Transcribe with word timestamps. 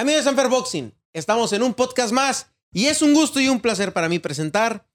Amigos 0.00 0.24
de 0.24 0.30
Sanfer 0.30 0.48
Boxing, 0.48 0.94
estamos 1.12 1.52
en 1.52 1.62
un 1.62 1.74
podcast 1.74 2.10
más 2.10 2.46
y 2.72 2.86
es 2.86 3.02
un 3.02 3.12
gusto 3.12 3.38
y 3.38 3.50
un 3.50 3.60
placer 3.60 3.92
para 3.92 4.08
mí 4.08 4.18
presentar 4.18 4.86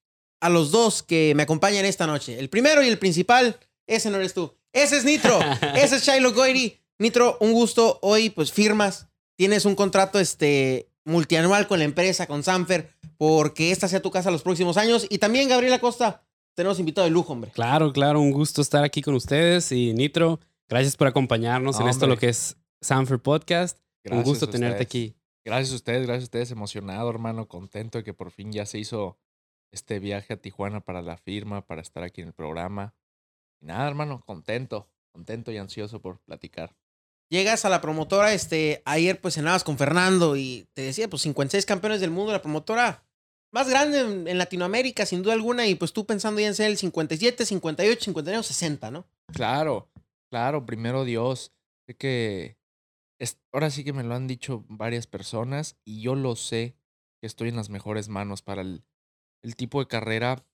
a 0.42 0.50
los 0.50 0.72
dos 0.72 1.04
que 1.04 1.34
me 1.36 1.44
acompañan 1.44 1.86
esta 1.86 2.08
noche. 2.08 2.40
El 2.40 2.50
primero 2.50 2.82
y 2.82 2.88
el 2.88 2.98
principal, 2.98 3.60
ese 3.86 4.10
no 4.10 4.18
eres 4.18 4.34
tú. 4.34 4.58
Ese 4.74 4.98
es 4.98 5.06
Nitro, 5.06 5.40
ese 5.76 5.98
es 5.98 6.08
Shiloh 6.08 6.34
Goiri. 6.34 6.82
Nitro, 6.98 7.38
un 7.40 7.54
gusto. 7.54 8.00
Hoy 8.02 8.32
pues 8.32 8.52
firmas, 8.52 9.08
tienes 9.36 9.66
un 9.66 9.76
contrato 9.76 10.20
este, 10.20 10.90
multianual 11.04 11.68
con 11.68 11.78
la 11.78 11.86
empresa, 11.86 12.26
con 12.26 12.42
Sanfer, 12.42 12.90
porque 13.20 13.70
esta 13.70 13.88
sea 13.88 14.02
tu 14.02 14.10
casa 14.10 14.32
los 14.32 14.42
próximos 14.42 14.76
años. 14.76 15.06
Y 15.12 15.20
también 15.20 15.50
Gabriela 15.50 15.78
Costa, 15.78 16.24
tenemos 16.56 16.80
invitado 16.80 17.06
de 17.06 17.12
lujo, 17.12 17.32
hombre. 17.32 17.52
Claro, 17.52 17.94
claro, 17.94 18.22
un 18.22 18.32
gusto 18.32 18.60
estar 18.60 18.84
aquí 18.84 19.04
con 19.04 19.14
ustedes 19.14 19.72
y 19.72 19.94
Nitro, 19.94 20.40
gracias 20.68 20.98
por 20.98 21.06
acompañarnos 21.06 21.80
en 21.80 21.90
esto 21.90 22.08
lo 22.08 22.18
que 22.18 22.30
es 22.30 22.58
Sanford 22.82 23.20
Podcast. 23.20 23.85
Un 24.10 24.18
Gracias 24.18 24.26
gusto 24.26 24.46
a 24.46 24.50
tenerte 24.50 24.84
aquí. 24.84 25.16
Gracias 25.44 25.74
a 25.74 25.76
ustedes, 25.76 26.08
gracias 26.08 26.24
a 26.24 26.26
ustedes. 26.26 26.52
Emocionado, 26.52 27.10
hermano, 27.10 27.48
contento 27.48 27.98
de 27.98 28.04
que 28.04 28.14
por 28.14 28.32
fin 28.32 28.52
ya 28.52 28.66
se 28.66 28.80
hizo 28.80 29.18
este 29.72 30.00
viaje 30.00 30.34
a 30.34 30.38
Tijuana 30.38 30.82
para 30.82 31.02
la 31.02 31.18
firma, 31.18 31.66
para 31.66 31.82
estar 31.82 32.04
aquí 32.04 32.22
en 32.22 32.28
el 32.28 32.34
programa. 32.34 32.96
Y 33.62 33.66
nada, 33.66 33.88
hermano, 33.88 34.24
contento, 34.26 34.90
contento 35.12 35.52
y 35.52 35.58
ansioso 35.58 36.02
por 36.02 36.20
platicar. 36.20 36.76
Llegas 37.30 37.66
a 37.66 37.70
la 37.70 37.82
promotora, 37.82 38.34
este, 38.34 38.82
ayer 38.86 39.20
pues 39.20 39.34
cenabas 39.34 39.64
con 39.64 39.78
Fernando 39.78 40.36
y 40.36 40.68
te 40.74 40.84
decía, 40.84 41.10
pues 41.10 41.24
56 41.24 41.66
campeones 41.66 42.00
del 42.00 42.12
mundo, 42.12 42.32
la 42.32 42.42
promotora 42.42 43.04
más 43.52 43.70
grande 43.70 44.02
en, 44.02 44.28
en 44.28 44.38
Latinoamérica, 44.38 45.06
sin 45.06 45.24
duda 45.24 45.34
alguna, 45.34 45.68
y 45.68 45.76
pues 45.76 45.94
tú 45.94 46.06
pensando 46.06 46.40
ya 46.40 46.48
en 46.48 46.56
ser 46.56 46.68
el 46.70 46.78
57, 46.78 47.46
58, 47.46 48.04
59, 48.06 48.44
60, 48.44 48.92
¿no? 48.92 49.06
Claro, 49.34 49.90
claro, 50.30 50.66
primero 50.66 51.04
Dios. 51.04 51.52
Sé 51.88 51.96
que 51.96 52.58
ahora 53.54 53.70
sí 53.70 53.84
que 53.84 53.94
me 53.94 54.04
lo 54.04 54.14
han 54.16 54.28
dicho 54.28 54.66
varias 54.68 55.08
personas 55.08 55.78
y 55.86 56.02
yo 56.02 56.16
lo 56.16 56.36
sé 56.36 56.76
que 57.22 57.28
estoy 57.28 57.50
en 57.50 57.56
las 57.56 57.70
mejores 57.70 58.10
manos 58.10 58.42
para 58.42 58.62
el, 58.62 58.84
el 59.44 59.56
tipo 59.56 59.80
de 59.80 59.88
carrera 59.88 60.46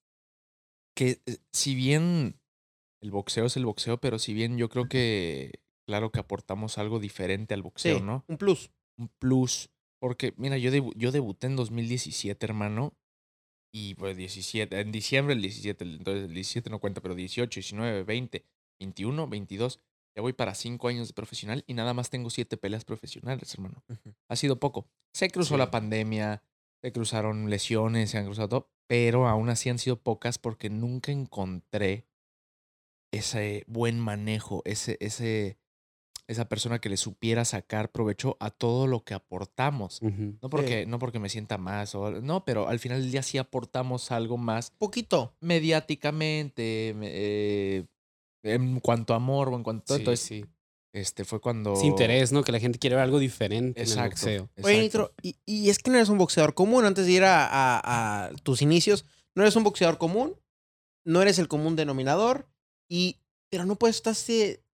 que 0.96 1.22
eh, 1.26 1.38
si 1.52 1.74
bien 1.74 2.38
el 3.02 3.10
boxeo 3.10 3.46
es 3.46 3.56
el 3.56 3.64
boxeo, 3.66 3.98
pero 4.00 4.18
si 4.18 4.34
bien 4.34 4.56
yo 4.58 4.68
creo 4.68 4.88
que 4.88 5.60
claro 5.86 6.12
que 6.12 6.20
aportamos 6.20 6.78
algo 6.78 7.00
diferente 7.00 7.54
al 7.54 7.62
boxeo, 7.62 7.98
Sí, 7.98 8.02
¿no? 8.04 8.24
un 8.28 8.38
plus. 8.38 8.70
Un 8.98 9.08
plus. 9.18 9.70
Porque, 10.00 10.34
mira, 10.36 10.58
yo, 10.58 10.70
debu- 10.70 10.94
yo 10.96 11.10
debuté 11.12 11.46
en 11.46 11.56
2017, 11.56 12.44
hermano. 12.46 12.94
Y 13.74 13.94
pues 13.94 14.16
17, 14.18 14.78
en 14.80 14.92
diciembre 14.92 15.34
el 15.34 15.40
17, 15.40 15.84
entonces 15.84 16.24
el 16.28 16.34
17 16.34 16.68
no 16.68 16.78
cuenta, 16.78 17.00
pero 17.00 17.14
18, 17.14 17.58
19, 17.58 18.02
20, 18.04 18.44
21, 18.80 19.26
22. 19.28 19.80
Ya 20.14 20.22
voy 20.22 20.32
para 20.34 20.54
5 20.54 20.88
años 20.88 21.08
de 21.08 21.14
profesional 21.14 21.64
y 21.66 21.74
nada 21.74 21.94
más 21.94 22.10
tengo 22.10 22.28
7 22.30 22.56
peleas 22.56 22.84
profesionales, 22.84 23.54
hermano. 23.54 23.82
Ha 24.28 24.36
sido 24.36 24.58
poco. 24.60 24.86
Se 25.14 25.30
cruzó 25.30 25.54
Sí. 25.54 25.58
la 25.58 25.70
pandemia, 25.70 26.42
se 26.82 26.92
cruzaron 26.92 27.48
lesiones, 27.48 28.10
se 28.10 28.18
han 28.18 28.26
cruzado 28.26 28.48
todo, 28.48 28.70
pero 28.86 29.26
aún 29.28 29.48
así 29.48 29.70
han 29.70 29.78
sido 29.78 29.96
pocas 30.02 30.38
porque 30.38 30.68
nunca 30.68 31.12
encontré 31.12 32.06
ese 33.12 33.64
buen 33.66 33.98
manejo, 34.00 34.62
ese, 34.64 34.96
ese, 35.00 35.58
esa 36.26 36.48
persona 36.48 36.78
que 36.80 36.88
le 36.88 36.96
supiera 36.96 37.44
sacar 37.44 37.90
provecho 37.92 38.36
a 38.40 38.50
todo 38.50 38.86
lo 38.86 39.04
que 39.04 39.14
aportamos. 39.14 40.00
No 40.02 40.48
porque, 40.50 40.86
no 40.86 40.98
porque 40.98 41.18
me 41.18 41.28
sienta 41.28 41.58
más, 41.58 41.94
o, 41.94 42.10
no, 42.22 42.44
pero 42.44 42.68
al 42.68 42.78
final 42.78 43.00
del 43.02 43.10
día 43.12 43.22
sí 43.22 43.38
aportamos 43.38 44.10
algo 44.10 44.38
más 44.38 44.70
Poquito. 44.70 45.36
mediáticamente, 45.40 46.94
me- 46.96 47.10
eh, 47.10 47.86
en 48.42 48.80
cuanto 48.80 49.12
a 49.12 49.16
amor 49.16 49.48
o 49.48 49.56
en 49.56 49.62
cuanto 49.62 49.94
a 49.94 49.96
Sí, 49.96 50.02
Entonces, 50.02 50.26
sí. 50.26 50.44
este 50.92 51.24
fue 51.24 51.40
cuando... 51.40 51.74
Ese 51.74 51.86
interés, 51.86 52.32
¿no? 52.32 52.42
Que 52.44 52.52
la 52.52 52.58
gente 52.60 52.78
quiere 52.78 52.96
ver 52.96 53.04
algo 53.04 53.18
diferente 53.18 53.80
en 53.80 53.86
el 53.86 53.92
Exacto. 53.92 54.10
boxeo. 54.16 54.42
Oye, 54.42 54.74
exacto. 54.76 54.80
Nitro, 54.82 55.14
y, 55.22 55.36
y 55.46 55.70
es 55.70 55.78
que 55.78 55.90
no 55.90 55.96
eres 55.96 56.08
un 56.08 56.18
boxeador 56.18 56.54
común, 56.54 56.84
antes 56.84 57.06
de 57.06 57.12
ir 57.12 57.24
a, 57.24 57.46
a- 57.46 58.26
a 58.26 58.30
tus 58.42 58.62
inicios, 58.62 59.04
no 59.34 59.42
eres 59.42 59.56
un 59.56 59.64
boxeador 59.64 59.98
común, 59.98 60.34
no 61.04 61.22
eres 61.22 61.38
el 61.38 61.48
común 61.48 61.76
denominador, 61.76 62.46
y, 62.90 63.18
pero 63.50 63.64
no 63.64 63.76
puedes 63.76 63.96
estar- 64.02 64.14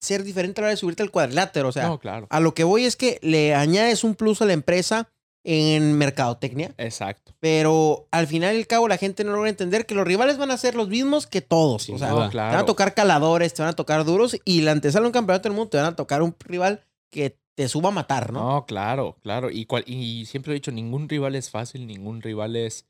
ser 0.01 0.25
diferente 0.25 0.61
a 0.61 0.63
la 0.63 0.67
hora 0.67 0.71
de 0.73 0.77
subirte 0.79 1.03
al 1.05 1.11
cuadrilátero, 1.13 1.69
o 1.69 1.73
sea, 1.73 1.87
no, 1.89 1.99
claro. 2.01 2.27
a 2.29 2.41
lo 2.41 2.55
que 2.55 2.65
voy 2.65 2.85
es 2.85 2.97
que 2.97 3.19
le 3.23 3.55
añades 3.55 4.03
un 4.05 4.15
plus 4.17 4.43
a 4.43 4.45
la 4.47 4.53
empresa 4.53 5.09
en 5.45 5.95
mercadotecnia, 5.99 6.73
Exacto. 6.79 7.35
pero 7.41 8.07
al 8.13 8.27
final 8.29 8.55
y 8.55 8.59
al 8.59 8.67
cabo 8.67 8.87
la 8.87 8.97
gente 8.97 9.25
no 9.25 9.33
logra 9.33 9.51
entender 9.51 9.87
que 9.87 9.95
los 9.95 10.07
rivales 10.07 10.39
van 10.39 10.51
a 10.53 10.57
ser 10.57 10.75
los 10.77 10.89
mismos 10.89 11.27
que 11.27 11.41
todos. 11.41 11.83
Sin 11.85 11.97
o 11.97 11.99
sea, 11.99 12.11
duda. 12.11 12.31
Te 12.31 12.37
van 12.37 12.55
a 12.57 12.65
tocar 12.65 12.95
caladores, 12.95 13.53
te 13.53 13.63
van 13.63 13.71
a 13.71 13.75
tocar 13.75 14.05
duros 14.05 14.37
y 14.45 14.61
la 14.61 14.71
antesala 14.73 15.03
de 15.03 15.09
un 15.09 15.13
campeonato 15.13 15.49
del 15.49 15.57
mundo 15.57 15.71
te 15.71 15.79
van 15.79 15.87
a 15.87 15.97
tocar 15.97 16.23
un 16.23 16.37
rival 16.41 16.85
que 17.11 17.39
te 17.55 17.69
suba 17.69 17.89
a 17.89 17.93
matar, 17.93 18.33
¿no? 18.33 18.53
No, 18.53 18.67
claro, 18.67 19.17
claro. 19.21 19.51
Y, 19.51 19.67
cual- 19.67 19.85
y 19.87 20.27
siempre 20.27 20.53
he 20.53 20.55
dicho, 20.55 20.71
ningún 20.71 21.09
rival 21.09 21.35
es 21.35 21.51
fácil, 21.51 21.87
ningún 21.87 22.23
rival 22.23 22.55
es 22.57 22.87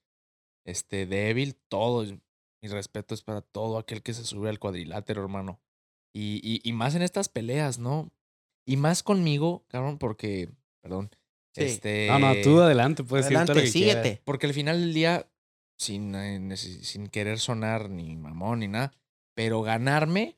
este, 0.66 1.06
débil. 1.06 1.56
Todo, 1.68 2.02
es- 2.02 2.12
mi 2.62 2.68
respeto 2.68 3.14
es 3.14 3.22
para 3.22 3.40
todo 3.40 3.78
aquel 3.78 4.02
que 4.02 4.14
se 4.14 4.24
sube 4.24 4.48
al 4.50 4.60
cuadrilátero, 4.60 5.22
hermano. 5.22 5.58
Y, 6.14 6.40
y, 6.44 6.60
y 6.62 6.72
más 6.74 6.94
en 6.94 7.02
estas 7.02 7.28
peleas, 7.28 7.78
¿no? 7.78 8.10
Y 8.66 8.76
más 8.76 9.02
conmigo, 9.02 9.64
cabrón, 9.68 9.98
porque, 9.98 10.50
perdón. 10.82 11.10
Sí. 11.54 11.64
Este, 11.64 12.06
No, 12.08 12.18
no, 12.18 12.34
tú 12.42 12.60
adelante, 12.60 13.04
puedes 13.04 13.26
decir 13.26 13.36
todo 13.44 13.54
lo 13.54 13.60
Adelante, 13.60 13.72
que 13.72 13.78
quieras. 13.84 14.02
síguete. 14.04 14.22
Porque 14.24 14.46
al 14.46 14.54
final 14.54 14.80
del 14.80 14.94
día, 14.94 15.28
sin, 15.78 16.14
eh, 16.14 16.56
sin 16.56 17.08
querer 17.08 17.38
sonar 17.38 17.90
ni 17.90 18.16
mamón 18.16 18.60
ni 18.60 18.68
nada, 18.68 18.92
pero 19.34 19.60
ganarme 19.62 20.36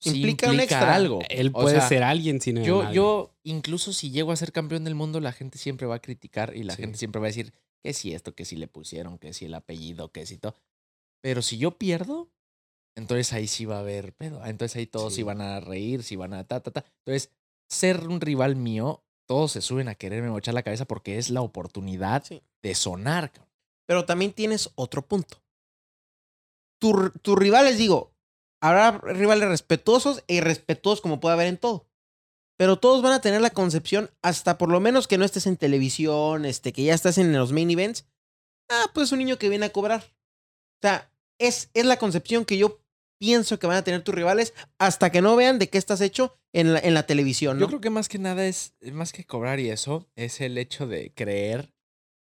sí 0.00 0.10
Implica 0.10 0.46
implica, 0.46 0.50
un 0.50 0.60
extra. 0.60 0.94
algo. 0.94 1.20
Él 1.30 1.48
O 1.54 1.60
puede 1.62 1.78
sea, 1.78 1.88
ser 1.88 2.02
alguien 2.02 2.40
sin 2.40 2.62
yo, 2.62 2.90
yo, 2.92 3.34
incluso 3.42 3.92
si 3.94 4.10
llego 4.10 4.32
a 4.32 4.36
ser 4.36 4.52
campeón 4.52 4.84
del 4.84 4.94
mundo, 4.94 5.18
la 5.20 5.32
gente 5.32 5.56
siempre 5.58 5.86
va 5.86 5.94
a 5.96 6.00
criticar 6.00 6.54
y 6.54 6.62
la 6.62 6.74
Sí. 6.74 6.82
gente 6.82 6.98
siempre 6.98 7.20
va 7.20 7.26
a 7.26 7.28
decir 7.28 7.52
que 7.82 7.94
si 7.94 8.12
esto, 8.12 8.34
que 8.34 8.44
si 8.44 8.56
le 8.56 8.66
pusieron, 8.68 9.18
que 9.18 9.32
si 9.32 9.46
el 9.46 9.54
apellido, 9.54 10.10
que 10.12 10.26
si 10.26 10.36
todo. 10.36 10.54
Pero 11.22 11.40
si 11.40 11.56
yo 11.56 11.78
pierdo, 11.78 12.30
entonces 12.96 13.32
ahí 13.32 13.46
sí 13.46 13.64
va 13.64 13.76
a 13.76 13.80
haber 13.80 14.12
pedo. 14.12 14.44
Entonces 14.44 14.76
ahí 14.76 14.86
todos 14.86 15.14
Sí. 15.14 15.20
iban 15.20 15.40
a 15.40 15.60
reír, 15.60 16.02
si 16.02 16.16
van 16.16 16.34
a 16.34 16.44
ta, 16.44 16.60
ta, 16.60 16.70
ta. 16.70 16.84
Entonces, 17.06 17.30
ser 17.68 18.06
un 18.08 18.20
rival 18.20 18.56
mío, 18.56 19.03
todos 19.26 19.52
se 19.52 19.60
suben 19.62 19.88
a 19.88 19.94
quererme 19.94 20.30
mochar 20.30 20.54
la 20.54 20.62
cabeza 20.62 20.84
porque 20.84 21.18
es 21.18 21.30
la 21.30 21.40
oportunidad 21.40 22.24
Sí. 22.24 22.42
de 22.62 22.74
sonar. 22.74 23.32
Pero 23.86 24.04
también 24.04 24.32
tienes 24.32 24.70
otro 24.76 25.02
punto. 25.02 25.42
Tu- 26.80 27.10
Tus 27.22 27.38
rivales, 27.38 27.78
digo, 27.78 28.12
habrá 28.62 28.92
rivales 28.92 29.48
respetuosos 29.48 30.22
e 30.28 30.34
irrespetuosos 30.36 31.00
como 31.00 31.20
puede 31.20 31.34
haber 31.34 31.46
en 31.48 31.58
todo. 31.58 31.86
Pero 32.56 32.78
todos 32.78 33.02
van 33.02 33.12
a 33.12 33.20
tener 33.20 33.40
la 33.40 33.50
concepción, 33.50 34.10
hasta 34.22 34.58
por 34.58 34.70
lo 34.70 34.78
menos 34.80 35.08
que 35.08 35.18
no 35.18 35.24
estés 35.24 35.46
en 35.46 35.56
televisión, 35.56 36.44
este, 36.44 36.72
que 36.72 36.84
ya 36.84 36.94
estás 36.94 37.18
en 37.18 37.32
los 37.32 37.52
main 37.52 37.70
events. 37.70 38.06
Ah, 38.70 38.86
pues 38.94 39.10
un 39.12 39.18
niño 39.18 39.38
que 39.38 39.48
viene 39.48 39.66
a 39.66 39.72
cobrar. 39.72 40.02
O 40.02 40.80
sea, 40.86 41.10
es, 41.40 41.70
es 41.74 41.84
la 41.84 41.98
concepción 41.98 42.44
que 42.44 42.56
yo 42.56 42.80
pienso 43.18 43.58
que 43.58 43.66
van 43.66 43.76
a 43.76 43.84
tener 43.84 44.02
tus 44.02 44.14
rivales 44.14 44.54
hasta 44.78 45.10
que 45.10 45.22
no 45.22 45.36
vean 45.36 45.58
de 45.58 45.68
qué 45.68 45.78
estás 45.78 46.00
hecho 46.00 46.36
en 46.52 46.72
la, 46.72 46.78
en 46.78 46.94
la 46.94 47.06
televisión, 47.06 47.58
¿no? 47.58 47.62
Yo 47.62 47.68
creo 47.68 47.80
que 47.80 47.90
más 47.90 48.08
que 48.08 48.18
nada 48.18 48.46
es, 48.46 48.74
más 48.92 49.12
que 49.12 49.24
cobrar 49.24 49.60
y 49.60 49.70
eso, 49.70 50.08
es 50.16 50.40
el 50.40 50.58
hecho 50.58 50.86
de 50.86 51.12
creer. 51.14 51.72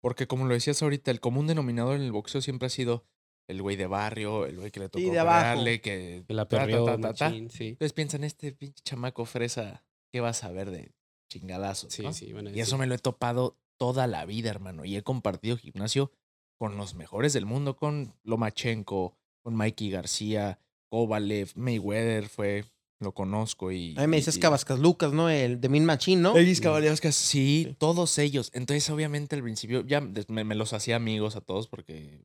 Porque 0.01 0.27
como 0.27 0.45
lo 0.45 0.53
decías 0.53 0.81
ahorita, 0.81 1.11
el 1.11 1.19
común 1.19 1.47
denominador 1.47 1.95
en 1.95 2.03
el 2.03 2.11
boxeo 2.11 2.41
siempre 2.41 2.67
ha 2.67 2.69
sido 2.69 3.05
el 3.47 3.61
güey 3.61 3.75
de 3.75 3.87
barrio, 3.87 4.45
el 4.45 4.57
güey 4.57 4.71
que 4.71 4.79
le 4.79 4.89
tocó 4.89 5.19
abajo. 5.19 5.39
pelearle, 5.39 5.81
que... 5.81 6.23
Que 6.27 6.33
la 6.33 6.45
ta, 6.47 6.59
ta, 6.59 6.67
ta, 6.67 7.01
ta, 7.01 7.13
ta. 7.13 7.29
machín, 7.29 7.49
sí. 7.49 7.69
Entonces 7.69 7.93
piensan, 7.93 8.23
este 8.23 8.51
pinche 8.51 8.83
chamaco 8.83 9.25
fresa, 9.25 9.85
¿qué 10.11 10.19
vas 10.19 10.43
a 10.43 10.51
ver 10.51 10.69
de 10.71 10.91
chingadazos? 11.31 11.93
Sí, 11.93 12.03
no? 12.03 12.13
sí, 12.13 12.31
bueno, 12.33 12.49
Y 12.51 12.59
eso 12.59 12.77
me 12.77 12.87
lo 12.87 12.95
he 12.95 12.99
topado 12.99 13.57
toda 13.77 14.07
la 14.07 14.25
vida, 14.25 14.49
hermano. 14.49 14.85
Y 14.85 14.95
he 14.95 15.03
compartido 15.03 15.57
gimnasio 15.57 16.11
con 16.57 16.77
los 16.77 16.95
mejores 16.95 17.33
del 17.33 17.45
mundo, 17.45 17.75
con 17.75 18.13
Lomachenko, 18.23 19.15
con 19.43 19.55
Mikey 19.55 19.91
García, 19.91 20.59
Kovalev, 20.89 21.51
Mayweather 21.55 22.27
fue, 22.29 22.65
lo 22.99 23.13
conozco 23.13 23.71
y... 23.71 23.95
A 23.97 24.01
mí 24.01 24.07
me 24.07 24.17
dices 24.17 24.37
Cabascas 24.37 24.79
Lucas, 24.79 25.13
¿no? 25.13 25.29
El 25.29 25.61
de 25.61 25.69
Min 25.69 25.85
Machine, 25.85 26.21
¿no? 26.21 26.35
Elvis 26.35 26.61
Caballeros, 26.61 26.99
sí, 26.99 27.65
Sí. 27.67 27.75
todos 27.77 28.17
ellos. 28.17 28.51
Entonces, 28.53 28.89
obviamente, 28.89 29.35
al 29.35 29.43
principio 29.43 29.85
ya 29.85 30.01
me, 30.01 30.43
me 30.43 30.55
los 30.55 30.73
hacía 30.73 30.95
amigos 30.95 31.35
a 31.35 31.41
todos 31.41 31.67
porque 31.67 32.19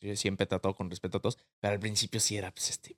yo 0.00 0.16
siempre 0.16 0.44
he 0.44 0.46
tratado 0.46 0.74
con 0.74 0.90
respeto 0.90 1.18
a 1.18 1.20
todos. 1.20 1.38
Pero 1.60 1.74
al 1.74 1.80
principio 1.80 2.20
sí 2.20 2.36
era, 2.36 2.50
pues, 2.52 2.70
este. 2.70 2.96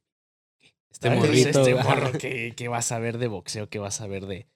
Este 0.90 1.10
morrito. 1.10 1.60
Este 1.60 1.74
morro 1.82 2.12
que, 2.12 2.54
que 2.56 2.68
vas 2.68 2.92
a 2.92 2.98
ver 2.98 3.18
de 3.18 3.28
boxeo, 3.28 3.68
que 3.68 3.78
vas 3.78 4.00
a 4.00 4.06
ver 4.06 4.26
de. 4.26 4.46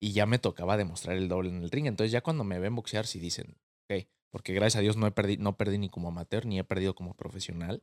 Y 0.00 0.12
ya 0.12 0.26
me 0.26 0.38
tocaba 0.38 0.76
demostrar 0.76 1.16
el 1.16 1.28
doble 1.28 1.50
en 1.50 1.62
el 1.62 1.70
ring. 1.70 1.86
Entonces, 1.86 2.10
ya 2.10 2.22
cuando 2.22 2.44
me 2.44 2.58
ven 2.58 2.74
boxear, 2.74 3.06
sí 3.06 3.20
dicen, 3.20 3.56
ok. 3.88 4.06
Porque 4.30 4.54
gracias 4.54 4.78
a 4.78 4.80
Dios 4.80 4.96
no, 4.96 5.06
he 5.06 5.10
perdi 5.10 5.36
no 5.36 5.56
perdí 5.56 5.78
ni 5.78 5.90
como 5.90 6.08
amateur, 6.08 6.46
ni 6.46 6.58
he 6.58 6.64
perdido 6.64 6.94
como 6.94 7.14
profesional. 7.14 7.82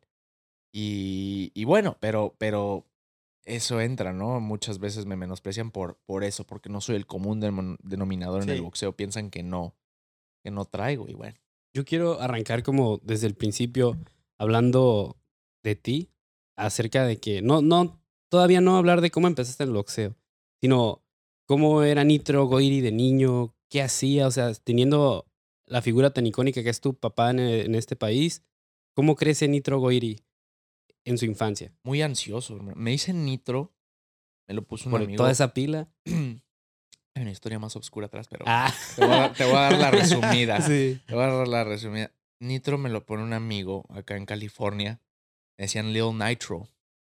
Y, 0.72 1.52
y 1.54 1.66
bueno, 1.66 1.98
pero, 2.00 2.36
pero 2.38 2.86
eso 3.46 3.82
entra, 3.82 4.14
¿no? 4.14 4.40
Muchas 4.40 4.80
veces 4.80 5.06
me 5.06 5.16
menosprecian 5.16 5.72
por, 5.72 5.98
por 6.06 6.24
eso, 6.24 6.46
porque 6.46 6.70
no 6.70 6.82
soy 6.82 6.96
el 6.96 7.08
común 7.08 7.42
denom- 7.42 7.78
denominador 7.82 8.44
en 8.44 8.50
el 8.50 8.62
boxeo. 8.62 8.96
Piensan 8.96 9.30
que 9.32 9.42
no, 9.44 9.76
que 10.44 10.52
no 10.52 10.66
traigo, 10.66 11.08
y 11.08 11.14
bueno. 11.14 11.38
Yo 11.74 11.86
quiero 11.86 12.20
arrancar 12.22 12.64
como 12.64 13.00
desde 13.04 13.28
el 13.28 13.36
principio 13.36 13.98
hablando 14.38 15.18
de 15.64 15.76
ti, 15.76 16.10
acerca 16.56 17.06
de 17.06 17.18
que 17.20 17.42
no, 17.42 17.62
no, 17.62 18.02
todavía 18.30 18.62
no 18.62 18.78
hablar 18.78 19.02
de 19.02 19.12
cómo 19.12 19.28
empezaste 19.28 19.64
en 19.64 19.70
el 19.70 19.76
boxeo, 19.76 20.16
sino 20.62 21.04
cómo 21.46 21.84
era 21.84 22.04
Nitro 22.04 22.46
Goiri 22.46 22.82
de 22.82 22.92
niño, 22.92 23.56
qué 23.70 23.82
hacía, 23.82 24.28
o 24.28 24.32
sea, 24.32 24.54
teniendo 24.54 25.26
la 25.66 25.82
figura 25.82 26.12
tan 26.12 26.26
icónica 26.26 26.64
que 26.64 26.70
es 26.70 26.82
tu 26.82 26.96
papá 26.96 27.32
en, 27.32 27.40
en 27.40 27.76
este 27.76 27.96
país, 27.96 28.44
¿cómo 28.96 29.16
crece 29.16 29.48
Nitro 29.48 29.80
Goiri 29.80 30.20
en 31.06 31.18
su 31.18 31.26
infancia? 31.26 31.72
Muy 31.84 32.02
ansioso. 32.02 32.56
Me 32.76 32.92
dicen 32.92 33.26
nitro, 33.26 33.74
me 34.48 34.54
lo 34.56 34.64
puso 34.64 34.86
un 34.86 34.92
Por 34.92 35.02
amigo. 35.04 35.18
toda 35.18 35.32
esa 35.32 35.54
pila. 35.54 35.88
Hay 36.06 37.24
una 37.24 37.32
historia 37.32 37.60
más 37.60 37.76
oscura 37.76 38.08
atrás, 38.08 38.28
pero 38.30 38.46
Ah, 38.48 38.74
te, 38.96 39.04
voy 39.06 39.14
a, 39.14 39.18
dar- 39.20 39.34
te 39.34 39.44
voy 39.46 39.56
a 39.56 39.60
dar 39.62 39.74
la 39.78 39.92
resumida. 39.92 40.62
sí. 40.62 41.02
Te 41.06 41.16
voy 41.16 41.24
a 41.24 41.28
dar 41.28 41.48
la 41.48 41.64
resumida. 41.64 42.12
Nitro 42.40 42.78
me 42.78 42.90
lo 42.90 43.06
pone 43.06 43.24
un 43.24 43.34
amigo 43.34 43.86
acá 43.90 44.16
en 44.16 44.26
California. 44.26 45.02
Me 45.58 45.64
decían 45.66 45.92
Lil 45.92 46.18
Nitro. 46.18 46.68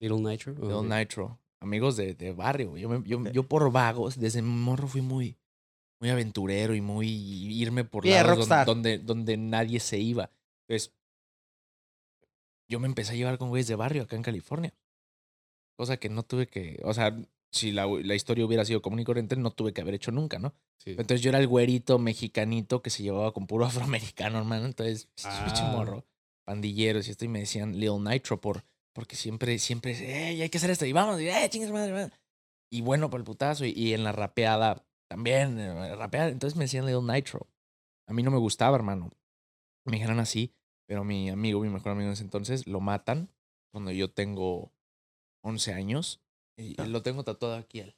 Little 0.02 0.20
Nitro. 0.20 0.54
Lil 0.54 0.72
ok. 0.74 0.86
Nitro. 0.86 1.40
Amigos 1.62 1.96
de, 1.96 2.14
de 2.16 2.34
barrio. 2.34 2.76
Yo, 2.76 2.90
me- 2.90 3.08
yo, 3.08 3.24
yo 3.32 3.44
por 3.44 3.72
vagos, 3.72 4.20
desde 4.20 4.42
morro 4.42 4.88
fui 4.88 5.00
muy, 5.02 5.38
muy 6.02 6.10
aventurero 6.10 6.76
y 6.76 6.82
muy 6.82 7.08
irme 7.08 7.86
por 7.86 8.04
Yeah, 8.04 8.24
lados 8.24 8.40
rockstar. 8.40 8.66
donde, 8.66 8.98
donde, 8.98 9.06
donde 9.06 9.38
nadie 9.38 9.80
se 9.80 9.98
iba. 10.00 10.30
Entonces, 10.68 10.94
yo 12.70 12.80
me 12.80 12.88
empecé 12.88 13.14
a 13.14 13.16
llevar 13.16 13.38
con 13.38 13.50
güeyes 13.50 13.68
de 13.68 13.76
barrio 13.76 14.04
acá 14.04 14.16
en 14.16 14.24
California. 14.24 14.74
Cosa 15.78 15.98
que 15.98 16.10
no 16.10 16.24
tuve 16.24 16.48
que, 16.48 16.80
o 16.84 16.94
sea, 16.94 17.16
si 17.52 17.72
la, 17.72 17.86
la 17.88 18.16
historia 18.16 18.46
hubiera 18.46 18.66
sido 18.66 18.82
común 18.82 19.00
y 19.00 19.04
corriente, 19.06 19.36
no 19.36 19.52
tuve 19.52 19.74
que 19.74 19.82
haber 19.82 19.96
hecho 19.96 20.12
nunca, 20.12 20.40
¿no? 20.40 20.54
Sí. 20.78 20.92
Entonces 20.92 21.22
yo 21.22 21.30
era 21.30 21.40
el 21.40 21.48
güerito 21.48 21.98
mexicanito 22.00 22.82
que 22.82 22.90
se 22.90 23.04
llevaba 23.04 23.34
con 23.34 23.48
puro 23.48 23.66
afroamericano, 23.66 24.38
hermano. 24.38 24.66
Entonces, 24.66 25.10
Ah. 25.24 25.72
morro, 25.74 26.06
pandilleros 26.46 27.08
y 27.08 27.12
esto, 27.12 27.26
y 27.26 27.28
me 27.30 27.40
decían 27.40 27.80
Lil 27.80 28.04
Nitro 28.04 28.40
por, 28.40 28.64
porque 28.94 29.16
siempre, 29.16 29.58
siempre, 29.60 29.92
"Ey, 30.30 30.42
hay 30.42 30.50
que 30.50 30.58
hacer 30.58 30.70
esto, 30.70 30.86
y 30.86 30.94
vamos, 30.94 31.20
y 31.22 31.28
eh, 31.30 31.50
chingas 31.50 31.72
madre, 31.72 31.92
madre". 31.94 32.14
Y 32.72 32.82
bueno, 32.82 33.10
por 33.10 33.20
el 33.20 33.24
putazo, 33.24 33.66
y, 33.66 33.72
y 33.72 33.94
en 33.94 34.04
la 34.04 34.12
rapeada 34.12 34.86
también, 35.10 35.60
eh, 35.60 35.96
rapeada. 35.96 36.30
Entonces 36.30 36.58
me 36.58 36.66
decían 36.66 36.86
Lil 36.86 37.06
Nitro. 37.06 37.48
A 38.08 38.14
mí 38.14 38.22
no 38.24 38.32
me 38.32 38.38
gustaba, 38.40 38.76
hermano. 38.76 39.12
Me 39.86 39.94
dijeron 39.98 40.20
así, 40.20 40.54
pero 40.86 41.04
mi 41.04 41.30
amigo, 41.30 41.60
mi 41.62 41.70
mejor 41.70 41.92
amigo 41.94 42.08
en 42.08 42.14
ese 42.14 42.24
entonces, 42.24 42.68
lo 42.68 42.80
matan 42.80 43.30
cuando 43.72 43.92
yo 43.92 44.12
tengo 44.12 44.72
11 45.44 45.74
años. 45.74 46.22
Y 46.58 46.80
Ah. 46.80 46.86
lo 46.86 47.02
tengo 47.02 47.24
tatuado 47.24 47.56
aquí 47.56 47.80
él. 47.80 47.96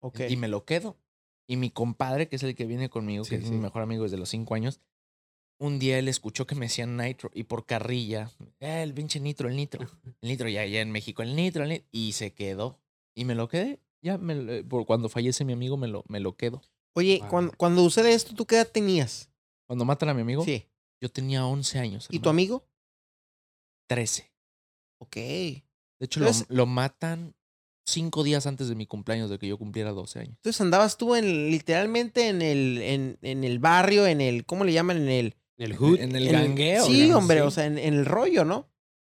Ok. 0.00 0.20
Y 0.28 0.36
me 0.36 0.48
lo 0.48 0.64
quedo. 0.64 0.96
Y 1.48 1.56
mi 1.56 1.70
compadre, 1.70 2.28
que 2.28 2.36
es 2.36 2.42
el 2.44 2.54
que 2.54 2.66
viene 2.66 2.88
conmigo, 2.88 3.24
que 3.24 3.38
Sí, 3.38 3.44
es 3.44 3.50
mi 3.50 3.58
mejor 3.58 3.82
amigo 3.82 4.04
desde 4.04 4.16
los 4.16 4.28
cinco 4.28 4.54
años, 4.54 4.80
un 5.60 5.78
día 5.78 5.98
él 5.98 6.08
escuchó 6.08 6.46
que 6.46 6.54
me 6.54 6.66
decían 6.66 6.96
nitro 6.96 7.30
y 7.34 7.44
por 7.44 7.66
carrilla, 7.66 8.30
"Eh, 8.60 8.82
el 8.82 8.94
pinche 8.94 9.20
nitro, 9.20 9.48
el 9.48 9.56
nitro, 9.56 9.80
el 10.20 10.28
nitro, 10.28 10.48
ya, 10.48 10.64
ya 10.66 10.80
en 10.80 10.90
México, 10.90 11.22
el 11.22 11.34
nitro, 11.36 11.62
el 11.64 11.68
nitro, 11.70 11.86
y 11.92 12.12
se 12.12 12.32
quedó. 12.32 12.78
Y 13.14 13.24
me 13.24 13.34
lo 13.34 13.48
quedé. 13.48 13.80
Ya, 14.02 14.18
me, 14.18 14.34
lo- 14.34 14.52
eh, 14.52 14.64
por 14.64 14.86
cuando 14.86 15.08
fallece 15.08 15.44
mi 15.44 15.52
amigo, 15.52 15.76
me 15.76 15.88
lo, 15.88 16.04
me 16.08 16.18
lo 16.20 16.36
quedo. 16.36 16.62
Oye, 16.94 17.18
Wow. 17.20 17.28
cuando, 17.28 17.52
cuando 17.56 17.82
sucede 17.82 18.12
esto, 18.14 18.34
¿tú 18.34 18.46
qué 18.46 18.56
edad 18.56 18.68
tenías? 18.70 19.30
Cuando 19.66 19.84
matan 19.84 20.08
a 20.08 20.14
mi 20.14 20.22
amigo, 20.22 20.44
Sí. 20.44 20.66
Yo 21.02 21.10
tenía 21.10 21.44
11 21.44 21.78
años. 21.80 22.06
¿Y 22.10 22.20
tu 22.20 22.28
amigo? 22.30 22.64
13. 23.88 24.32
Ok. 24.98 25.16
De 25.16 25.62
hecho, 26.00 26.20
lo, 26.20 26.26
Entonces- 26.26 26.46
lo 26.48 26.66
matan 26.66 27.34
cinco 27.84 28.22
días 28.22 28.46
antes 28.46 28.68
de 28.68 28.74
mi 28.76 28.86
cumpleaños, 28.86 29.28
de 29.28 29.38
que 29.38 29.48
yo 29.48 29.58
cumpliera 29.58 29.90
12 29.90 30.20
años. 30.20 30.34
Entonces 30.36 30.60
andabas 30.60 30.96
tú 30.96 31.14
en 31.16 31.50
literalmente 31.50 32.28
en 32.28 32.40
el, 32.40 32.78
en, 32.80 33.18
en 33.22 33.42
el 33.44 33.58
barrio, 33.58 34.06
en 34.06 34.20
el, 34.20 34.46
¿cómo 34.46 34.64
le 34.64 34.72
llaman? 34.72 34.96
En 34.98 35.08
el... 35.08 35.36
El 35.58 35.76
hood. 35.76 35.98
En 36.00 36.14
el 36.16 36.28
en 36.28 36.32
gangueo. 36.32 36.86
Sí, 36.86 37.12
hombre, 37.12 37.40
Sí. 37.40 37.46
o 37.46 37.50
sea, 37.50 37.66
en, 37.66 37.78
en 37.78 37.94
el 37.94 38.06
rollo, 38.06 38.44
¿no? 38.44 38.68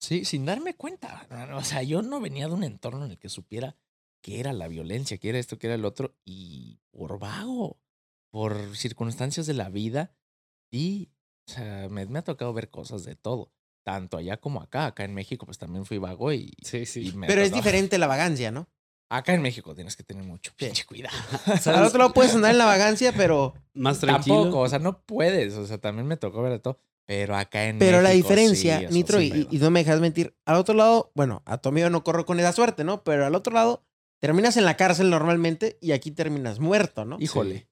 Sí, 0.00 0.24
sin 0.24 0.44
darme 0.44 0.74
cuenta. 0.74 1.26
O 1.56 1.62
sea, 1.64 1.82
yo 1.82 2.02
no 2.02 2.20
venía 2.20 2.48
de 2.48 2.54
un 2.54 2.64
entorno 2.64 3.04
en 3.04 3.12
el 3.12 3.18
que 3.18 3.28
supiera 3.28 3.76
qué 4.22 4.40
era 4.40 4.52
la 4.52 4.68
violencia, 4.68 5.16
qué 5.18 5.28
era 5.30 5.38
esto, 5.38 5.58
qué 5.58 5.68
era 5.68 5.76
el 5.76 5.84
otro. 5.84 6.14
Y 6.24 6.80
por 6.90 7.18
vago, 7.18 7.78
por 8.30 8.76
circunstancias 8.76 9.46
de 9.46 9.54
la 9.54 9.68
vida, 9.70 10.14
sí. 10.70 11.10
O 11.48 11.52
sea, 11.52 11.88
me, 11.90 12.06
me 12.06 12.18
ha 12.18 12.22
tocado 12.22 12.52
ver 12.52 12.70
cosas 12.70 13.04
de 13.04 13.16
todo. 13.16 13.52
Tanto 13.84 14.16
allá 14.16 14.38
como 14.38 14.62
acá. 14.62 14.86
Acá 14.86 15.04
en 15.04 15.14
México, 15.14 15.44
pues 15.46 15.58
también 15.58 15.84
fui 15.84 15.98
vago 15.98 16.32
y. 16.32 16.52
Sí, 16.62 16.78
y 16.78 16.86
sí. 16.86 17.12
me 17.14 17.26
Pero 17.26 17.42
es 17.42 17.52
diferente 17.52 17.98
la 17.98 18.06
vagancia, 18.06 18.50
¿no? 18.50 18.68
Acá 19.10 19.34
en 19.34 19.42
México 19.42 19.74
tienes 19.74 19.96
que 19.96 20.02
tener 20.02 20.24
mucho 20.24 20.52
pinche 20.56 20.84
cuidado. 20.86 21.16
Al 21.66 21.84
otro 21.84 21.98
lado 21.98 22.14
puedes 22.14 22.34
andar 22.34 22.50
en 22.52 22.58
la 22.58 22.64
vagancia, 22.64 23.12
pero... 23.14 23.54
Más 23.74 24.00
tranquilo. 24.00 24.36
Tampoco, 24.36 24.60
o 24.60 24.68
sea, 24.68 24.78
no 24.78 25.02
puedes. 25.02 25.54
O 25.54 25.66
sea, 25.66 25.78
también 25.78 26.06
me 26.06 26.16
tocó 26.16 26.42
ver 26.42 26.52
de 26.52 26.58
todo. 26.58 26.80
Pero 27.06 27.36
acá 27.36 27.66
en 27.66 27.78
Pero 27.78 28.00
la 28.00 28.10
diferencia, 28.10 28.78
sí, 28.78 28.86
Nitro, 28.94 29.18
sí 29.20 29.30
y, 29.34 29.40
y- 29.54 29.56
y 29.56 29.58
no 29.60 29.70
me 29.70 29.80
dejas 29.80 30.00
mentir, 30.00 30.34
al 30.46 30.56
otro 30.56 30.74
lado, 30.74 31.12
bueno, 31.14 31.42
a 31.44 31.58
tu 31.58 31.68
amigo 31.68 31.90
no 31.90 32.02
corro 32.02 32.24
con 32.24 32.40
esa 32.40 32.52
suerte, 32.54 32.82
¿no? 32.82 33.04
Pero 33.04 33.26
al 33.26 33.34
otro 33.34 33.52
lado, 33.52 33.84
terminas 34.20 34.56
en 34.56 34.64
la 34.64 34.78
cárcel 34.78 35.10
normalmente 35.10 35.76
y 35.82 35.92
aquí 35.92 36.10
terminas 36.10 36.60
muerto, 36.60 37.04
¿no? 37.04 37.18
Híjole. 37.20 37.68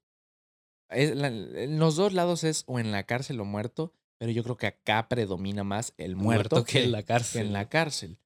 Es 0.94 1.14
la- 1.16 1.28
en 1.28 1.78
los 1.78 1.96
dos 1.96 2.12
lados 2.12 2.44
es 2.44 2.64
o 2.66 2.78
en 2.78 2.92
la 2.92 3.04
cárcel 3.04 3.40
o 3.40 3.44
muerto, 3.44 3.92
pero 4.18 4.30
yo 4.32 4.42
creo 4.44 4.56
que 4.56 4.66
acá 4.68 5.08
predomina 5.08 5.64
más 5.64 5.94
el 5.96 6.16
muerto, 6.16 6.56
Muerto 6.56 6.64
que 6.70 6.84
en 6.84 6.92
la 6.92 7.02
que 7.02 7.06
cárcel. 7.06 7.46
en 7.46 7.52
la 7.52 7.68
cárcel. 7.68 8.18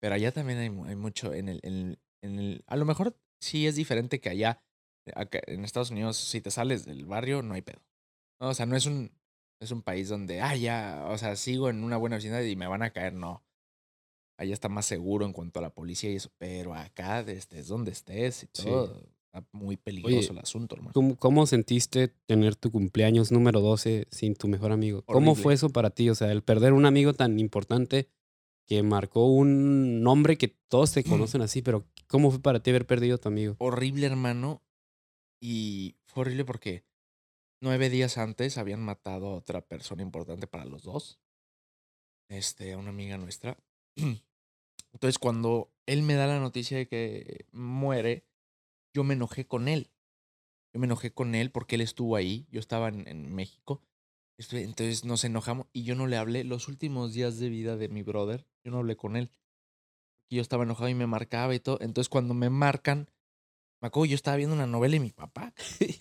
Pero 0.00 0.14
allá 0.14 0.32
también 0.32 0.58
hay, 0.58 0.70
mu- 0.70 0.84
hay 0.84 0.96
mucho 0.96 1.34
en 1.34 1.48
el, 1.48 1.60
en, 1.62 1.72
el- 1.74 1.98
en 2.22 2.38
el... 2.38 2.64
A 2.66 2.76
lo 2.76 2.84
mejor 2.84 3.16
sí 3.42 3.66
es 3.66 3.74
diferente 3.76 4.20
que 4.20 4.30
allá. 4.30 4.62
Acá 5.14 5.40
en 5.46 5.64
Estados 5.64 5.90
Unidos, 5.90 6.16
si 6.16 6.40
te 6.40 6.50
sales 6.50 6.84
del 6.84 7.04
barrio, 7.06 7.42
no 7.42 7.54
hay 7.54 7.62
pedo. 7.62 7.82
No, 8.40 8.48
o 8.50 8.54
sea, 8.54 8.66
no 8.66 8.76
es 8.76 8.86
un, 8.86 9.10
es 9.60 9.70
un 9.72 9.82
país 9.82 10.08
donde, 10.08 10.40
ah, 10.40 10.54
ya, 10.56 11.06
o 11.08 11.18
sea, 11.18 11.36
sigo 11.36 11.68
en 11.68 11.82
una 11.84 11.96
buena 11.96 12.16
vecindad 12.16 12.42
y 12.42 12.54
me 12.56 12.66
van 12.66 12.82
a 12.82 12.90
caer. 12.90 13.12
No. 13.14 13.42
Allá 14.38 14.54
está 14.54 14.68
más 14.70 14.86
seguro 14.86 15.26
en 15.26 15.32
cuanto 15.32 15.58
a 15.58 15.62
la 15.62 15.74
policía 15.74 16.10
y 16.10 16.16
eso. 16.16 16.30
Pero 16.38 16.74
acá, 16.74 17.20
estés 17.20 17.66
donde 17.68 17.90
estés 17.90 18.44
y 18.44 18.48
Sí. 18.52 18.68
Está 19.32 19.46
muy 19.52 19.76
peligroso 19.76 20.16
Oye, 20.16 20.28
el 20.30 20.38
asunto, 20.38 20.74
hermano. 20.74 20.92
¿Cómo, 20.92 21.16
cómo 21.16 21.46
sentiste 21.46 22.08
tener 22.26 22.56
tu 22.56 22.70
cumpleaños 22.70 23.30
número 23.30 23.60
12 23.60 24.08
sin 24.10 24.34
tu 24.34 24.48
mejor 24.48 24.72
amigo? 24.72 25.02
¿Cómo 25.02 25.34
fue 25.34 25.54
eso 25.54 25.70
para 25.70 25.90
ti? 25.90 26.10
O 26.10 26.14
sea, 26.14 26.32
el 26.32 26.42
perder 26.42 26.72
un 26.72 26.84
amigo 26.84 27.14
tan 27.14 27.38
importante 27.38 28.08
que 28.66 28.82
marcó 28.82 29.26
un 29.26 30.02
nombre 30.02 30.36
que 30.36 30.48
todos 30.48 30.92
te 30.92 31.04
conocen 31.04 31.42
así, 31.42 31.62
pero 31.62 31.86
¿cómo 32.08 32.30
fue 32.30 32.40
para 32.40 32.62
ti 32.62 32.70
haber 32.70 32.86
perdido 32.86 33.16
a 33.16 33.18
tu 33.18 33.28
amigo? 33.28 33.56
horrible, 33.58 34.06
hermano. 34.06 34.62
Y 35.42 35.96
fue 36.06 36.22
horrible 36.22 36.44
porque 36.44 36.84
nueve 37.62 37.88
días 37.88 38.18
antes 38.18 38.58
habían 38.58 38.80
matado 38.80 39.28
a 39.28 39.36
otra 39.36 39.62
persona 39.62 40.02
importante 40.02 40.46
para 40.46 40.64
los 40.64 40.82
dos. 40.82 41.20
Este, 42.28 42.72
a 42.72 42.78
una 42.78 42.90
amiga 42.90 43.16
nuestra. 43.16 43.56
Entonces, 44.92 45.18
cuando 45.18 45.72
él 45.86 46.02
me 46.02 46.14
da 46.14 46.26
la 46.26 46.40
noticia 46.40 46.76
de 46.78 46.88
que 46.88 47.46
muere, 47.52 48.24
yo 48.94 49.04
me 49.04 49.14
enojé 49.14 49.46
con 49.46 49.68
él. 49.68 49.90
Yo 50.72 50.80
me 50.80 50.86
enojé 50.86 51.12
con 51.12 51.34
él 51.34 51.50
porque 51.50 51.74
él 51.76 51.80
estuvo 51.80 52.16
ahí. 52.16 52.46
Yo 52.50 52.60
estaba 52.60 52.88
en, 52.88 53.06
en 53.08 53.34
México. 53.34 53.82
Entonces 54.38 55.04
nos 55.04 55.24
enojamos 55.24 55.66
y 55.72 55.84
yo 55.84 55.94
no 55.94 56.06
le 56.06 56.16
hablé 56.16 56.44
los 56.44 56.68
últimos 56.68 57.12
días 57.12 57.38
de 57.38 57.48
vida 57.48 57.76
de 57.76 57.88
mi 57.88 58.02
brother. 58.02 58.46
Yo 58.64 58.70
no 58.70 58.78
hablé 58.78 58.96
con 58.96 59.16
él. 59.16 59.30
Y 60.30 60.36
yo 60.36 60.42
estaba 60.42 60.62
enojado 60.64 60.88
y 60.88 60.94
me 60.94 61.06
marcaba 61.06 61.54
y 61.54 61.60
todo. 61.60 61.78
Entonces 61.80 62.08
cuando 62.08 62.34
me 62.34 62.48
marcan, 62.50 63.10
me 63.82 63.88
acuerdo, 63.88 64.06
yo 64.06 64.14
estaba 64.14 64.36
viendo 64.36 64.54
una 64.54 64.66
novela 64.66 64.96
y 64.96 65.00
mi 65.00 65.10
papá. 65.10 65.52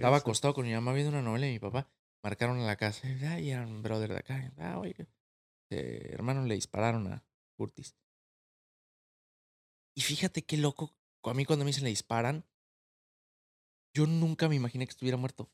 Estaba 0.00 0.18
acostado 0.18 0.54
con 0.54 0.66
mi 0.66 0.72
mamá 0.72 0.92
viendo 0.92 1.10
una 1.10 1.22
novela 1.22 1.48
y 1.48 1.52
mi 1.52 1.58
papá. 1.58 1.88
Marcaron 2.22 2.58
a 2.60 2.66
la 2.66 2.76
casa. 2.76 3.08
Y 3.40 3.50
era 3.50 3.66
un 3.66 3.82
brother 3.82 4.10
de 4.12 4.18
acá. 4.18 4.52
Ah, 4.58 4.78
oye. 4.78 4.94
eh, 5.70 6.10
hermano, 6.12 6.44
le 6.44 6.54
dispararon 6.54 7.06
a 7.08 7.24
Curtis. 7.56 7.96
Y 9.96 10.02
fíjate 10.02 10.42
qué 10.42 10.56
loco. 10.56 10.94
A 11.30 11.34
mí 11.34 11.44
cuando 11.44 11.64
me 11.64 11.70
dicen 11.70 11.84
le 11.84 11.90
disparan, 11.90 12.44
yo 13.94 14.06
nunca 14.06 14.48
me 14.48 14.56
imaginé 14.56 14.86
que 14.86 14.90
estuviera 14.90 15.16
muerto. 15.16 15.50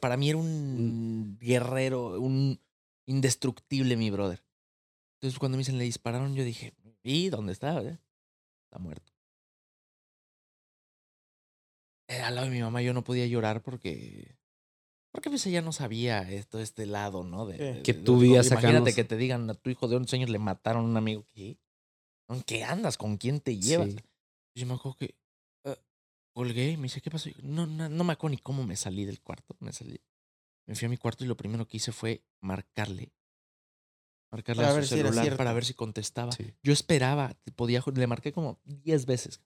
Para 0.00 0.16
mí 0.16 0.28
era 0.30 0.38
un 0.38 1.36
guerrero, 1.40 2.20
un 2.20 2.60
indestructible 3.06 3.96
mi 3.96 4.10
brother. 4.10 4.42
Entonces 5.16 5.38
cuando 5.38 5.56
me 5.56 5.60
dicen 5.60 5.78
le 5.78 5.84
dispararon, 5.84 6.34
yo 6.34 6.44
dije, 6.44 6.74
¿y 7.02 7.28
dónde 7.28 7.52
está? 7.52 7.80
eh? 7.82 7.98
Está 8.64 8.78
muerto. 8.78 9.12
Eh, 12.08 12.20
al 12.20 12.34
lado 12.34 12.46
de 12.48 12.52
mi 12.54 12.60
mamá 12.60 12.82
yo 12.82 12.92
no 12.92 13.04
podía 13.04 13.26
llorar 13.26 13.62
porque... 13.62 14.36
Porque 15.12 15.28
pues 15.28 15.44
ella 15.46 15.60
no 15.60 15.72
sabía 15.72 16.30
esto, 16.30 16.58
este 16.58 16.86
lado, 16.86 17.22
¿no? 17.22 17.44
De, 17.46 17.58
Sí. 17.58 17.62
de- 17.64 17.82
Que 17.82 17.92
tú 17.94 18.18
vivías 18.18 18.46
Imagínate 18.46 18.94
que 18.94 19.04
te 19.04 19.16
digan 19.16 19.48
a 19.50 19.54
tu 19.54 19.68
hijo 19.70 19.86
de 19.86 19.96
11 19.96 20.16
años 20.16 20.30
le 20.30 20.38
mataron 20.38 20.86
a 20.86 20.88
un 20.88 20.96
amigo. 20.96 21.26
¿Qué? 21.34 21.58
¿Con 22.26 22.42
qué 22.42 22.64
andas? 22.64 22.96
¿Con 22.96 23.18
quién 23.18 23.40
te 23.40 23.58
llevas? 23.58 23.90
Sí. 23.90 23.96
Y 24.54 24.60
yo 24.60 24.66
me 24.66 24.74
acuerdo 24.74 24.96
que 24.96 25.14
ah, 25.64 25.78
colgué 26.32 26.70
y 26.70 26.76
me 26.76 26.84
dice, 26.84 27.00
¿qué 27.00 27.10
pasó? 27.10 27.30
Yo, 27.30 27.36
No, 27.42 27.66
no, 27.66 27.88
no 27.88 28.04
me 28.04 28.12
acuerdo 28.12 28.32
ni 28.32 28.38
cómo 28.38 28.64
me 28.64 28.76
salí 28.76 29.04
del 29.04 29.20
cuarto. 29.20 29.56
Me 29.60 29.72
salí. 29.72 30.00
Me 30.66 30.74
fui 30.74 30.86
a 30.86 30.88
mi 30.88 30.96
cuarto 30.96 31.24
y 31.24 31.26
lo 31.26 31.36
primero 31.36 31.66
que 31.66 31.76
hice 31.78 31.92
fue 31.92 32.24
marcarle. 32.40 33.12
Marcarle 34.30 34.62
Para 34.62 34.78
a 34.78 34.82
su 34.82 34.88
celular 34.88 35.36
para 35.36 35.52
ver 35.52 35.64
si 35.64 35.74
contestaba. 35.74 36.32
Sí. 36.32 36.54
Yo 36.62 36.72
esperaba, 36.72 37.36
podía, 37.56 37.82
le 37.94 38.06
marqué 38.06 38.32
como 38.32 38.60
10 38.64 39.06
veces. 39.06 39.42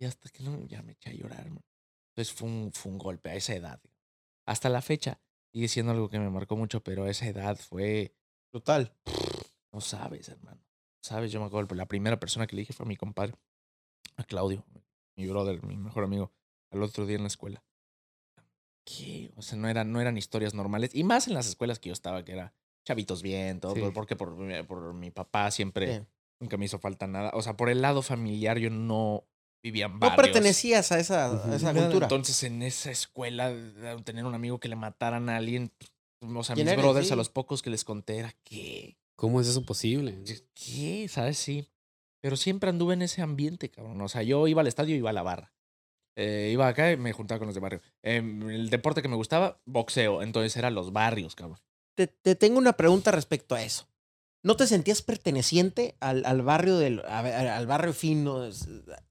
Y 0.00 0.04
hasta 0.06 0.28
que 0.30 0.42
no, 0.42 0.60
ya 0.66 0.82
me 0.82 0.92
eché 0.92 1.10
a 1.10 1.14
llorar, 1.14 1.40
hermano. 1.40 1.64
Entonces 2.10 2.34
fue 2.34 2.48
un, 2.48 2.72
fue 2.72 2.90
un 2.92 2.98
golpe 2.98 3.30
a 3.30 3.34
esa 3.34 3.54
edad. 3.54 3.80
Hasta 4.46 4.68
la 4.68 4.82
fecha 4.82 5.20
sigue 5.52 5.68
siendo 5.68 5.92
algo 5.92 6.08
que 6.08 6.18
me 6.18 6.30
marcó 6.30 6.56
mucho, 6.56 6.82
pero 6.82 7.04
a 7.04 7.10
esa 7.10 7.26
edad 7.26 7.56
fue, 7.56 8.16
Total. 8.50 8.92
no 9.72 9.80
sabes, 9.80 10.28
hermano. 10.28 10.60
Sabes, 11.00 11.30
yo 11.30 11.40
me 11.40 11.46
acuerdo, 11.46 11.74
la 11.74 11.86
primera 11.86 12.18
persona 12.18 12.46
que 12.46 12.56
le 12.56 12.62
dije 12.62 12.72
fue 12.72 12.84
a 12.84 12.88
mi 12.88 12.96
compadre, 12.96 13.34
a 14.16 14.24
Claudio, 14.24 14.64
mi 15.16 15.26
brother, 15.26 15.62
mi 15.64 15.76
mejor 15.76 16.04
amigo, 16.04 16.32
al 16.70 16.82
otro 16.82 17.06
día 17.06 17.16
en 17.16 17.22
la 17.22 17.28
escuela. 17.28 17.62
¿qué? 18.84 19.30
O 19.36 19.42
sea, 19.42 19.56
no 19.58 19.68
eran, 19.68 19.90
no 19.92 20.00
eran 20.00 20.18
historias 20.18 20.52
normales. 20.54 20.90
Y 20.94 21.04
más 21.04 21.26
en 21.26 21.34
las 21.34 21.46
escuelas 21.46 21.78
que 21.78 21.88
yo 21.88 21.92
estaba, 21.94 22.24
que 22.24 22.32
era 22.32 22.52
chavitos 22.84 23.22
bien, 23.22 23.60
todo, 23.60 23.74
Sí. 23.74 23.82
porque 23.94 24.14
por, 24.16 24.36
mi- 24.36 24.62
por 24.62 24.92
mi 24.92 25.10
papá 25.10 25.50
siempre 25.50 26.06
nunca 26.38 26.56
me 26.58 26.66
hizo 26.66 26.78
falta 26.78 27.06
nada. 27.06 27.30
O 27.32 27.40
sea, 27.42 27.56
por 27.56 27.70
el 27.70 27.80
lado 27.80 28.02
familiar 28.02 28.58
yo 28.58 28.68
no 28.68 29.24
vivía 29.62 29.86
en 29.86 29.92
No 29.94 30.00
barrios. 30.00 30.16
pertenecías 30.26 30.92
a 30.92 30.98
esa, 31.00 31.32
a 31.32 31.72
cultura. 31.72 32.04
Entonces, 32.06 32.42
en 32.42 32.62
esa 32.62 32.90
escuela, 32.90 33.54
tener 34.04 34.26
un 34.26 34.34
amigo 34.34 34.60
que 34.60 34.68
le 34.68 34.76
mataran 34.76 35.30
a 35.30 35.36
alguien, 35.38 35.72
o 36.20 36.44
sea, 36.44 36.54
¿Quién 36.54 36.66
mis 36.66 36.72
eres? 36.74 36.84
brothers, 36.84 37.06
Sí. 37.06 37.12
a 37.14 37.16
los 37.16 37.30
pocos 37.30 37.62
que 37.62 37.70
les 37.70 37.84
conté, 37.84 38.18
era 38.18 38.34
¿qué? 38.44 38.98
¿Cómo 39.16 39.40
es 39.40 39.46
eso 39.48 39.64
posible? 39.64 40.22
¿Qué? 40.52 41.06
¿Sabes? 41.08 41.38
Sí. 41.38 41.70
Pero 42.24 42.38
siempre 42.38 42.70
anduve 42.70 42.94
en 42.94 43.02
ese 43.02 43.20
ambiente, 43.20 43.70
cabrón. 43.70 44.00
O 44.00 44.08
sea, 44.08 44.22
yo 44.22 44.48
iba 44.48 44.62
al 44.62 44.66
estadio, 44.66 44.96
iba 44.96 45.10
a 45.10 45.12
la 45.12 45.22
barra. 45.22 45.52
Eh, 46.16 46.48
iba 46.54 46.66
acá 46.66 46.90
y 46.90 46.96
me 46.96 47.12
juntaba 47.12 47.38
con 47.38 47.48
los 47.48 47.54
de 47.54 47.60
barrio. 47.60 47.82
Em, 48.00 48.48
el 48.48 48.70
deporte 48.70 49.02
que 49.02 49.08
me 49.08 49.16
gustaba, 49.16 49.60
boxeo. 49.66 50.22
Entonces 50.22 50.56
eran 50.56 50.74
los 50.74 50.90
barrios, 50.90 51.34
cabrón. 51.34 51.58
te, 51.94 52.06
te 52.06 52.34
tengo 52.34 52.56
una 52.56 52.78
pregunta 52.78 53.10
respecto 53.10 53.54
a 53.54 53.62
eso. 53.62 53.90
¿No 54.42 54.56
te 54.56 54.66
sentías 54.66 55.02
perteneciente 55.02 55.98
al, 56.00 56.24
al 56.24 56.40
barrio 56.40 56.78
del 56.78 57.00
a 57.00 57.56
al 57.56 57.66
barrio 57.66 57.92
fino? 57.92 58.48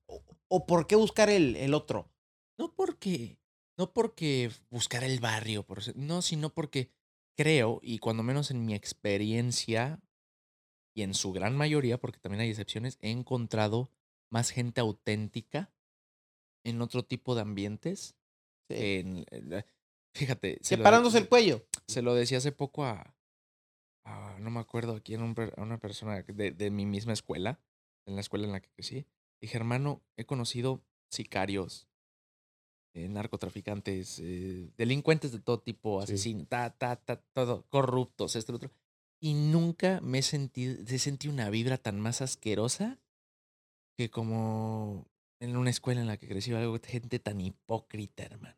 ¿O, 0.07 0.23
o 0.47 0.65
por 0.65 0.87
qué 0.87 0.95
buscar 0.95 1.29
el, 1.29 1.55
el 1.55 1.75
otro? 1.75 2.09
No 2.57 2.73
porque, 2.73 3.37
no 3.77 3.93
porque 3.93 4.49
buscar 4.71 5.03
el 5.03 5.19
barrio, 5.19 5.61
por 5.61 5.95
no, 5.95 6.23
sino 6.23 6.49
porque 6.49 6.89
creo, 7.37 7.79
y 7.83 7.99
cuando 7.99 8.23
menos 8.23 8.49
en 8.49 8.65
mi 8.65 8.73
experiencia, 8.73 9.99
y 10.93 11.01
en 11.03 11.13
su 11.13 11.31
gran 11.31 11.55
mayoría, 11.57 11.99
porque 11.99 12.19
también 12.19 12.41
hay 12.41 12.49
excepciones, 12.49 12.97
he 13.01 13.09
encontrado 13.11 13.89
más 14.29 14.49
gente 14.51 14.81
auténtica 14.81 15.71
en 16.63 16.81
otro 16.81 17.03
tipo 17.03 17.35
de 17.35 17.41
ambientes. 17.41 18.15
Sí. 18.69 18.75
en- 18.77 19.25
en- 19.29 19.65
fíjate, 20.15 20.57
se 20.61 20.77
lo- 20.77 20.81
Separándose 20.81 21.17
el 21.17 21.27
cuello. 21.27 21.65
se 21.87 22.01
lo 22.01 22.15
decía 22.15 22.37
hace 22.37 22.51
poco 22.53 22.85
a, 22.85 23.13
a- 24.05 24.37
no 24.39 24.49
me 24.51 24.59
acuerdo 24.61 24.95
a 24.95 24.99
quién, 25.01 25.21
un 25.21 25.35
a 25.57 25.61
una 25.61 25.79
persona 25.79 26.21
de, 26.23 26.51
de 26.51 26.71
mi 26.71 26.85
misma 26.85 27.11
escuela, 27.13 27.59
en 28.07 28.15
la 28.15 28.21
escuela 28.21 28.45
en 28.45 28.53
la 28.53 28.61
que 28.61 28.69
crecí. 28.69 29.05
Dije, 29.41 29.57
hermano, 29.57 30.01
he 30.17 30.25
conocido 30.25 30.81
sicarios, 31.11 31.87
eh, 32.95 33.09
narcotraficantes, 33.09 34.19
eh, 34.19 34.71
delincuentes 34.77 35.31
de 35.33 35.39
todo 35.39 35.59
tipo, 35.59 35.99
Sí. 35.99 36.13
asesinos, 36.13 36.47
ta, 36.47 36.69
ta, 36.77 36.95
ta, 36.95 37.17
todo, 37.33 37.65
corruptos, 37.69 38.35
esto, 38.37 38.53
lo 38.53 38.57
otro. 38.57 38.71
Y 39.23 39.35
nunca 39.35 40.01
me 40.01 40.19
he 40.19 40.21
sentido, 40.21 40.75
he 40.85 40.99
sentido 40.99 41.33
una 41.33 41.49
vibra 41.49 41.77
tan 41.77 41.97
más 41.97 42.21
asquerosa 42.21 42.99
que 43.97 44.09
como 44.09 45.07
en 45.39 45.55
una 45.55 45.69
escuela 45.69 46.01
en 46.01 46.07
la 46.07 46.17
que 46.17 46.27
crecí, 46.27 46.51
algo, 46.53 46.77
gente 46.83 47.19
tan 47.19 47.39
hipócrita, 47.39 48.23
hermano. 48.23 48.57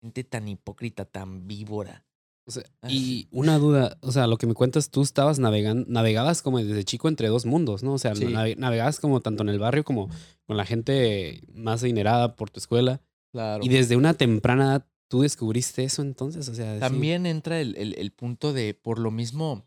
Gente 0.00 0.22
tan 0.22 0.46
hipócrita, 0.46 1.04
tan 1.04 1.48
víbora. 1.48 2.04
O 2.46 2.52
sea, 2.52 2.62
y 2.86 3.26
una 3.32 3.58
duda, 3.58 3.98
o 4.02 4.12
sea, 4.12 4.28
lo 4.28 4.36
que 4.36 4.46
me 4.46 4.54
cuentas, 4.54 4.88
tú 4.90 5.02
estabas 5.02 5.40
navegando, 5.40 5.84
navegabas 5.88 6.42
como 6.42 6.60
desde 6.60 6.84
chico 6.84 7.08
entre 7.08 7.26
dos 7.26 7.44
mundos, 7.44 7.82
¿no? 7.82 7.94
O 7.94 7.98
sea, 7.98 8.14
Sí. 8.14 8.26
navegabas 8.56 9.00
como 9.00 9.20
tanto 9.20 9.42
en 9.42 9.48
el 9.48 9.58
barrio 9.58 9.82
como 9.82 10.08
con 10.46 10.56
la 10.56 10.64
gente 10.64 11.42
más 11.52 11.82
adinerada 11.82 12.36
por 12.36 12.50
tu 12.50 12.60
escuela. 12.60 13.00
Claro. 13.32 13.64
Y 13.64 13.68
desde 13.68 13.96
una 13.96 14.14
temprana 14.14 14.66
edad, 14.66 14.86
¿tú 15.08 15.22
descubriste 15.22 15.84
eso 15.84 16.02
entonces? 16.02 16.48
O 16.48 16.54
sea, 16.54 16.74
sí. 16.74 16.80
También 16.80 17.26
entra 17.26 17.60
el, 17.60 17.76
el- 17.76 17.94
el 17.98 18.12
punto 18.12 18.52
de, 18.52 18.74
por 18.74 18.98
lo 18.98 19.10
mismo, 19.10 19.66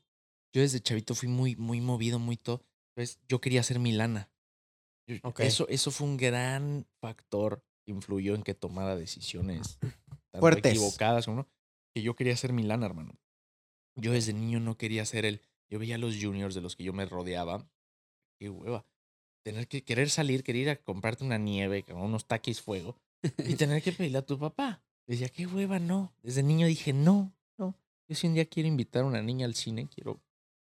yo 0.54 0.62
desde 0.62 0.80
chavito 0.82 1.16
fui 1.16 1.30
muy, 1.30 1.56
muy 1.56 1.82
movido, 1.82 2.20
muy 2.20 2.38
todo. 2.38 2.64
Entonces, 2.96 3.20
yo 3.28 3.40
quería 3.42 3.62
hacer 3.62 3.80
mi 3.80 3.92
lana. 3.92 4.30
Yo- 5.08 5.18
Ok. 5.24 5.40
Eso, 5.42 5.68
eso 5.70 5.92
fue 5.92 6.08
un 6.08 6.18
gran 6.18 6.88
factor 7.02 7.64
que 7.86 7.92
influyó 7.92 8.36
en 8.36 8.44
que 8.44 8.54
tomara 8.54 8.96
decisiones 8.96 9.78
tanto 10.32 10.40
Fuertes. 10.40 10.72
equivocadas 10.74 11.26
como 11.26 11.38
no. 11.38 11.50
Que 11.96 12.02
yo 12.02 12.16
quería 12.16 12.34
hacer 12.34 12.54
mi 12.54 12.64
lana, 12.64 12.86
hermano. 12.86 13.14
Yo 13.96 14.12
desde 14.14 14.34
niño 14.34 14.60
no 14.60 14.78
quería 14.78 15.04
ser 15.06 15.26
el. 15.26 15.42
Yo 15.70 15.80
veía 15.80 15.96
a 15.96 15.98
los 16.00 16.16
juniors 16.22 16.56
de 16.56 16.62
los 16.62 16.76
que 16.76 16.84
yo 16.84 16.94
me 16.94 17.06
rodeaba. 17.06 17.68
Qué 18.40 18.50
hueva. 18.50 18.86
Tener 19.44 19.68
que 19.68 19.84
querer 19.84 20.10
salir, 20.10 20.44
querer 20.44 20.62
ir 20.62 20.70
a 20.70 20.76
comprarte 20.76 21.24
una 21.24 21.38
nieve, 21.38 21.84
con 21.84 21.98
unos 21.98 22.26
taquis 22.28 22.62
fuego, 22.62 22.96
y 23.46 23.56
tener 23.56 23.82
que 23.82 23.92
pedirle 23.92 24.20
a 24.20 24.26
tu 24.26 24.38
papá. 24.40 24.84
Decía, 25.10 25.30
qué 25.30 25.48
hueva, 25.48 25.80
no. 25.80 26.14
Desde 26.22 26.44
niño 26.44 26.68
dije, 26.68 26.94
no, 26.94 27.34
no. 27.58 27.76
Yo 28.08 28.16
si 28.16 28.28
un 28.28 28.36
día 28.36 28.46
quiero 28.46 28.68
invitar 28.70 29.04
a 29.04 29.06
una 29.08 29.22
niña 29.22 29.46
al 29.48 29.56
cine, 29.56 29.90
quiero. 29.90 30.22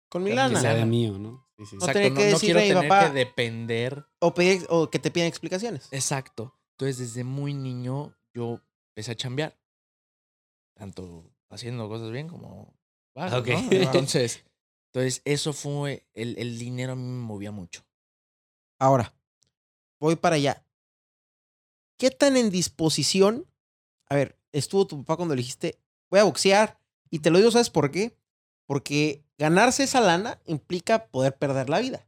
Con 0.09 0.23
mi 0.23 0.31
Claro 0.31 0.55
que 0.55 0.61
sea 0.61 0.71
lana. 0.73 0.85
de 0.85 0.91
mío, 0.91 1.19
¿no? 1.19 1.47
Sí, 1.59 1.67
sí. 1.67 1.77
No 1.77 1.81
Exacto, 1.87 1.99
tener 1.99 2.13
no, 2.13 2.19
que 2.21 2.31
no 2.33 2.39
quiero 2.39 2.61
tener 2.61 2.89
papá- 2.89 3.09
que 3.09 3.15
depender. 3.15 4.07
O, 4.21 4.33
pedir- 4.35 4.67
o 4.71 4.89
que 4.91 4.99
te 5.01 5.11
pidan 5.11 5.27
explicaciones. 5.27 5.89
Exacto. 5.91 6.55
Entonces, 6.73 6.99
desde 6.99 7.25
muy 7.25 7.53
niño, 7.53 8.17
yo 8.33 8.61
empecé 8.93 9.11
a 9.11 9.17
chambear. 9.17 9.59
Tanto 10.75 11.25
haciendo 11.51 11.89
cosas 11.89 12.11
bien 12.13 12.29
como. 12.29 12.73
vago, 13.17 13.39
Ok. 13.39 13.49
¿no? 13.49 13.59
Entonces, 13.73 14.45
entonces, 14.93 15.21
eso 15.25 15.53
fue. 15.53 16.07
El, 16.15 16.39
el 16.39 16.59
dinero 16.59 16.93
a 16.93 16.97
mí 16.97 17.03
me 17.03 17.21
movía 17.25 17.51
mucho. 17.51 17.85
Ahora, 18.79 19.13
voy 19.99 20.15
para 20.15 20.37
allá. 20.37 20.65
¿Qué 21.99 22.13
tan 22.13 22.37
en 22.37 22.51
disposición? 22.51 23.45
A 24.09 24.15
ver, 24.15 24.39
estuvo 24.53 24.87
tu 24.87 24.99
papá 25.05 25.17
cuando 25.17 25.35
le 25.35 25.41
dijiste, 25.43 25.79
voy 26.11 26.21
a 26.21 26.25
boxear. 26.25 26.79
Y 27.11 27.19
te 27.21 27.31
lo 27.31 27.39
digo, 27.39 27.51
¿sabes 27.51 27.71
por 27.71 27.91
qué? 27.91 28.17
Porque 28.67 29.25
ganarse 29.39 29.83
esa 29.85 30.01
lana 30.01 30.41
implica 30.47 31.07
poder 31.07 31.37
perder 31.37 31.69
la 31.71 31.79
vida. 31.81 32.07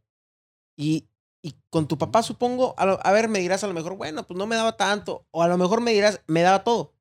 Y, 0.77 1.07
y 1.43 1.55
con 1.71 1.89
tu 1.89 1.97
papá, 1.99 2.23
supongo, 2.23 2.75
a, 2.79 2.87
lo- 2.87 3.01
a 3.07 3.13
ver, 3.13 3.29
me 3.29 3.39
dirás 3.39 3.65
a 3.65 3.67
lo 3.67 3.75
mejor, 3.75 3.97
bueno, 3.97 4.27
pues 4.27 4.37
no 4.37 4.47
me 4.47 4.57
daba 4.57 4.77
tanto. 4.77 5.27
O 5.31 5.43
a 5.43 5.49
lo 5.49 5.57
mejor 5.59 5.81
me 5.81 5.93
dirás, 5.93 6.21
me 6.27 6.43
daba 6.43 6.65
todo. 6.65 6.93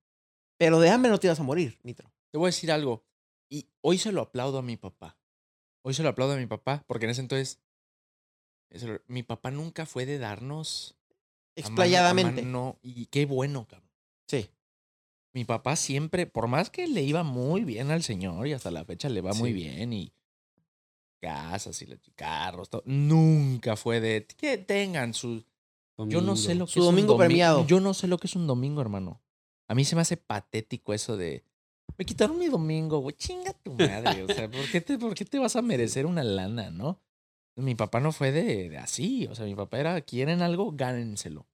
Pero 0.58 0.80
de 0.80 0.90
hambre 0.90 1.12
no 1.12 1.20
te 1.20 1.28
ibas 1.28 1.40
a 1.40 1.44
morir, 1.44 1.78
Nitro. 1.84 2.12
Te 2.32 2.38
voy 2.38 2.48
a 2.48 2.54
decir 2.54 2.72
algo. 2.72 3.04
Y 3.50 3.68
hoy 3.82 3.98
se 3.98 4.12
lo 4.12 4.22
aplaudo 4.22 4.60
a 4.60 4.62
mi 4.62 4.78
papá. 4.78 5.18
Hoy 5.82 5.94
se 5.94 6.04
lo 6.04 6.10
aplaudo 6.10 6.34
a 6.34 6.38
mi 6.38 6.46
papá, 6.46 6.84
porque 6.88 7.06
en 7.06 7.12
ese 7.12 7.22
entonces. 7.22 7.60
mi 9.08 9.24
papá 9.24 9.52
nunca 9.52 9.86
fue 9.86 10.06
de 10.06 10.20
darnos. 10.20 10.96
a 10.96 11.00
mano- 11.00 11.16
a 11.56 11.60
Explayadamente. 11.62 12.42
mano, 12.44 12.78
y 12.82 13.08
qué 13.08 13.26
bueno, 13.26 13.66
cabrón. 13.68 13.90
Sí. 14.28 14.50
Mi 15.40 15.46
papá 15.46 15.78
siempre, 15.78 16.26
por 16.28 16.48
más 16.48 16.70
que 16.70 16.86
le 16.86 17.02
iba 17.02 17.24
muy 17.24 17.64
bien 17.64 17.92
al 17.92 18.04
señor 18.04 18.46
y 18.46 18.52
hasta 18.52 18.72
la 18.72 18.84
fecha 18.84 19.08
le 19.08 19.22
va 19.22 19.34
muy 19.34 19.54
bien 19.54 19.94
y 19.94 20.12
casas 21.22 21.82
y 21.82 21.86
los 21.86 21.98
carros, 22.14 22.70
todo, 22.70 22.84
nunca 22.86 23.78
fue 23.78 24.02
de 24.02 24.26
que 24.38 24.58
tengan 24.58 25.14
su 25.14 25.46
yo 26.10 26.20
no 26.20 26.36
sé 26.36 26.50
Domingo. 26.50 26.60
lo 26.60 26.66
que 26.66 26.72
Su 26.74 26.80
es 26.82 26.86
un 26.88 26.92
domingo 26.96 27.14
domi- 27.14 27.18
premiado. 27.20 27.66
Yo 27.68 27.80
no 27.80 27.94
sé 27.94 28.08
lo 28.08 28.18
que 28.18 28.28
es 28.28 28.36
un 28.36 28.48
domingo, 28.48 28.82
hermano. 28.82 29.22
A 29.70 29.76
mí 29.76 29.86
se 29.86 29.96
me 29.96 30.02
hace 30.02 30.18
patético 30.18 30.94
eso 30.94 31.16
de 31.16 31.46
me 31.98 32.04
quitaron 32.06 32.38
mi 32.38 32.48
domingo, 32.48 33.00
güey. 33.00 33.16
Chinga 33.16 33.54
tu 33.54 33.72
madre. 33.72 34.24
O 34.24 34.28
sea, 34.28 34.52
¿por 34.52 34.70
qué 34.70 34.82
te, 34.82 34.98
por 34.98 35.14
qué 35.16 35.24
te 35.24 35.40
vas 35.40 35.56
a 35.56 35.62
merecer 35.62 36.06
una 36.06 36.24
lana, 36.26 36.70
no? 36.70 37.00
Mi 37.56 37.76
papá 37.76 38.02
no 38.02 38.12
fue 38.12 38.34
de, 38.34 38.70
de 38.70 38.78
así. 38.78 39.26
O 39.28 39.36
sea, 39.36 39.46
mi 39.46 39.56
papá 39.56 39.80
era, 39.80 40.02
quieren 40.02 40.42
algo, 40.42 40.74
gánenselo. 40.74 41.48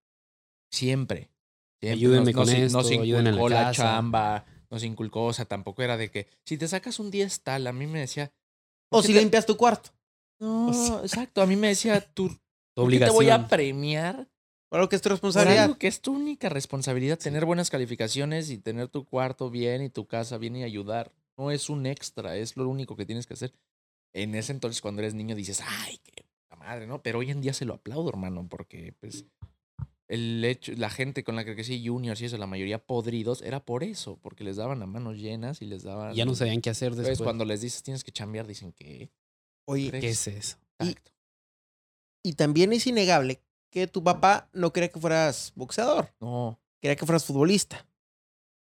Siempre. 0.72 1.30
Siempre. 1.88 2.00
Ayúdenme 2.00 2.32
nos, 2.32 2.34
con 2.34 2.46
nos, 2.46 2.56
esto, 2.56 2.78
nos 2.78 2.90
la 2.90 2.96
inculcó 3.30 3.50
la, 3.50 3.56
casa. 3.66 3.74
chamba, 3.84 4.46
nos 4.70 4.84
inculcó, 4.84 5.26
o 5.26 5.34
sea, 5.34 5.46
tampoco 5.46 5.82
era 5.84 5.98
de 5.98 6.10
que 6.12 6.28
si 6.46 6.58
te 6.58 6.68
sacas 6.68 7.00
un 7.00 7.12
10 7.12 7.42
tal, 7.42 7.68
a 7.68 7.74
mí 7.74 7.88
me 7.88 8.00
decía. 8.00 8.32
O 8.90 8.98
¿por 8.98 9.04
si 9.06 9.14
te- 9.14 9.20
limpias 9.20 9.46
tu 9.46 9.58
cuarto. 9.58 9.92
No, 10.40 10.74
sea- 10.74 11.02
exacto. 11.02 11.42
A 11.42 11.46
mí 11.46 11.56
me 11.56 11.68
decía, 11.70 12.02
tú, 12.02 12.30
Tu 12.30 12.36
¿por 12.84 12.90
qué 12.92 13.00
te 13.00 13.10
voy 13.10 13.30
a 13.30 13.36
obligación. 13.36 13.48
premiar 13.48 14.28
Por 14.70 14.80
lo 14.82 14.90
que 14.90 14.96
es 14.98 15.02
tu 15.02 15.08
por 15.10 15.14
responsabilidad. 15.14 15.64
algo 15.64 15.78
que 15.78 15.88
es 15.88 16.02
tu 16.02 16.14
única 16.14 16.50
responsabilidad, 16.50 17.18
tener 17.18 17.46
buenas 17.46 17.70
calificaciones 17.70 18.50
y 18.50 18.58
tener 18.58 18.88
tu 18.90 19.06
cuarto 19.06 19.50
bien 19.50 19.82
y 19.82 19.90
tu 19.90 20.06
casa 20.08 20.38
bien 20.38 20.56
y 20.58 20.64
ayudar. 20.64 21.12
No 21.38 21.52
es 21.52 21.70
un 21.70 21.86
extra, 21.86 22.38
es 22.38 22.56
lo 22.58 22.68
único 22.70 22.96
que 22.96 23.06
tienes 23.06 23.28
que 23.28 23.34
hacer. 23.36 23.54
En 24.14 24.36
ese 24.36 24.54
entonces, 24.54 24.82
cuando 24.82 25.02
eres 25.02 25.14
niño, 25.14 25.36
dices, 25.36 25.62
ay, 25.66 26.00
qué 26.04 26.24
puta 26.24 26.56
madre, 26.56 26.88
¿no? 26.88 27.02
Pero 27.02 27.20
hoy 27.20 27.32
en 27.32 27.42
día 27.42 27.54
se 27.54 27.66
lo 27.66 27.74
aplaudo, 27.74 28.08
hermano, 28.10 28.48
porque 28.50 28.94
pues 29.02 29.26
el 30.08 30.44
hecho, 30.46 30.72
la 30.78 30.90
gente 30.90 31.24
con 31.24 31.36
la 31.36 31.44
que 31.46 31.56
crecí, 31.56 31.86
juniors 31.86 32.22
y 32.22 32.26
eso, 32.26 32.38
la 32.38 32.46
mayoría 32.48 32.78
podridos, 32.78 33.42
era 33.42 33.60
por 33.64 33.84
eso, 33.84 34.18
porque 34.22 34.44
les 34.44 34.56
daban 34.58 34.82
a 34.82 34.86
manos 34.86 35.18
llenas 35.18 35.62
y 35.62 35.66
les 35.66 35.84
daban. 35.84 36.14
Ya 36.14 36.26
no 36.26 36.36
sabían 36.36 36.62
qué 36.62 36.70
hacer 36.70 36.90
Entonces, 36.90 37.10
después. 37.12 37.26
cuando 37.26 37.44
les 37.46 37.62
dices 37.62 37.82
tienes 37.84 38.04
que 38.04 38.12
chambear, 38.12 38.46
dicen 38.48 38.72
que. 38.72 39.10
Oye. 39.68 39.92
¿Qué 39.92 40.10
es 40.10 40.28
eso? 40.28 40.58
Y- 40.80 40.90
Exacto. 40.90 41.12
y 42.24 42.34
también 42.34 42.72
es 42.74 42.86
innegable 42.86 43.42
que 43.72 43.88
tu 43.88 44.04
papá 44.04 44.48
no 44.54 44.72
quería 44.72 44.90
que 44.90 45.00
fueras 45.00 45.52
boxeador. 45.56 46.14
No. 46.20 46.60
Quería 46.82 46.96
que 46.96 47.06
fueras 47.06 47.26
futbolista. 47.26 47.86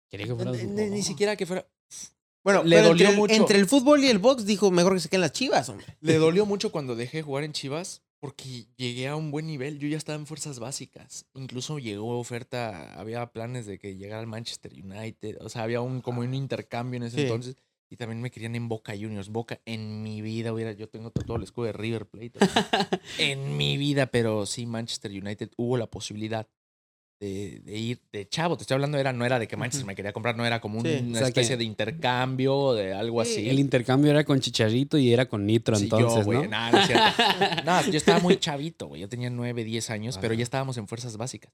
Quería 0.10 0.28
que 0.28 0.36
fueras- 0.36 0.62
Ni, 0.64 0.90
ni- 0.90 1.02
siquiera 1.02 1.36
que 1.38 1.46
fuera. 1.46 1.66
Bueno, 2.44 2.64
Le 2.64 2.76
pero 2.78 2.90
dolió 2.90 3.06
entre, 3.06 3.14
el- 3.14 3.18
mucho. 3.20 3.34
entre 3.36 3.60
el 3.60 3.68
fútbol 3.68 4.04
y 4.04 4.10
el 4.10 4.20
box 4.20 4.46
dijo 4.46 4.70
mejor 4.72 4.96
que 4.96 5.00
se 5.00 5.10
queden 5.10 5.22
las 5.22 5.32
chivas, 5.32 5.70
hombre. 5.70 5.86
Le 6.02 6.18
dolió 6.18 6.46
mucho 6.46 6.72
cuando 6.72 6.96
dejé 6.96 7.18
de 7.18 7.24
jugar 7.24 7.44
en 7.46 7.54
Chivas 7.54 8.02
porque 8.22 8.68
llegué 8.78 9.08
a 9.08 9.16
un 9.16 9.32
buen 9.32 9.48
nivel. 9.48 9.80
Yo 9.80 9.88
ya 9.88 9.98
estaba 9.98 10.18
en 10.18 10.28
fuerzas 10.28 10.60
básicas. 10.60 11.26
Incluso 11.34 11.80
llegó 11.80 12.20
oferta, 12.20 12.94
había 12.94 13.26
planes 13.34 13.66
de 13.66 13.80
que 13.80 13.98
llegara 13.98 14.22
al 14.22 14.28
Manchester 14.28 14.72
United. 14.74 15.38
O 15.42 15.50
sea, 15.50 15.64
había 15.64 15.82
un 15.82 16.02
como 16.02 16.22
un 16.22 16.36
intercambio 16.36 16.98
en 16.98 17.04
ese 17.04 17.18
Sí. 17.18 17.22
entonces. 17.24 17.58
Y 17.90 17.98
también 17.98 18.22
me 18.22 18.30
querían 18.30 18.56
en 18.56 18.70
Boca 18.70 18.94
Juniors. 18.94 19.30
Boca 19.30 19.60
en 19.66 20.04
mi 20.04 20.22
vida 20.22 20.54
hubiera, 20.54 20.72
yo 20.72 20.88
tengo 20.88 21.10
todo 21.10 21.36
el 21.36 21.44
escudo 21.44 21.66
de 21.66 21.74
River 21.74 22.06
Plate. 22.06 22.34
en 23.18 23.58
mi 23.58 23.76
vida, 23.78 24.06
pero 24.06 24.46
sí, 24.46 24.66
Manchester 24.68 25.12
United 25.12 25.50
hubo 25.58 25.76
la 25.76 25.88
posibilidad. 25.88 26.48
De, 27.22 27.62
de 27.64 27.78
ir 27.78 28.02
de 28.12 28.28
chavo. 28.28 28.58
Te 28.58 28.64
estoy 28.64 28.76
hablando, 28.76 28.98
era, 28.98 29.14
no 29.14 29.24
era 29.24 29.38
de 29.40 29.48
que 29.48 29.56
manches 29.56 29.82
Ujú. 29.82 29.88
me 29.88 29.96
quería 29.96 30.12
comprar, 30.12 30.36
no 30.36 30.46
era 30.46 30.60
como 30.60 30.80
un- 30.80 30.86
Sí. 30.86 30.98
una 31.02 31.12
O 31.12 31.18
sea 31.20 31.28
especie 31.28 31.52
que- 31.54 31.58
de 31.60 31.64
intercambio 31.64 32.56
o 32.58 32.74
de 32.74 32.94
algo 32.94 33.24
Sí, 33.24 33.32
así. 33.34 33.50
El 33.50 33.60
intercambio 33.60 34.10
era 34.12 34.24
con 34.26 34.40
Chicharito 34.42 34.98
y 34.98 35.14
era 35.14 35.28
con 35.30 35.46
Nitro 35.46 35.76
Sí, 35.78 35.84
entonces, 35.84 36.20
yo, 36.20 36.26
güey. 36.26 36.50
¿no? 36.50 36.72
no 36.72 36.78
es 36.80 36.88
cierto. 36.88 37.06
No, 37.66 37.82
yo 37.92 37.98
estaba 37.98 38.20
muy 38.20 38.38
chavito, 38.40 38.88
güey. 38.88 39.02
Yo 39.02 39.08
tenía 39.08 39.30
9, 39.30 39.64
10 39.64 39.90
años, 39.92 40.18
pero 40.18 40.34
Ajá. 40.34 40.40
ya 40.40 40.44
estábamos 40.44 40.78
en 40.78 40.88
fuerzas 40.88 41.16
básicas. 41.16 41.54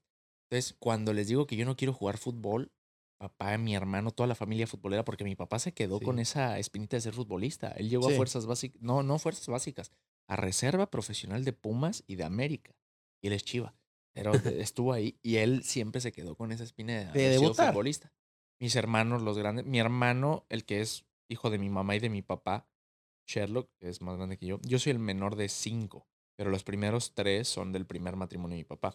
Entonces, 0.50 0.74
cuando 0.80 1.12
les 1.12 1.28
digo 1.28 1.46
que 1.46 1.54
yo 1.56 1.66
no 1.66 1.76
quiero 1.76 1.92
jugar 1.92 2.16
fútbol, 2.16 2.72
papá, 3.20 3.58
mi 3.58 3.74
hermano, 3.74 4.10
toda 4.10 4.26
la 4.26 4.34
familia 4.34 4.66
futbolera, 4.66 5.04
porque 5.04 5.24
mi 5.24 5.34
papá 5.36 5.58
se 5.58 5.72
quedó 5.74 5.98
Sí. 5.98 6.04
con 6.06 6.18
esa 6.18 6.58
espinita 6.58 6.96
de 6.96 7.02
ser 7.02 7.12
futbolista. 7.12 7.72
Él 7.72 7.90
llegó 7.90 8.08
a 8.08 8.12
fuerzas 8.12 8.46
básicas, 8.46 8.80
no, 8.80 9.02
no 9.02 9.18
fuerzas 9.18 9.46
básicas, 9.48 9.90
a 10.30 10.36
reserva 10.36 10.90
profesional 10.90 11.44
de 11.44 11.52
Pumas 11.52 12.04
y 12.06 12.14
de 12.16 12.24
América. 12.24 12.72
Y 13.22 13.26
él 13.26 13.32
es 13.34 13.44
Chiva. 13.44 13.74
Pero 14.12 14.32
estuvo 14.32 14.92
ahí 14.92 15.18
y 15.22 15.36
él 15.36 15.62
siempre 15.62 16.00
se 16.00 16.12
quedó 16.12 16.36
con 16.36 16.52
esa 16.52 16.64
espina 16.64 16.94
de, 16.94 17.06
haber 17.06 17.38
sido 17.38 17.54
futbolista. 17.54 18.12
Mis 18.60 18.74
hermanos, 18.74 19.22
los 19.22 19.38
grandes, 19.38 19.64
mi 19.66 19.78
hermano, 19.78 20.44
el 20.48 20.64
que 20.64 20.80
es 20.80 21.06
hijo 21.28 21.50
de 21.50 21.58
mi 21.58 21.70
mamá 21.70 21.94
y 21.94 22.00
de 22.00 22.10
mi 22.10 22.22
papá, 22.22 22.68
Sherlock, 23.28 23.70
que 23.78 23.88
es 23.88 24.00
más 24.00 24.16
grande 24.16 24.38
que 24.38 24.46
yo. 24.46 24.58
Yo 24.62 24.78
soy 24.78 24.92
el 24.92 24.98
menor 24.98 25.36
de 25.36 25.48
cinco, 25.48 26.08
pero 26.36 26.50
los 26.50 26.64
primeros 26.64 27.14
tres 27.14 27.46
son 27.46 27.72
del 27.72 27.86
primer 27.86 28.16
matrimonio 28.16 28.56
de 28.56 28.62
mi 28.62 28.64
papá. 28.64 28.94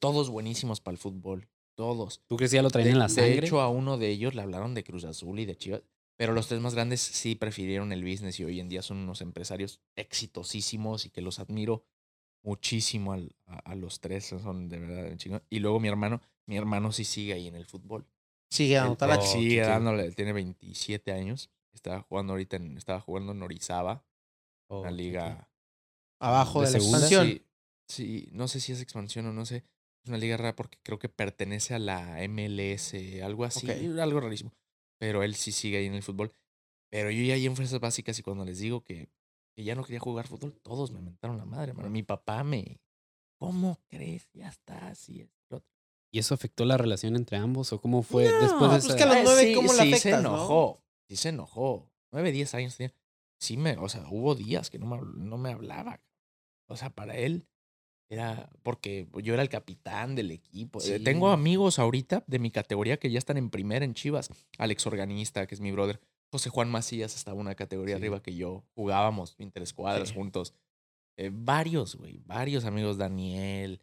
Todos 0.00 0.30
buenísimos 0.30 0.80
para 0.80 0.94
el 0.94 0.98
fútbol. 0.98 1.48
Todos. 1.76 2.22
¿Tú 2.26 2.36
crees 2.36 2.50
que 2.50 2.56
ya 2.56 2.62
lo 2.62 2.70
traían 2.70 2.86
De, 2.86 2.92
en 2.92 2.98
la 2.98 3.06
de 3.06 3.14
sangre? 3.14 3.46
hecho, 3.46 3.60
a 3.60 3.68
uno 3.68 3.98
de 3.98 4.08
ellos 4.08 4.34
le 4.34 4.42
hablaron 4.42 4.74
de 4.74 4.84
Cruz 4.84 5.04
Azul 5.04 5.38
y 5.38 5.46
de 5.46 5.56
Chivas. 5.56 5.82
Pero 6.16 6.34
los 6.34 6.46
tres 6.46 6.60
más 6.60 6.74
grandes 6.74 7.00
sí 7.00 7.34
prefirieron 7.34 7.92
el 7.92 8.04
business 8.04 8.38
y 8.38 8.44
hoy 8.44 8.60
en 8.60 8.68
día 8.68 8.82
son 8.82 8.98
unos 8.98 9.20
empresarios 9.22 9.80
exitosísimos 9.96 11.06
y 11.06 11.10
que 11.10 11.22
los 11.22 11.38
admiro 11.38 11.84
muchísimo 12.42 13.12
al- 13.12 13.34
a, 13.46 13.58
a 13.58 13.74
los 13.74 14.00
tres. 14.00 14.26
Son 14.26 14.68
de 14.68 14.78
verdad 14.78 15.16
chingón. 15.16 15.42
Y 15.50 15.58
luego 15.60 15.80
mi 15.80 15.88
hermano, 15.88 16.20
mi 16.46 16.56
hermano 16.56 16.92
sí 16.92 17.04
sigue 17.04 17.32
ahí 17.34 17.48
en 17.48 17.56
el 17.56 17.66
fútbol. 17.66 18.06
Sigue 18.50 18.76
él 18.76 18.96
Oh, 18.98 19.22
sigue 19.22 19.60
dándole, 19.60 20.12
tiene 20.12 20.32
27 20.32 21.12
años. 21.12 21.50
Estaba 21.72 22.02
jugando 22.02 22.34
ahorita 22.34 22.56
en, 22.56 22.76
estaba 22.76 23.00
jugando 23.00 23.32
en 23.32 23.42
Orizaba, 23.42 24.04
Oh, 24.68 24.80
una 24.82 24.90
ok, 24.90 24.96
liga. 24.96 25.48
Abajo 26.20 26.60
¿De 26.60 26.66
de, 26.66 26.72
la 26.72 26.78
segunda? 26.78 26.98
expansión. 26.98 27.26
Sí, 27.26 27.46
sí, 27.88 28.28
no 28.32 28.48
sé 28.48 28.60
si 28.60 28.72
es 28.72 28.80
expansión 28.80 29.26
o 29.26 29.32
no 29.32 29.46
sé. 29.46 29.64
Es 30.04 30.08
una 30.08 30.18
liga 30.18 30.36
rara 30.36 30.56
porque 30.56 30.78
creo 30.82 30.98
que 30.98 31.08
pertenece 31.08 31.74
a 31.74 31.78
la 31.78 32.22
MLS, 32.22 33.22
algo 33.22 33.44
así, 33.44 33.68
algo 33.98 34.20
rarísimo. 34.20 34.52
Pero 34.98 35.22
él 35.22 35.34
sí 35.34 35.52
sigue 35.52 35.78
ahí 35.78 35.86
en 35.86 35.94
el 35.94 36.02
fútbol. 36.02 36.32
Pero 36.90 37.10
yo 37.10 37.22
ya 37.24 37.34
ahí 37.34 37.46
en 37.46 37.56
fuerzas 37.56 37.80
básicas 37.80 38.18
y 38.18 38.22
cuando 38.22 38.44
les 38.44 38.58
digo 38.58 38.82
que, 38.84 39.08
que 39.54 39.64
ya 39.64 39.74
no 39.74 39.84
quería 39.84 40.00
jugar 40.00 40.26
fútbol, 40.26 40.52
todos 40.62 40.90
me 40.90 41.00
mentaron 41.00 41.36
la 41.38 41.44
madre, 41.44 41.70
hermano. 41.70 41.90
Mi 41.90 42.02
papá 42.02 42.42
me. 42.44 42.80
¿Cómo 43.38 43.78
crees? 43.88 44.28
Ya 44.32 44.48
está, 44.48 44.88
así 44.88 45.20
es. 45.20 45.30
lo 45.50 45.56
otro". 45.58 45.68
¿Y 46.12 46.18
eso 46.18 46.34
afectó 46.34 46.64
la 46.64 46.76
relación 46.76 47.16
entre 47.16 47.36
ambos? 47.36 47.72
¿O 47.72 47.80
cómo 47.80 48.02
fue 48.02 48.28
No, 48.30 48.40
después 48.40 48.60
de 48.62 48.68
pues 48.68 48.84
esa... 48.86 48.96
que 48.96 49.02
a 49.02 49.06
los 49.06 49.24
nueve, 49.24 49.42
sí, 49.42 49.54
¿cómo 49.54 49.68
sí 49.68 49.76
se 49.76 49.82
afectas, 49.82 50.22
no? 50.22 50.28
enojó. 50.30 50.82
Sí 51.08 51.16
se 51.16 51.28
enojó. 51.30 51.90
Nueve, 52.12 52.32
diez 52.32 52.54
años 52.54 52.76
tenía. 52.76 52.94
Sí 53.40 53.56
me, 53.56 53.76
o 53.78 53.88
sea, 53.88 54.04
hubo 54.10 54.34
días 54.34 54.70
que 54.70 54.78
no 54.78 54.86
me, 54.86 54.98
no 55.16 55.36
me 55.38 55.52
hablaba. 55.52 56.00
O 56.68 56.76
sea, 56.76 56.90
para 56.90 57.16
él 57.16 57.46
era 58.08 58.50
porque 58.62 59.08
yo 59.22 59.32
era 59.34 59.42
el 59.42 59.48
capitán 59.48 60.14
del 60.14 60.30
equipo. 60.30 60.78
Eh, 60.80 60.98
Sí. 60.98 61.04
Tengo 61.04 61.30
amigos 61.30 61.78
ahorita 61.78 62.22
de 62.26 62.38
mi 62.38 62.50
categoría 62.50 62.98
que 62.98 63.10
ya 63.10 63.18
están 63.18 63.38
en 63.38 63.50
primera 63.50 63.84
en 63.84 63.94
Chivas. 63.94 64.30
Alex 64.58 64.86
Organista, 64.86 65.46
que 65.46 65.54
es 65.54 65.60
mi 65.60 65.72
brother. 65.72 66.00
José 66.32 66.48
Juan 66.50 66.70
Macías 66.70 67.14
estaba 67.14 67.38
una 67.38 67.54
categoría 67.54 67.96
Sí. 67.96 68.00
arriba 68.00 68.22
que 68.22 68.34
yo. 68.34 68.64
Jugábamos 68.74 69.36
interescuadras 69.38 70.08
Sí. 70.08 70.14
juntos. 70.14 70.54
Eh, 71.18 71.30
varios, 71.32 71.94
güey. 71.94 72.18
Varios 72.24 72.64
amigos. 72.64 72.96
Daniel. 72.98 73.80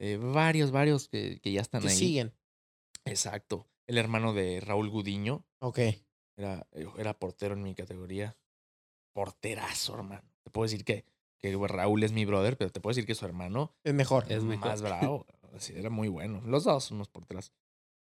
eh, 0.00 0.16
varios, 0.16 0.72
varios 0.72 1.08
que, 1.08 1.38
que 1.40 1.52
ya 1.52 1.60
están 1.60 1.80
Que 1.82 1.88
ahí. 1.88 1.96
siguen. 1.96 2.34
Exacto. 3.04 3.68
El 3.86 3.98
hermano 3.98 4.32
de 4.32 4.58
Raúl 4.60 4.90
Gudiño. 4.90 5.44
Ok. 5.60 5.78
Era, 6.36 6.66
eh, 6.72 6.86
era 6.98 7.16
portero 7.16 7.54
en 7.54 7.62
mi 7.62 7.72
categoría. 7.76 8.36
Porterazo, 9.14 9.94
hermano. 9.94 10.28
Te 10.42 10.50
puedo 10.50 10.64
decir 10.64 10.84
que, 10.84 11.04
que 11.38 11.56
Raúl 11.56 12.02
es 12.02 12.10
mi 12.12 12.24
brother, 12.24 12.56
pero 12.56 12.70
te 12.72 12.80
puedo 12.80 12.92
decir 12.94 13.06
que 13.06 13.14
su 13.14 13.24
hermano 13.26 13.76
Es 13.84 13.94
mejor. 13.94 14.24
Es 14.28 14.42
mejor. 14.42 14.66
más 14.70 14.82
bravo. 14.82 15.26
Así, 15.54 15.72
era 15.76 15.90
muy 15.90 16.08
bueno. 16.08 16.40
Los 16.46 16.64
dos 16.64 16.84
son 16.84 16.96
unos 16.96 17.08
porteras. 17.08 17.52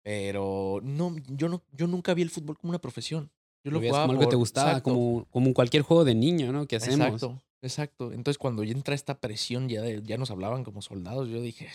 Pero 0.04 0.80
no, 0.82 1.16
yo 1.28 1.50
no, 1.50 1.62
yo 1.72 1.88
nunca 1.88 2.14
vi 2.14 2.22
el 2.22 2.30
fútbol 2.30 2.58
como 2.58 2.72
una 2.72 2.80
profesión. 2.80 3.32
Yo 3.64 3.72
Lo 3.72 3.80
jugaba 3.80 4.04
como 4.08 4.12
algo 4.14 4.22
que 4.22 4.28
te 4.30 4.36
gustaba, 4.36 4.70
exacto, 4.72 4.92
como, 4.92 5.26
como 5.30 5.54
cualquier 5.54 5.84
juego 5.84 6.04
de 6.04 6.16
niño, 6.16 6.52
¿no? 6.52 6.66
Que 6.68 6.78
hacemos. 6.78 7.06
Exacto, 7.08 7.42
exacto. 7.62 8.12
Entonces 8.14 8.38
cuando 8.40 8.64
ya 8.64 8.72
entra 8.74 8.96
esta 8.96 9.20
presión, 9.20 9.70
ya, 9.70 9.82
de- 9.84 10.02
ya 10.04 10.18
nos 10.18 10.32
hablaban 10.32 10.64
como 10.64 10.82
soldados, 10.82 11.30
yo 11.30 11.42
dije, 11.42 11.68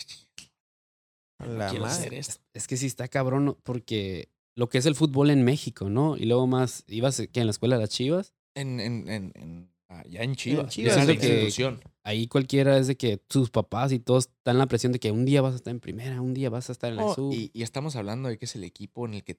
La 1.39 1.69
quiero 1.69 1.85
madre. 1.85 1.97
hacer 1.99 2.13
esto. 2.13 2.41
Es 2.53 2.67
que 2.67 2.77
sí 2.77 2.87
está 2.87 3.07
cabrón, 3.07 3.57
porque 3.63 4.29
lo 4.55 4.69
que 4.69 4.79
es 4.79 4.85
el 4.85 4.95
fútbol 4.95 5.29
en 5.29 5.43
México, 5.43 5.89
¿no? 5.89 6.17
Y 6.17 6.25
luego 6.25 6.47
más, 6.47 6.83
ibas 6.87 7.21
que 7.31 7.39
en 7.39 7.45
la 7.47 7.51
escuela 7.51 7.75
de 7.75 7.81
las 7.81 7.89
Chivas, 7.89 8.33
En, 8.55 8.79
en, 8.79 9.07
en, 9.09 9.31
en- 9.35 9.71
allá 9.87 10.23
en 10.23 10.35
Chivas. 10.35 10.73
Chivas, 10.73 10.97
es 10.97 11.07
de 11.07 11.17
que- 11.17 11.27
institución. 11.27 11.79
ahí 12.03 12.27
cualquiera 12.27 12.77
es 12.77 12.87
de 12.87 12.97
que 12.97 13.17
tus 13.17 13.49
papás 13.51 13.91
y 13.91 13.99
todos 13.99 14.25
están 14.27 14.57
la 14.57 14.65
presión 14.65 14.91
de 14.91 14.99
que 14.99 15.11
un 15.11 15.25
día 15.25 15.41
vas 15.41 15.53
a 15.53 15.57
estar 15.57 15.71
en 15.71 15.79
primera, 15.79 16.21
un 16.21 16.33
día 16.33 16.49
vas 16.49 16.69
a 16.69 16.73
estar 16.73 16.89
en 16.89 16.97
la 16.97 17.03
No, 17.03 17.13
sub. 17.15 17.31
y, 17.31 17.51
y 17.53 17.61
estamos 17.61 17.95
hablando 17.95 18.27
de 18.29 18.37
que 18.37 18.45
es 18.45 18.55
el 18.55 18.63
equipo 18.63 19.05
en 19.05 19.13
el 19.13 19.23
que, 19.23 19.37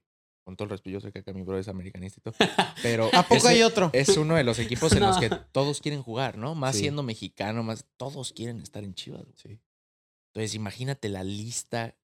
con 0.49 0.57
todo 0.57 0.65
el 0.65 0.71
respeto, 0.71 0.89
yo 0.95 1.01
sé 1.03 1.13
que 1.13 1.19
acá 1.19 1.35
mi 1.35 1.43
bro 1.43 1.59
es 1.59 1.69
americanista 1.69 2.21
y 2.21 2.23
todo, 2.23 2.35
pero 2.83 3.11
¿A 3.13 3.23
poco 3.29 3.49
hay 3.49 3.61
otro? 3.63 3.91
es 3.93 4.17
uno 4.17 4.35
de 4.35 4.45
los 4.45 4.59
equipos 4.89 4.93
en 4.93 5.01
los 5.01 5.19
que 5.19 5.29
todos 5.53 5.83
quieren 5.83 6.03
jugar, 6.03 6.39
¿no? 6.39 6.55
Más 6.55 6.75
Sí. 6.75 6.85
siendo 6.85 7.03
mexicano, 7.03 7.63
más 7.63 7.85
todos 7.99 8.33
quieren 8.33 8.59
estar 8.63 8.83
en 8.83 8.95
Chivas. 8.95 9.27
Sí. 9.35 9.61
Entonces, 10.33 10.55
imagínate 10.55 11.11
la 11.11 11.23
lista 11.23 11.95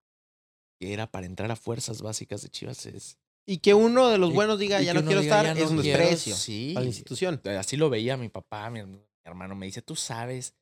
que 0.78 0.92
era 0.92 1.10
para 1.10 1.24
entrar 1.24 1.50
a 1.50 1.56
fuerzas 1.56 2.02
básicas 2.02 2.42
de 2.42 2.50
Chivas. 2.50 2.84
Es, 2.84 3.16
Y 3.46 3.58
que 3.60 3.72
uno 3.72 4.10
de 4.10 4.18
los 4.18 4.28
Y- 4.30 4.34
buenos 4.34 4.58
diga, 4.58 4.82
ya 4.82 4.92
no 4.92 5.02
quiero 5.06 5.22
diga, 5.22 5.40
estar, 5.40 5.56
"Ya 5.56 5.62
es 5.62 5.70
no 5.70 5.76
un 5.78 5.82
quiero", 5.82 5.98
desprecio 6.00 6.36
Sí. 6.36 6.74
a 6.76 6.80
la 6.80 6.86
institución. 6.86 7.40
Así 7.58 7.78
lo 7.78 7.88
veía 7.88 8.18
mi 8.18 8.28
papá, 8.28 8.68
mi, 8.68 8.82
mi 8.84 9.00
hermano 9.24 9.54
me 9.54 9.64
dice, 9.64 9.80
tú 9.80 9.96
sabes 9.96 10.54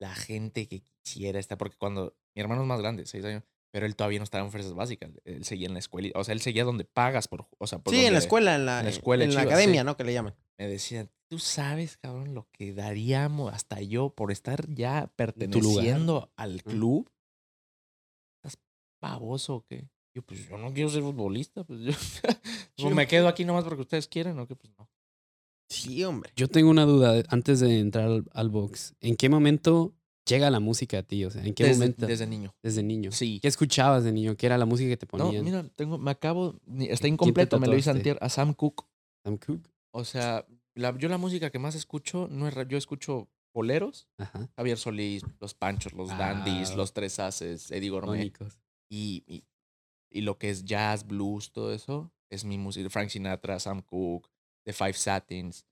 la 0.00 0.16
gente 0.16 0.66
que 0.66 0.80
quisiera 0.82 1.38
estar, 1.38 1.56
porque 1.58 1.76
cuando 1.76 2.16
mi 2.34 2.42
hermano 2.42 2.62
es 2.62 2.66
más 2.66 2.80
grande, 2.80 3.06
seis 3.06 3.24
años, 3.24 3.44
pero 3.70 3.86
él 3.86 3.96
todavía 3.96 4.18
no 4.18 4.24
estaba 4.24 4.44
en 4.44 4.50
fuerzas 4.50 4.74
básicas, 4.74 5.10
él 5.24 5.44
seguía 5.44 5.68
en 5.68 5.74
la 5.74 5.78
escuela, 5.78 6.10
o 6.14 6.24
sea, 6.24 6.32
él 6.32 6.40
seguía 6.40 6.64
donde 6.64 6.84
pagas 6.84 7.28
por, 7.28 7.46
o 7.58 7.66
sea, 7.66 7.78
por 7.78 7.94
Sí, 7.94 8.04
en 8.04 8.12
la 8.12 8.18
escuela, 8.18 8.56
en 8.56 8.66
la, 8.66 8.78
en 8.80 8.84
la 8.84 8.90
escuela, 8.90 9.24
en 9.24 9.34
la 9.34 9.42
academia, 9.42 9.82
sí. 9.82 9.86
¿no? 9.86 9.96
Que 9.96 10.04
le 10.04 10.12
llaman. 10.12 10.34
Me 10.58 10.68
decían, 10.68 11.10
tú 11.28 11.38
sabes, 11.38 11.96
cabrón, 11.96 12.34
lo 12.34 12.48
que 12.52 12.74
daríamos 12.74 13.52
hasta 13.54 13.80
yo 13.80 14.10
por 14.10 14.32
estar 14.32 14.68
ya 14.68 15.12
perteneciendo 15.16 16.32
al 16.36 16.62
club. 16.62 17.10
¿Estás 18.42 18.60
baboso 19.00 19.56
o 19.56 19.64
qué? 19.64 19.88
Yo, 20.12 20.22
pues 20.22 20.48
yo 20.48 20.58
no 20.58 20.72
quiero 20.72 20.90
ser 20.90 21.02
futbolista, 21.02 21.62
pues 21.62 21.80
yo 21.80 21.92
o 22.86 22.90
me 22.90 23.06
quedo 23.06 23.28
aquí 23.28 23.44
nomás 23.44 23.64
porque 23.64 23.82
ustedes 23.82 24.08
quieren 24.08 24.38
o 24.40 24.46
qué, 24.46 24.56
pues 24.56 24.72
no. 24.76 24.90
Sí, 25.68 26.02
hombre. 26.02 26.32
Yo 26.34 26.48
tengo 26.48 26.68
una 26.68 26.84
duda 26.84 27.22
antes 27.28 27.60
de 27.60 27.78
entrar 27.78 28.06
al, 28.06 28.24
al 28.32 28.48
box. 28.48 28.96
¿En 29.00 29.14
qué 29.14 29.28
momento 29.28 29.94
llega 30.30 30.48
la 30.50 30.60
música 30.60 30.98
a 30.98 31.02
ti? 31.02 31.24
O 31.24 31.30
sea, 31.30 31.44
¿en 31.44 31.52
qué 31.54 31.64
desde, 31.64 31.78
momento? 31.78 32.06
desde 32.06 32.26
niño. 32.26 32.54
Desde 32.62 32.82
niño. 32.82 33.12
Sí. 33.12 33.38
¿Qué 33.42 33.48
escuchabas 33.48 34.04
de 34.04 34.12
niño? 34.12 34.36
¿Qué 34.36 34.46
era 34.46 34.56
la 34.56 34.64
música 34.66 34.88
que 34.88 34.96
te 34.96 35.06
No, 35.06 35.24
ponían? 35.24 35.44
mira, 35.44 35.68
tengo, 35.74 35.98
me 35.98 36.10
acabo, 36.10 36.54
está 36.54 36.64
¿Quién 36.76 36.96
te 36.98 37.08
incompleto, 37.08 37.58
me 37.60 37.66
lo 37.66 37.76
hice 37.76 37.90
antier, 37.90 38.16
a 38.20 38.28
Sam 38.28 38.54
Cooke. 38.54 38.84
Sam 39.24 39.36
Cooke. 39.38 39.68
O 39.92 40.04
sea, 40.04 40.46
la- 40.74 40.96
yo 40.96 41.08
la 41.08 41.18
música 41.18 41.50
que 41.50 41.58
más 41.58 41.74
escucho 41.74 42.28
no 42.30 42.48
es 42.48 42.54
yo 42.68 42.78
escucho 42.78 43.28
boleros, 43.52 44.08
Ajá. 44.18 44.48
Javier 44.56 44.78
Solís, 44.78 45.22
Los 45.40 45.54
Panchos, 45.54 45.92
Los 45.92 46.10
Ah, 46.12 46.16
Dandies, 46.18 46.74
Los 46.76 46.92
Tres 46.92 47.18
Haces, 47.18 47.70
Eddie 47.72 47.90
Gourmet. 47.90 48.32
Y, 48.88 49.44
y 50.10 50.20
lo 50.22 50.38
que 50.38 50.50
es 50.50 50.64
jazz, 50.64 51.06
blues, 51.06 51.50
todo 51.52 51.72
eso, 51.72 52.12
es 52.30 52.44
mi 52.44 52.58
música. 52.58 52.88
Frank 52.90 53.08
Sinatra, 53.10 53.58
Sam 53.58 53.82
Cooke, 53.82 54.28
The 54.64 54.72
Five 54.72 54.92
Satins. 54.94 55.66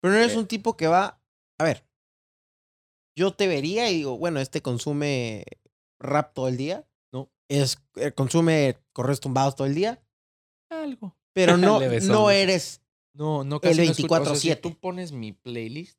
Pero 0.00 0.14
no 0.14 0.20
eres 0.20 0.34
Eh. 0.34 0.38
un 0.38 0.46
tipo 0.46 0.76
que 0.76 0.86
va. 0.86 1.20
A 1.58 1.64
ver. 1.64 1.84
Yo 3.18 3.32
te 3.32 3.48
vería 3.48 3.90
y 3.90 3.96
digo, 3.96 4.16
bueno, 4.16 4.38
este 4.38 4.62
consume 4.62 5.44
rap 5.98 6.34
todo 6.34 6.46
el 6.46 6.56
día. 6.56 6.86
No. 7.12 7.28
Es, 7.48 7.82
eh, 7.96 8.12
consume 8.12 8.78
correos 8.92 9.18
tumbados 9.18 9.56
todo 9.56 9.66
el 9.66 9.74
día. 9.74 10.00
Algo. 10.70 11.16
Pero 11.32 11.56
no, 11.56 11.80
no 11.80 12.30
eres. 12.30 12.80
No, 13.14 13.42
no, 13.42 13.56
El 13.56 13.60
casi 13.60 13.86
no 13.86 13.90
escucho. 13.90 14.14
O 14.22 14.24
sea, 14.24 14.34
si 14.36 14.48
24/7. 14.50 14.60
tú 14.60 14.78
pones 14.78 15.10
mi 15.10 15.32
playlist, 15.32 15.98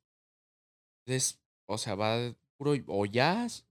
es, 1.04 1.38
o 1.66 1.76
sea, 1.76 1.94
va 1.94 2.34
puro 2.56 2.72
o 2.86 3.04
jazz, 3.04 3.66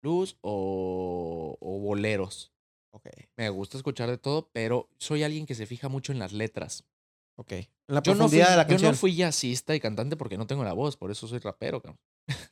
blues 0.00 0.38
o, 0.40 1.58
o 1.60 1.78
boleros. 1.80 2.54
Ok, 2.92 3.08
Me 3.36 3.50
gusta 3.50 3.76
escuchar 3.76 4.08
de 4.08 4.16
todo, 4.16 4.48
pero 4.54 4.88
soy 4.96 5.22
alguien 5.22 5.44
que 5.44 5.54
se 5.54 5.66
fija 5.66 5.90
mucho 5.90 6.12
en 6.12 6.18
las 6.18 6.32
letras. 6.32 6.86
ok. 7.34 7.52
En 7.52 7.68
la 7.88 8.02
Yo 8.02 8.14
no, 8.14 8.26
fui, 8.26 8.38
de 8.38 8.44
la 8.44 8.66
yo 8.66 8.78
no 8.78 8.94
fui 8.96 9.14
jazzista 9.14 9.74
y 9.74 9.80
cantante 9.80 10.16
porque 10.16 10.38
no 10.38 10.46
tengo 10.46 10.64
la 10.64 10.72
voz, 10.72 10.96
por 10.96 11.10
eso 11.10 11.28
soy 11.28 11.40
rapero, 11.40 11.82
cabrón. 11.82 12.00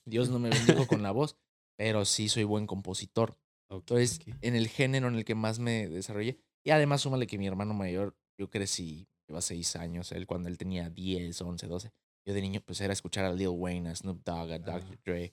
Dios 0.05 0.31
no 0.31 0.39
me 0.39 0.51
bendijo 0.51 0.87
con 0.87 1.03
la 1.03 1.11
voz, 1.11 1.37
pero 1.77 2.05
sí 2.05 2.29
soy 2.29 2.45
buen 2.45 2.67
compositor. 2.67 3.37
Entonces, 3.71 4.21
en 4.41 4.55
el 4.55 4.69
género 4.69 5.09
en 5.09 5.17
el 5.17 5.25
que 5.25 5.35
más 5.35 5.59
me 5.59 5.89
desarrollé. 5.89 6.39
Y 6.65 6.71
además, 6.71 7.01
súmale 7.01 7.27
que 7.27 7.39
mi 7.39 7.47
hermano 7.47 7.75
mayor, 7.75 8.17
yo 8.39 8.49
crecí, 8.51 9.09
lleva 9.29 9.41
seis 9.41 9.75
años, 9.77 10.13
él 10.13 10.27
cuando 10.27 10.49
él 10.49 10.57
tenía 10.59 10.91
10, 10.91 11.41
11, 11.41 11.67
12. 11.67 11.91
Yo 12.27 12.35
de 12.35 12.41
niño, 12.41 12.61
pues 12.65 12.81
era 12.81 12.93
escuchar 12.93 13.25
a 13.25 13.33
Lil 13.33 13.49
Wayne, 13.49 13.91
a 13.91 13.95
Snoop 13.97 14.23
Dogg, 14.25 14.53
a 14.53 14.59
Dr. 14.59 14.83
Ah. 14.93 14.99
Dre, 15.05 15.33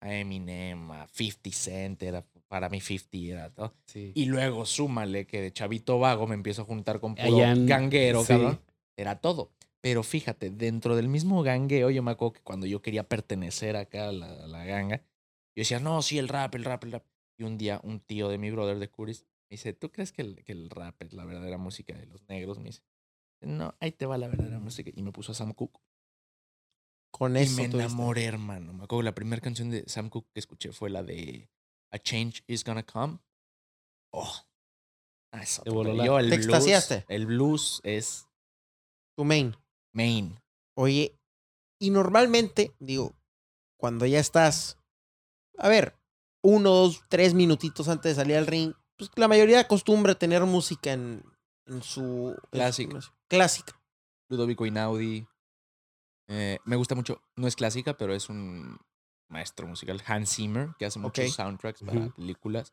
a 0.00 0.14
Eminem, 0.14 0.90
a 0.92 1.06
50 1.08 1.50
Cent, 1.52 2.02
era 2.02 2.24
para 2.48 2.68
mí 2.68 2.80
50 2.80 3.16
era 3.34 3.50
todo. 3.50 3.74
Sí. 3.86 4.12
Y 4.14 4.24
luego 4.26 4.64
súmale 4.64 5.26
que 5.26 5.42
de 5.42 5.52
chavito 5.52 5.98
vago 5.98 6.26
me 6.26 6.34
empiezo 6.34 6.62
a 6.62 6.64
juntar 6.64 7.00
con 7.00 7.14
puro 7.14 7.36
Allá 7.36 7.52
en- 7.52 7.66
ganguero, 7.66 8.22
sí. 8.22 8.28
cabrón. 8.28 8.60
Era 8.96 9.20
todo. 9.20 9.52
Pero 9.82 10.02
fíjate, 10.02 10.50
dentro 10.50 10.94
del 10.96 11.08
mismo 11.08 11.42
gangueo, 11.42 11.90
yo 11.90 12.02
me 12.02 12.10
acuerdo 12.10 12.34
que 12.34 12.42
cuando 12.42 12.66
yo 12.66 12.82
quería 12.82 13.08
pertenecer 13.08 13.76
acá 13.76 14.08
a 14.08 14.12
la, 14.12 14.26
a 14.44 14.46
la 14.46 14.64
ganga, 14.64 14.98
yo 15.56 15.62
decía, 15.62 15.80
no, 15.80 16.02
sí, 16.02 16.18
el 16.18 16.28
rap, 16.28 16.54
el 16.54 16.64
rap, 16.64 16.84
el 16.84 16.92
rap. 16.92 17.04
Y 17.38 17.44
un 17.44 17.56
día 17.56 17.80
un 17.82 18.00
tío 18.00 18.28
de 18.28 18.36
mi 18.36 18.50
brother 18.50 18.78
de 18.78 18.88
Curis 18.90 19.22
me 19.48 19.54
dice, 19.54 19.72
¿tú 19.72 19.90
crees 19.90 20.12
que 20.12 20.20
el, 20.22 20.44
que 20.44 20.52
el 20.52 20.68
rap 20.68 21.00
es 21.02 21.12
la 21.14 21.24
verdadera 21.24 21.56
música 21.56 21.94
de 21.96 22.06
los 22.06 22.28
negros? 22.28 22.58
Me 22.58 22.66
dice, 22.66 22.82
no, 23.40 23.74
ahí 23.80 23.92
te 23.92 24.04
va 24.04 24.18
la 24.18 24.28
verdadera 24.28 24.58
música. 24.58 24.90
Y 24.94 25.02
me 25.02 25.12
puso 25.12 25.32
a 25.32 25.34
Sam 25.34 25.54
Cooke. 25.54 25.80
Con 27.10 27.36
Y 27.36 27.40
eso 27.40 27.56
me 27.56 27.68
tuviste. 27.68 27.78
enamoré, 27.78 28.24
hermano. 28.24 28.72
Me 28.74 28.84
acuerdo 28.84 29.00
que 29.00 29.04
la 29.06 29.14
primera 29.14 29.40
canción 29.40 29.70
de 29.70 29.84
Sam 29.88 30.10
Cooke 30.10 30.28
que 30.32 30.40
escuché 30.40 30.72
fue 30.72 30.90
la 30.90 31.02
de 31.02 31.50
A 31.90 31.98
Change 31.98 32.44
Is 32.46 32.62
Gonna 32.64 32.84
Come. 32.84 33.18
Oh. 34.12 34.30
Ah, 35.32 35.42
es 35.42 35.60
Te 35.64 35.70
voló 35.70 35.94
la- 35.94 36.04
Yo, 36.04 36.18
el 36.18 36.28
Te 36.28 36.36
blues, 36.36 36.46
extasiaste. 36.46 37.04
El 37.08 37.26
blues 37.26 37.80
es 37.84 38.26
Tu 39.16 39.24
main. 39.24 39.56
Main. 39.92 40.40
Oye, 40.74 41.18
y 41.78 41.90
normalmente, 41.90 42.74
digo, 42.78 43.14
cuando 43.76 44.06
ya 44.06 44.18
estás, 44.18 44.78
a 45.58 45.68
ver, 45.68 45.96
uno, 46.42 46.70
dos, 46.70 47.02
tres 47.08 47.34
minutitos 47.34 47.88
antes 47.88 48.16
de 48.16 48.22
salir 48.22 48.36
al 48.36 48.46
ring, 48.46 48.74
pues 48.96 49.10
la 49.16 49.28
mayoría 49.28 49.60
acostumbra 49.60 50.14
tener 50.14 50.44
música 50.44 50.92
en, 50.92 51.22
en 51.66 51.82
su... 51.82 52.30
en 52.30 52.34
su 52.34 52.48
Clásica. 52.50 53.00
Clásica. 53.28 53.80
Ludovico 54.28 54.66
Inaudi. 54.66 55.26
Eh, 56.28 56.58
me 56.64 56.76
gusta 56.76 56.94
mucho. 56.94 57.22
No 57.36 57.48
es 57.48 57.56
clásica, 57.56 57.96
pero 57.96 58.14
es 58.14 58.28
un 58.28 58.78
maestro 59.28 59.66
musical. 59.66 60.02
Hans 60.06 60.36
Zimmer, 60.36 60.70
que 60.78 60.86
hace 60.86 60.98
muchos 60.98 61.32
soundtracks 61.32 61.82
para 61.82 62.08
películas. 62.10 62.72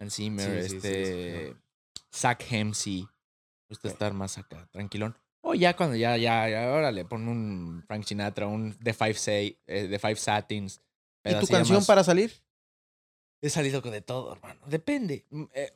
Hans 0.00 0.14
Zimmer, 0.14 0.62
Sí, 0.62 0.68
sí, 0.68 0.80
sí, 0.80 0.80
sí, 0.80 0.88
este. 0.88 1.56
Zach 2.12 2.42
Hemsey. 2.50 3.02
Me 3.02 3.68
gusta 3.68 3.88
estar 3.88 4.14
más 4.14 4.38
acá, 4.38 4.66
tranquilón. 4.72 5.18
O 5.46 5.54
ya 5.54 5.76
cuando 5.76 5.94
ya, 5.96 6.16
ya, 6.16 6.48
ya, 6.48 6.72
órale, 6.72 7.04
pon 7.04 7.28
un 7.28 7.82
Frank 7.86 8.04
Sinatra, 8.04 8.46
un 8.46 8.74
The 8.82 8.94
Five, 8.94 9.14
Say, 9.14 9.58
eh, 9.66 9.88
The 9.90 9.98
Five 9.98 10.16
Satins. 10.16 10.80
¿Y 11.24 11.34
tu 11.38 11.46
canción 11.46 11.78
más- 11.78 11.86
para 11.86 12.02
salir? 12.02 12.32
He 13.42 13.50
salido 13.50 13.82
con 13.82 13.92
de 13.92 14.00
todo, 14.00 14.32
hermano. 14.32 14.60
Depende. 14.66 15.26
Mm, 15.30 15.44
eh, 15.54 15.72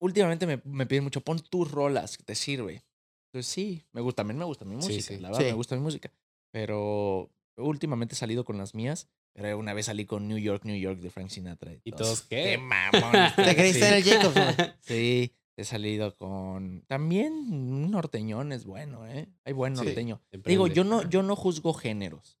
últimamente 0.00 0.46
me, 0.46 0.60
me 0.64 0.86
piden 0.86 1.04
mucho, 1.04 1.20
pon 1.20 1.38
tus 1.38 1.70
rolas, 1.70 2.16
que 2.18 2.24
te 2.24 2.34
sirve. 2.34 2.82
Entonces 3.28 3.52
sí, 3.52 3.84
me 3.92 4.00
gusta, 4.00 4.22
también 4.22 4.38
me 4.38 4.44
gusta 4.44 4.64
mi 4.64 4.72
Sí, 4.82 4.88
música. 4.88 5.02
sí. 5.14 5.18
La 5.20 5.28
verdad, 5.28 5.40
Sí. 5.44 5.46
me 5.46 5.52
gusta 5.52 5.76
mi 5.76 5.82
música. 5.82 6.10
Pero 6.52 7.30
últimamente 7.56 8.14
he 8.14 8.18
salido 8.18 8.44
con 8.44 8.58
las 8.58 8.74
mías. 8.74 9.08
Pero 9.34 9.56
una 9.56 9.72
vez 9.72 9.86
salí 9.86 10.04
con 10.06 10.26
New 10.26 10.38
York, 10.38 10.64
New 10.64 10.74
York 10.76 10.98
de 10.98 11.10
Frank 11.10 11.28
Sinatra. 11.28 11.72
¿Y 11.84 11.92
todos 11.92 12.22
qué? 12.22 12.42
¡Qué 12.42 12.58
mamón! 12.58 13.12
Te 13.36 13.54
creíste 13.54 13.86
en 13.86 13.94
el 13.94 14.02
Sí. 14.04 14.10
Jacobs, 14.10 14.34
man. 14.34 14.76
Sí, 14.80 15.32
he 15.62 15.64
salido 15.64 16.16
con... 16.16 16.82
También 16.86 17.32
un 17.32 17.90
norteñón 17.90 18.52
es 18.52 18.64
bueno, 18.64 19.06
¿eh? 19.06 19.28
Hay 19.44 19.52
buen 19.52 19.74
norteño. 19.74 20.20
Te 20.30 20.38
Digo, 20.38 20.66
yo 20.66 20.84
no, 20.84 21.08
yo 21.08 21.22
no 21.22 21.36
juzgo 21.36 21.72
géneros. 21.74 22.38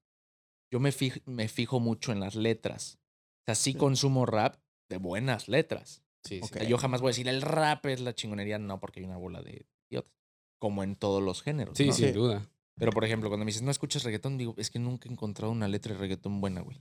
Yo 0.72 0.80
me, 0.80 0.90
fij- 0.90 1.22
me 1.26 1.48
fijo 1.48 1.80
mucho 1.80 2.12
en 2.12 2.20
las 2.20 2.34
letras. 2.34 2.98
O 3.42 3.44
sea, 3.46 3.54
sí 3.54 3.72
Sí. 3.72 3.78
consumo 3.78 4.26
rap 4.26 4.56
de 4.88 4.98
buenas 4.98 5.48
letras. 5.48 6.02
Sí, 6.24 6.36
sí. 6.36 6.40
O 6.42 6.46
sea, 6.46 6.64
yo 6.64 6.78
jamás 6.78 7.00
voy 7.00 7.08
a 7.08 7.12
decir 7.12 7.28
el 7.28 7.42
rap 7.42 7.86
es 7.86 8.00
la 8.00 8.14
chingonería, 8.14 8.58
no, 8.58 8.78
porque 8.80 9.00
hay 9.00 9.06
una 9.06 9.16
bola 9.16 9.42
de 9.42 9.66
idiotas. 9.90 10.12
Como 10.58 10.82
en 10.84 10.94
todos 10.96 11.22
los 11.22 11.42
géneros. 11.42 11.76
Sí, 11.78 11.86
¿no? 11.86 11.92
sin 11.92 12.06
Sí. 12.08 12.12
duda. 12.12 12.46
Pero, 12.78 12.92
por 12.92 13.04
ejemplo, 13.04 13.28
cuando 13.28 13.44
me 13.44 13.50
dices, 13.50 13.62
no 13.62 13.70
escuchas 13.70 14.04
reggaetón, 14.04 14.38
digo, 14.38 14.54
es 14.56 14.70
que 14.70 14.78
nunca 14.78 15.08
he 15.08 15.12
encontrado 15.12 15.52
una 15.52 15.68
letra 15.68 15.92
de 15.94 15.98
reggaetón 16.00 16.40
buena, 16.40 16.60
güey. 16.62 16.80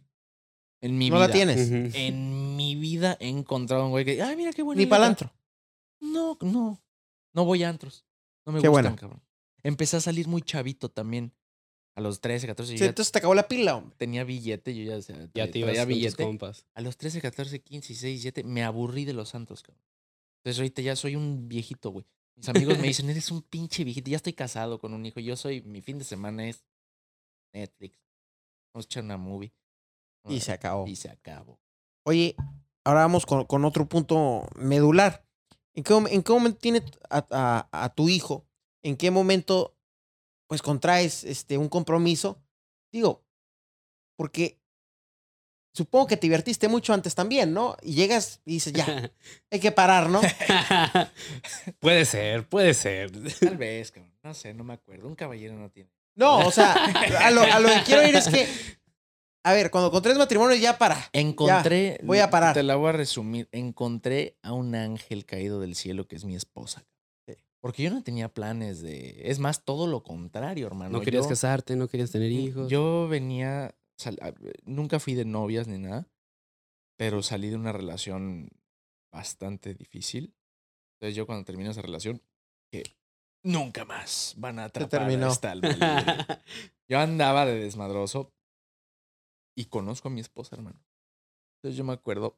En 0.81 0.97
mi 0.97 1.09
No 1.09 1.17
vida. 1.17 1.27
la 1.27 1.33
tienes. 1.33 1.71
En 1.95 2.55
mi 2.55 2.75
vida 2.75 3.17
he 3.19 3.27
encontrado 3.27 3.85
un 3.85 3.91
güey 3.91 4.05
que, 4.05 4.21
ay, 4.21 4.35
mira 4.37 4.53
qué 4.53 4.61
bueno. 4.61 4.79
Ni 4.79 4.85
palantro. 4.85 5.31
No, 5.99 6.37
no. 6.41 6.81
No 7.33 7.45
voy 7.45 7.63
a 7.63 7.69
antros. 7.69 8.05
No 8.45 8.53
me 8.53 8.61
Qué 8.61 8.67
gustan, 8.67 8.83
bueno. 8.83 8.95
cabrón. 8.97 9.21
Empecé 9.63 9.97
a 9.97 10.01
salir 10.01 10.27
muy 10.27 10.41
chavito 10.41 10.89
también. 10.89 11.33
A 11.95 12.01
los 12.01 12.21
13, 12.21 12.47
14, 12.47 12.71
yo 12.73 12.77
Sí, 12.77 12.83
ya 12.83 12.89
entonces 12.89 13.11
te 13.11 13.17
acabó 13.19 13.33
la 13.35 13.47
pila, 13.47 13.75
hombre. 13.75 13.93
tenía 13.97 14.23
billete, 14.23 14.73
yo 14.73 14.83
ya, 14.85 14.95
o 14.97 15.01
sea, 15.01 15.17
Ya 15.33 15.51
te 15.51 15.59
ibas 15.59 15.71
traía 15.71 15.81
con 15.83 15.89
tus 15.89 15.97
billete. 15.97 16.23
compas. 16.23 16.65
A 16.73 16.81
los 16.81 16.95
13, 16.97 17.19
14, 17.19 17.61
15, 17.61 17.87
16, 17.89 18.13
17, 18.23 18.43
me 18.45 18.63
aburrí 18.63 19.03
de 19.03 19.11
los 19.13 19.29
santos, 19.29 19.61
cabrón. 19.63 19.83
Entonces 20.37 20.59
ahorita 20.59 20.81
ya 20.81 20.95
soy 20.95 21.17
un 21.17 21.49
viejito, 21.49 21.89
güey. 21.89 22.05
Mis 22.37 22.47
amigos 22.47 22.77
me 22.79 22.87
dicen, 22.87 23.09
eres 23.09 23.29
un 23.31 23.41
pinche 23.41 23.83
viejito, 23.83 24.09
ya 24.09 24.15
estoy 24.15 24.31
casado 24.31 24.79
con 24.79 24.93
un 24.93 25.05
hijo. 25.05 25.19
Yo 25.19 25.35
soy, 25.35 25.61
mi 25.63 25.81
fin 25.81 25.97
de 25.97 26.05
semana 26.05 26.47
es 26.47 26.63
Netflix. 27.53 27.99
Vamos 28.73 28.85
a 28.85 28.87
echar 28.87 29.03
una 29.03 29.17
movie. 29.17 29.51
Y 30.29 30.39
se 30.39 30.53
acabó. 30.53 30.87
Y 30.87 30.95
se 30.95 31.09
acabó. 31.09 31.59
Oye, 32.05 32.35
ahora 32.85 33.01
vamos 33.01 33.25
con, 33.25 33.43
con 33.45 33.65
otro 33.65 33.89
punto 33.89 34.47
medular. 34.55 35.25
¿En 35.79 35.83
qué, 35.83 35.93
en 36.13 36.23
qué 36.23 36.31
momento 36.33 36.59
tiene 36.59 36.83
a, 37.09 37.25
a- 37.71 37.85
a 37.85 37.89
tu 37.95 38.09
hijo? 38.09 38.45
¿En 38.83 38.97
qué 38.97 39.11
momento, 39.11 39.77
pues, 40.47 40.61
contraes 40.61 41.23
este, 41.23 41.57
un 41.57 41.69
compromiso? 41.69 42.37
Digo, 42.91 43.23
porque 44.17 44.59
supongo 45.73 46.07
que 46.07 46.17
te 46.17 46.27
divertiste 46.27 46.67
mucho 46.67 46.93
antes 46.93 47.15
también, 47.15 47.53
¿no? 47.53 47.77
Y 47.81 47.93
llegas 47.93 48.41
y 48.43 48.55
dices, 48.55 48.73
ya, 48.73 49.09
hay 49.51 49.59
que 49.61 49.71
parar, 49.71 50.09
¿no? 50.09 50.19
puede 51.79 52.03
ser, 52.03 52.45
puede 52.49 52.73
ser. 52.73 53.11
Tal 53.39 53.55
vez, 53.55 53.91
cabrón. 53.91 54.13
No 54.21 54.33
sé, 54.33 54.53
no 54.53 54.65
me 54.65 54.73
acuerdo. 54.73 55.07
Un 55.07 55.15
caballero 55.15 55.53
no 55.55 55.69
tiene. 55.69 55.89
No, 56.15 56.39
o 56.39 56.51
sea, 56.51 56.73
a 56.73 57.31
lo, 57.31 57.41
a 57.43 57.59
lo 57.61 57.69
que 57.69 57.83
quiero 57.85 58.05
ir 58.05 58.15
es 58.17 58.27
que, 58.27 58.49
a 59.43 59.53
ver, 59.53 59.71
cuando 59.71 59.89
contraes 59.91 60.17
matrimonio 60.17 60.55
ya 60.55 60.77
para. 60.77 60.97
Encontré. 61.13 61.99
voy 62.03 62.19
a 62.19 62.29
parar. 62.29 62.53
Te 62.53 62.63
la 62.63 62.75
voy 62.75 62.89
a 62.89 62.93
resumir. 62.93 63.47
Encontré 63.51 64.37
a 64.41 64.53
un 64.53 64.75
ángel 64.75 65.25
caído 65.25 65.59
del 65.59 65.75
cielo 65.75 66.07
que 66.07 66.15
es 66.15 66.25
mi 66.25 66.35
esposa. 66.35 66.85
Sí. 67.27 67.35
Porque 67.61 67.83
yo 67.83 67.89
no 67.91 68.03
tenía 68.03 68.29
planes 68.33 68.81
de. 68.81 69.21
Es 69.29 69.39
más, 69.39 69.63
todo 69.63 69.87
lo 69.87 70.03
contrario, 70.03 70.67
hermano. 70.67 70.91
No 70.97 71.01
querías 71.01 71.23
Yo- 71.25 71.29
casarte, 71.29 71.75
no 71.75 71.87
querías 71.87 72.11
tener 72.11 72.31
hijos. 72.31 72.69
Yo 72.69 73.07
venía. 73.07 73.75
sal- 73.97 74.19
a- 74.21 74.33
nunca 74.65 74.99
fui 74.99 75.13
de 75.13 75.25
novias 75.25 75.67
ni 75.67 75.77
nada. 75.77 76.07
Pero 76.97 77.21
salí 77.23 77.49
de 77.49 77.55
una 77.55 77.71
relación 77.71 78.49
bastante 79.13 79.73
difícil. 79.73 80.35
Entonces, 80.95 81.15
yo 81.15 81.25
cuando 81.25 81.45
terminé 81.45 81.69
esa 81.69 81.81
relación, 81.81 82.21
que 82.71 82.83
nunca 83.43 83.85
más 83.85 84.33
van 84.37 84.59
a 84.59 84.65
atrapar 84.65 85.01
terminó. 85.01 85.27
a 85.27 85.31
esta 85.31 85.51
alma 85.51 85.69
libre. 85.69 85.79
Yo 86.89 86.99
andaba 86.99 87.45
de 87.45 87.59
desmadroso 87.59 88.33
y 89.59 89.65
conozco 89.65 90.07
a 90.07 90.11
mi 90.11 90.21
esposa, 90.21 90.55
hermano. 90.55 90.79
Entonces 91.57 91.77
yo 91.77 91.83
me 91.83 91.91
acuerdo 91.91 92.37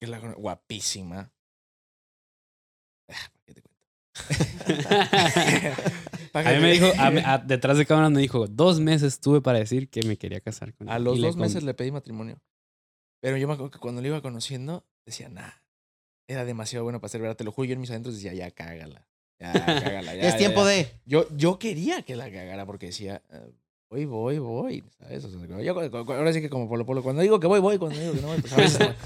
que 0.00 0.06
la 0.06 0.20
guapísima. 0.34 1.32
Ah, 3.08 3.30
¿Para 3.32 3.44
qué 3.46 3.54
te 3.54 3.62
cuento? 3.62 3.80
¿Para 6.32 6.50
A 6.50 6.54
mí 6.54 6.60
me 6.60 6.72
dijo, 6.72 6.86
a 6.98 7.06
a- 7.34 7.38
detrás 7.38 7.78
de 7.78 7.86
cámara 7.86 8.10
me 8.10 8.20
dijo, 8.20 8.46
dos 8.46 8.78
meses 8.78 9.18
tuve 9.20 9.40
para 9.40 9.58
decir 9.58 9.88
que 9.90 10.02
me 10.04 10.16
quería 10.16 10.40
casar 10.40 10.72
con 10.74 10.88
A 10.88 10.96
él". 10.98 11.04
los 11.04 11.16
Y 11.16 11.20
le 11.20 11.26
dos 11.28 11.34
con- 11.36 11.42
meses 11.42 11.64
le 11.64 11.74
pedí 11.74 11.90
matrimonio. 11.90 12.38
Pero 13.20 13.36
yo 13.38 13.48
me 13.48 13.54
acuerdo 13.54 13.72
que 13.72 13.78
cuando 13.80 14.00
lo 14.00 14.06
iba 14.08 14.22
conociendo, 14.22 14.86
decía, 15.04 15.28
nah, 15.28 15.50
era 16.28 16.44
demasiado 16.44 16.84
bueno 16.84 17.00
para 17.00 17.08
ser 17.08 17.22
verdad. 17.22 17.36
Te 17.36 17.42
lo 17.44 17.50
juro, 17.50 17.66
yo 17.66 17.72
en 17.74 17.80
mis 17.80 17.90
adentros 17.90 18.14
decía, 18.14 18.34
ya 18.34 18.50
cágala. 18.52 19.08
Ya, 19.40 19.52
cágala. 19.52 20.14
Ya, 20.14 20.28
es 20.28 20.34
ya, 20.34 20.38
tiempo 20.38 20.60
ya". 20.62 20.68
de. 20.68 21.00
Yo, 21.06 21.26
yo 21.36 21.58
quería 21.58 22.02
que 22.02 22.14
la 22.14 22.30
cagara 22.30 22.64
porque 22.66 22.86
decía, 22.86 23.22
"Ah, 23.30 23.46
voy, 23.90 24.04
voy, 24.04 24.38
voy. 24.38 24.84
¿Sabes? 24.98 25.24
O 25.24 25.30
sea, 25.30 25.62
yo 25.62 25.78
ahora 25.80 26.32
sí 26.32 26.40
que 26.40 26.50
como 26.50 26.68
Polo 26.68 26.84
Polo, 26.86 27.02
cuando 27.02 27.22
digo 27.22 27.38
que 27.40 27.46
voy, 27.46 27.60
voy, 27.60 27.78
cuando 27.78 27.98
digo 27.98 28.12
que 28.14 28.20
no 28.20 28.28
voy, 28.28 28.40
pues 28.40 28.52
a 28.52 28.56
veces. 28.56 28.96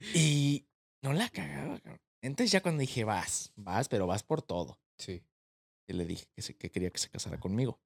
Y 0.14 0.66
no 1.02 1.12
la 1.12 1.28
cagaba, 1.28 1.78
cabrón. 1.80 2.00
Entonces 2.22 2.50
ya 2.50 2.60
cuando 2.62 2.80
dije, 2.80 3.04
vas, 3.04 3.52
vas, 3.56 3.88
pero 3.88 4.06
vas 4.06 4.22
por 4.22 4.42
todo. 4.42 4.78
Sí. 4.98 5.22
Y 5.88 5.92
le 5.92 6.04
dije 6.06 6.26
que, 6.34 6.42
se- 6.42 6.56
que 6.56 6.70
quería 6.70 6.90
que 6.90 6.98
se 6.98 7.08
casara 7.08 7.38
conmigo. 7.38 7.78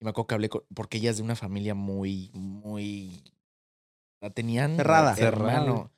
Y 0.00 0.04
me 0.04 0.10
acuerdo 0.10 0.26
que 0.28 0.34
hablé 0.34 0.48
con, 0.48 0.64
porque 0.74 0.98
ella 0.98 1.10
es 1.10 1.18
de 1.18 1.22
una 1.22 1.36
familia 1.36 1.74
muy, 1.74 2.30
muy... 2.32 3.22
La 4.20 4.30
tenían... 4.30 4.76
Cerrada. 4.76 5.14
Hermano, 5.18 5.92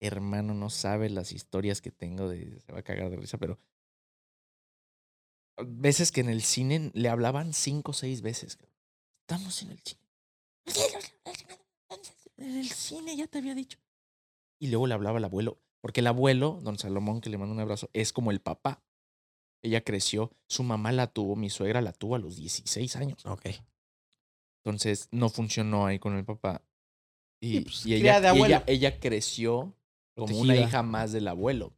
hermano, 0.00 0.54
no 0.54 0.68
sabe 0.70 1.08
las 1.10 1.30
historias 1.32 1.80
que 1.80 1.90
tengo 1.92 2.28
de... 2.28 2.58
Se 2.60 2.72
va 2.72 2.80
a 2.80 2.82
cagar 2.82 3.10
de 3.10 3.16
risa, 3.16 3.38
pero... 3.38 3.58
Veces 5.64 6.12
que 6.12 6.20
en 6.20 6.28
el 6.28 6.42
cine 6.42 6.90
le 6.92 7.08
hablaban 7.08 7.54
cinco 7.54 7.92
o 7.92 7.94
seis 7.94 8.20
veces. 8.20 8.56
cabrón. 8.56 8.75
Estamos 9.28 9.60
en 9.62 9.70
el 9.72 9.80
cine. 9.80 10.00
En 12.38 12.58
el 12.58 12.68
cine, 12.68 13.16
ya 13.16 13.26
te 13.26 13.38
había 13.38 13.54
dicho. 13.54 13.78
Y 14.60 14.68
luego 14.68 14.86
le 14.86 14.94
hablaba 14.94 15.16
al 15.16 15.24
abuelo, 15.24 15.58
porque 15.80 16.00
el 16.00 16.06
abuelo, 16.06 16.60
don 16.62 16.78
Salomón, 16.78 17.22
que 17.22 17.30
le 17.30 17.38
mando 17.38 17.54
un 17.54 17.60
abrazo, 17.60 17.88
es 17.94 18.12
como 18.12 18.30
el 18.30 18.40
papá. 18.40 18.84
Ella 19.62 19.82
creció, 19.82 20.30
su 20.46 20.62
mamá 20.62 20.92
la 20.92 21.06
tuvo, 21.06 21.34
mi 21.34 21.48
suegra 21.48 21.80
la 21.80 21.92
tuvo 21.92 22.14
a 22.14 22.18
los 22.18 22.36
16 22.36 22.94
años. 22.96 23.24
Ok. 23.24 23.46
Entonces 24.62 25.08
no 25.10 25.30
funcionó 25.30 25.86
ahí 25.86 25.98
con 25.98 26.14
el 26.14 26.24
papá. 26.24 26.62
Y, 27.40 27.60
pues, 27.60 27.84
y 27.86 27.94
ella, 27.94 28.20
de 28.20 28.38
y 28.38 28.44
ella, 28.44 28.64
ella 28.66 29.00
creció 29.00 29.74
como 30.14 30.38
una 30.38 30.56
hija 30.56 30.82
más 30.82 31.12
del 31.12 31.26
abuelo. 31.26 31.72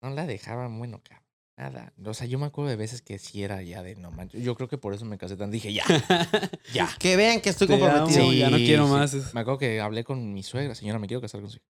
No 0.00 0.10
la 0.10 0.24
dejaban, 0.24 0.78
bueno, 0.78 1.02
cabrón. 1.02 1.25
Nada. 1.58 1.94
O 2.04 2.12
sea, 2.12 2.26
yo 2.26 2.38
me 2.38 2.46
acuerdo 2.46 2.68
de 2.70 2.76
veces 2.76 3.00
que 3.00 3.18
sí 3.18 3.42
era 3.42 3.62
ya 3.62 3.82
de 3.82 3.96
no 3.96 4.10
manches. 4.10 4.42
Yo 4.42 4.54
creo 4.54 4.68
que 4.68 4.76
por 4.76 4.92
eso 4.92 5.04
me 5.06 5.16
casé 5.16 5.36
tan. 5.36 5.50
Dije, 5.50 5.72
ya, 5.72 5.84
ya. 6.74 6.88
Que 6.98 7.16
vean 7.16 7.40
que 7.40 7.48
estoy 7.48 7.66
Te 7.66 7.74
amo, 7.74 7.84
comprometido. 7.86 8.32
ya 8.32 8.50
no 8.50 8.56
quiero 8.58 8.86
sí. 8.86 8.92
más. 8.92 9.34
Me 9.34 9.40
acuerdo 9.40 9.58
que 9.58 9.80
hablé 9.80 10.04
con 10.04 10.34
mi 10.34 10.42
suegra, 10.42 10.74
señora, 10.74 10.98
me 10.98 11.06
quiero 11.06 11.20
casar 11.22 11.40
con 11.40 11.48
su 11.50 11.56
hija. 11.56 11.66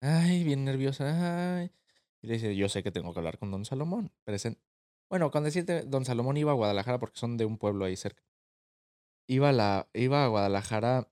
Ay, 0.00 0.42
bien 0.44 0.64
nerviosa. 0.64 1.58
Ay. 1.58 1.70
Y 2.22 2.28
le 2.28 2.34
dice, 2.34 2.56
yo 2.56 2.68
sé 2.70 2.82
que 2.82 2.90
tengo 2.90 3.12
que 3.12 3.20
hablar 3.20 3.38
con 3.38 3.50
don 3.50 3.64
Salomón. 3.66 4.10
Presen- 4.26 4.58
Bueno, 5.10 5.30
con 5.30 5.44
decirte, 5.44 5.82
don 5.82 6.04
Salomón 6.06 6.36
iba 6.38 6.52
a 6.52 6.54
Guadalajara 6.54 6.98
porque 6.98 7.18
son 7.18 7.36
de 7.36 7.44
un 7.44 7.58
pueblo 7.58 7.84
ahí 7.84 7.96
cerca. 7.96 8.22
Iba 9.28 9.50
a, 9.50 9.52
la, 9.52 9.88
iba 9.92 10.24
a 10.24 10.28
Guadalajara 10.28 11.10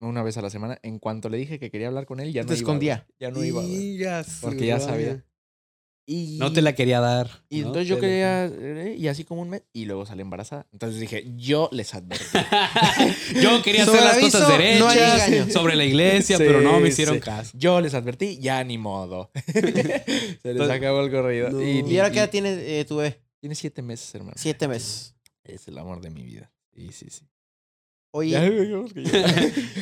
una 0.00 0.22
vez 0.22 0.38
a 0.38 0.42
la 0.42 0.48
semana. 0.50 0.78
En 0.82 0.98
cuanto 0.98 1.28
le 1.28 1.36
dije 1.36 1.58
que 1.58 1.70
quería 1.70 1.88
hablar 1.88 2.06
con 2.06 2.20
él, 2.20 2.32
ya 2.32 2.42
Te 2.42 2.46
no 2.46 2.52
iba. 2.52 2.54
güey. 2.54 2.58
escondía. 2.60 3.06
Ya 3.20 3.30
no 3.30 3.44
iba. 3.44 3.60
güey. 3.60 3.74
Y 3.74 3.98
ya 3.98 4.24
Porque 4.40 4.66
ya 4.66 4.76
vaya. 4.76 4.86
sabía. 4.86 5.24
Y, 6.06 6.36
No 6.38 6.52
te 6.52 6.60
la 6.60 6.74
quería 6.74 7.00
dar. 7.00 7.30
Y 7.48 7.60
no 7.60 7.68
entonces 7.68 7.88
yo 7.88 7.94
te 7.94 8.02
quería, 8.02 8.44
eh, 8.46 8.94
y 8.98 9.08
así 9.08 9.24
como 9.24 9.40
un 9.40 9.48
mes, 9.50 9.62
y 9.72 9.86
luego 9.86 10.04
sale 10.04 10.20
embarazada. 10.20 10.66
Entonces 10.72 11.00
dije, 11.00 11.32
yo 11.36 11.70
les 11.72 11.94
advertí. 11.94 12.24
Yo 13.42 13.62
quería 13.62 13.84
hacer 13.84 14.02
las 14.02 14.14
aviso, 14.14 14.38
cosas 14.38 14.48
derechas 14.48 15.52
sobre 15.52 15.76
la 15.76 15.84
iglesia, 15.84 16.36
Sí, 16.38 16.44
pero 16.46 16.60
no 16.60 16.78
me 16.80 16.88
hicieron 16.88 17.16
sí. 17.16 17.20
caso. 17.20 17.52
Yo 17.54 17.80
les 17.80 17.94
advertí, 17.94 18.38
ya 18.38 18.62
ni 18.64 18.76
modo. 18.76 19.30
Se 20.42 20.54
les 20.54 20.70
acabó 20.70 21.00
el 21.00 21.10
corrido. 21.10 21.50
No. 21.50 21.62
Y, 21.62 21.80
¿Y 21.80 21.98
ahora 21.98 22.10
qué 22.10 22.18
edad 22.18 22.30
tiene 22.30 22.80
eh, 22.80 22.84
tu 22.84 22.96
bebé? 22.96 23.20
Tiene 23.40 23.54
siete 23.54 23.82
meses, 23.82 24.14
hermano. 24.14 24.34
Siete 24.36 24.68
meses. 24.68 25.14
Es 25.42 25.68
el 25.68 25.78
amor 25.78 26.00
de 26.00 26.10
mi 26.10 26.22
vida. 26.22 26.52
Sí, 26.74 26.90
sí, 26.92 27.06
sí. 27.10 27.26
Oye, 28.16 28.38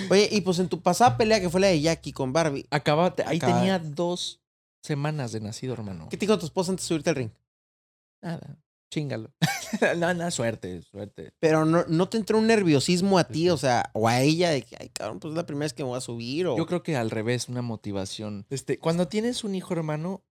oye, 0.09 0.29
y 0.31 0.41
pues 0.41 0.59
en 0.59 0.69
tu 0.69 0.81
pasada 0.81 1.19
pelea 1.19 1.39
que 1.39 1.51
fue 1.51 1.61
la 1.61 1.67
de 1.67 1.83
Jackie 1.83 2.13
con 2.13 2.33
Barbie, 2.33 2.67
Acaba, 2.71 3.15
ahí 3.27 3.39
tenía 3.39 3.79
dos 3.79 4.42
semanas 4.83 5.33
de 5.33 5.41
nacido, 5.41 5.75
hermano. 5.75 6.09
¿qué 6.09 6.17
te 6.17 6.27
dijo 6.27 6.39
tu 6.39 6.47
esposa 6.47 6.73
antes 6.73 6.85
de 6.85 6.89
subirte 6.89 7.11
al 7.11 7.17
ring? 7.17 7.31
Nada, 8.21 8.59
chingalo. 8.91 9.33
no, 9.97 10.15
no, 10.15 10.31
suerte, 10.31 10.83
suerte. 10.83 11.33
Pero 11.39 11.65
no, 11.65 11.85
no 11.89 12.09
te 12.09 12.19
entró 12.19 12.39
un 12.39 12.47
nerviosismo 12.47 13.19
a 13.19 13.25
ti, 13.25 13.49
o 13.51 13.57
sea, 13.57 13.91
o 13.95 14.09
a 14.09 14.21
ella 14.21 14.51
de 14.51 14.63
que, 14.63 14.77
ay, 14.79 14.89
cabrón, 14.91 15.19
pues 15.21 15.33
es 15.33 15.37
la 15.37 15.47
primera 15.47 15.65
vez 15.65 15.73
que 15.73 15.83
me 15.83 15.89
voy 15.89 15.99
a 15.99 16.03
subir, 16.03 16.47
o... 16.47 16.57
Yo 16.57 16.67
creo 16.67 16.83
que 16.83 16.97
al 16.97 17.11
revés, 17.11 17.49
una 17.49 17.63
motivación. 17.63 18.47
Este, 18.51 18.79
cuando 18.79 19.09
tienes 19.09 19.45
un 19.45 19.55
hijo 19.55 19.73
hermano, 19.75 20.25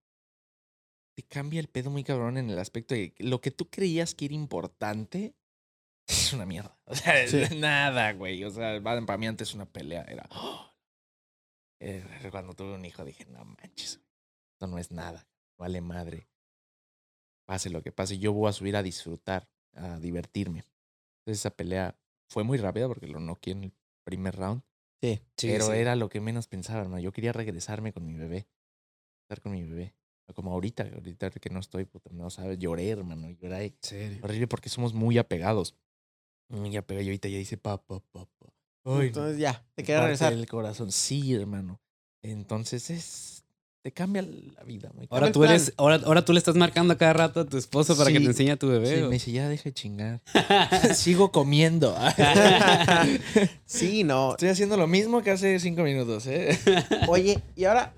te 1.16 1.24
cambia 1.24 1.60
el 1.60 1.68
pedo 1.68 1.90
muy 1.90 2.04
cabrón 2.04 2.38
en 2.38 2.50
el 2.50 2.60
aspecto 2.60 2.94
de 2.96 3.14
que 3.14 3.24
lo 3.24 3.42
que 3.42 3.52
tú 3.52 3.70
creías 3.70 4.16
que 4.16 4.26
era 4.26 4.34
importante 4.34 5.36
es 6.08 6.34
una 6.34 6.46
mierda. 6.46 6.78
O 6.86 6.96
sea, 6.96 7.28
Sí. 7.28 7.42
nada, 7.58 8.14
güey. 8.14 8.44
O 8.44 8.52
sea, 8.52 8.82
para 8.82 9.18
mí 9.18 9.28
antes 9.28 9.54
una 9.54 9.66
pelea 9.66 10.04
era. 10.08 10.30
cuando 12.32 12.54
tuve 12.54 12.74
un 12.76 12.86
hijo 12.86 13.04
dije, 13.04 13.26
no 13.26 13.44
manches, 13.44 13.98
güey, 13.98 14.11
esto 14.62 14.68
no 14.68 14.78
es 14.78 14.92
nada. 14.92 15.28
Vale 15.58 15.82
madre. 15.82 16.30
Pase 17.48 17.72
lo 17.72 17.82
que 17.82 17.92
pase, 17.92 18.20
yo 18.20 18.32
voy 18.32 18.48
a 18.48 18.54
subir 18.54 18.76
a 18.76 18.84
disfrutar, 18.84 19.50
a 19.74 20.00
divertirme. 20.00 20.60
Entonces 21.20 21.42
esa 21.42 21.50
pelea 21.50 21.98
fue 22.30 22.44
muy 22.44 22.60
rápida 22.60 22.88
porque 22.88 23.08
lo 23.08 23.20
noqué 23.20 23.52
en 23.52 23.64
el 23.66 23.74
primer 24.04 24.36
round. 24.36 24.62
Sí. 25.02 25.20
Pero 25.36 25.74
era 25.74 25.96
lo 25.96 26.10
que 26.10 26.22
menos 26.22 26.48
pensaba, 26.48 26.82
hermano. 26.82 27.02
Yo 27.02 27.12
quería 27.12 27.34
regresarme 27.34 27.92
con 27.92 28.06
mi 28.06 28.14
bebé. 28.14 28.48
Estar 29.24 29.42
con 29.42 29.54
mi 29.54 29.64
bebé. 29.64 29.96
Como 30.36 30.54
ahorita, 30.54 30.84
ahorita 30.84 31.32
que 31.32 31.50
no 31.50 31.60
estoy, 31.60 31.86
puta, 31.86 32.12
no 32.14 32.30
sabes, 32.30 32.60
lloré, 32.60 32.90
hermano. 32.90 33.32
Lloré. 33.32 33.66
¿En 33.66 33.78
serio? 33.82 34.20
Horrible 34.22 34.48
porque 34.48 34.70
somos 34.70 34.94
muy 34.94 35.18
apegados. 35.18 35.76
Muy 36.50 36.78
apegados. 36.78 37.06
Y 37.06 37.10
ahorita 37.10 37.30
ya 37.30 37.38
dice 37.40 37.58
papá, 37.58 38.00
papá. 38.00 38.54
Ay, 38.84 39.08
Entonces 39.08 39.40
ya, 39.40 39.66
te 39.74 39.84
parte 39.84 40.02
regresar. 40.02 40.34
El 40.34 40.48
corazón. 40.48 40.92
Sí, 40.92 41.34
hermano. 41.34 41.82
Entonces 42.22 42.92
es. 42.92 43.41
Te 43.82 43.92
cambia 43.92 44.22
la 44.22 44.64
vida. 44.64 44.92
muy 44.94 45.08
Ahora 45.10 45.32
tú, 45.32 45.44
eres, 45.44 45.74
ahora, 45.76 46.00
ahora 46.06 46.24
tú 46.24 46.34
le 46.34 46.38
estás 46.38 46.56
marcando 46.56 46.94
a 46.94 46.98
cada 46.98 47.14
rato 47.14 47.40
a 47.40 47.46
tu 47.46 47.58
esposo 47.58 47.98
para 47.98 48.12
que 48.12 48.20
te 48.20 48.26
enseñe 48.28 48.52
a 48.52 48.56
tu 48.58 48.68
bebé. 48.68 48.96
Sí, 48.96 49.02
¿o? 49.02 49.08
me 49.08 49.14
dice, 49.14 49.32
ya 49.32 49.50
deja 49.50 49.64
de 49.64 49.74
chingar. 49.74 50.22
Sigo 50.96 51.32
comiendo. 51.32 51.98
sí, 53.66 54.04
no. 54.04 54.32
Estoy 54.32 54.50
haciendo 54.50 54.78
lo 54.78 54.86
mismo 54.86 55.24
que 55.24 55.32
hace 55.32 55.60
cinco 55.60 55.82
minutos, 55.82 56.28
¿eh? 56.28 56.60
Oye, 57.08 57.42
y 57.56 57.64
ahora, 57.66 57.92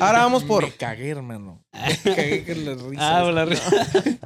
ahora 0.00 0.18
vamos 0.24 0.42
por... 0.42 0.64
Me 0.64 0.72
cagué, 0.74 1.10
hermano. 1.10 1.62
Me 2.04 2.14
cagué 2.14 2.44
con 2.44 2.64
las 2.64 2.82
risas. 2.82 3.04
ah, 3.04 3.22
la 3.30 3.46
ri- 3.46 4.18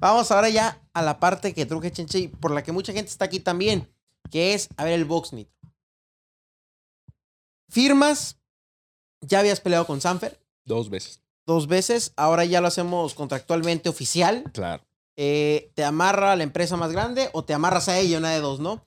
Vamos 0.00 0.28
ahora 0.32 0.48
ya 0.48 0.80
a 0.92 1.02
la 1.02 1.20
parte 1.20 1.54
que 1.54 1.66
Truje 1.66 1.92
Chenche 1.92 2.18
y 2.18 2.26
por 2.26 2.50
la 2.50 2.64
que 2.64 2.72
mucha 2.72 2.92
gente 2.92 3.10
está 3.12 3.26
aquí 3.26 3.38
también, 3.38 3.88
que 4.28 4.54
es, 4.54 4.68
a 4.76 4.82
ver, 4.82 4.94
el 4.94 5.04
box 5.04 5.32
nitro. 5.34 5.54
Firmas, 7.68 8.39
ya 9.20 9.40
habías 9.40 9.60
peleado 9.60 9.86
con 9.86 10.00
Sanfer 10.00 10.38
Dos 10.64 10.88
veces. 10.90 11.20
dos 11.46 11.66
veces, 11.66 12.12
ahora 12.16 12.44
ya 12.44 12.60
lo 12.60 12.68
hacemos 12.68 13.14
contractualmente 13.14 13.88
oficial. 13.88 14.44
Claro. 14.52 14.82
Eh, 15.16 15.70
¿Te 15.74 15.84
amarra 15.84 16.32
a 16.32 16.36
la 16.36 16.44
empresa 16.44 16.76
más 16.76 16.92
grande 16.92 17.28
o 17.32 17.44
te 17.44 17.52
amarras 17.54 17.88
a 17.88 17.98
ella, 17.98 18.18
una 18.18 18.30
de 18.30 18.40
dos, 18.40 18.60
no? 18.60 18.84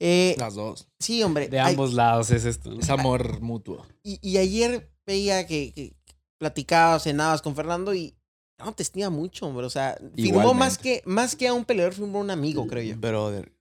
Eh, 0.00 0.34
Las 0.38 0.54
dos. 0.54 0.88
sí, 0.98 1.22
hombre. 1.22 1.48
De 1.48 1.60
ambos 1.60 1.92
lados 1.94 2.30
es 2.30 2.44
esto. 2.44 2.78
Es 2.78 2.90
amor 2.90 3.40
mutuo. 3.40 3.86
y, 4.02 4.18
y 4.26 4.38
ayer 4.38 4.90
veía 5.06 5.46
que, 5.46 5.72
que 5.72 5.94
platicabas, 6.38 7.02
cenabas 7.04 7.42
con 7.42 7.54
Fernando 7.54 7.94
y 7.94 8.14
no 8.58 8.72
te 8.72 8.82
estima 8.82 9.10
mucho, 9.10 9.46
hombre. 9.46 9.66
O 9.66 9.70
sea, 9.70 9.98
firmó 10.14 10.54
más 10.54 10.78
que, 10.78 11.02
más 11.04 11.36
que 11.36 11.48
a 11.48 11.52
un 11.52 11.64
peleador, 11.64 11.92
firmó 11.94 12.18
a 12.18 12.22
un 12.22 12.30
amigo, 12.30 12.66
creo 12.66 12.82
yo. 12.82 12.96
Brother. 12.96 13.52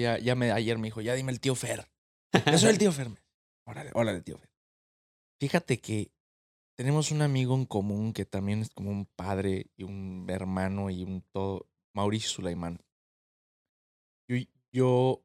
Ya, 0.00 0.18
ya 0.18 0.34
me, 0.34 0.50
ayer 0.50 0.78
me 0.78 0.88
dijo, 0.88 1.00
ya 1.00 1.14
dime 1.14 1.30
el 1.32 1.38
tío 1.40 1.54
Fer. 1.54 1.88
Yo 2.50 2.58
soy 2.58 2.70
el 2.70 2.78
tío 2.78 2.90
Fer. 2.92 3.08
Órale, 3.64 3.90
órale, 3.94 4.20
tío 4.22 4.36
Fer. 4.38 4.49
Fíjate 5.40 5.80
que 5.80 6.12
tenemos 6.76 7.10
un 7.10 7.22
amigo 7.22 7.54
en 7.54 7.64
común 7.64 8.12
que 8.12 8.26
también 8.26 8.60
es 8.60 8.68
como 8.68 8.90
un 8.90 9.06
padre 9.06 9.70
y 9.74 9.84
un 9.84 10.26
hermano 10.28 10.90
y 10.90 11.02
un 11.02 11.22
todo. 11.32 11.66
Mauricio 11.94 12.28
Sulaimán. 12.28 12.78
Yo, 14.28 14.36
yo, 14.70 15.24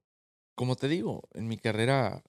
como 0.56 0.78
te 0.78 0.88
digo, 0.88 1.28
en 1.34 1.48
mi 1.50 1.58
carrera 1.58 2.24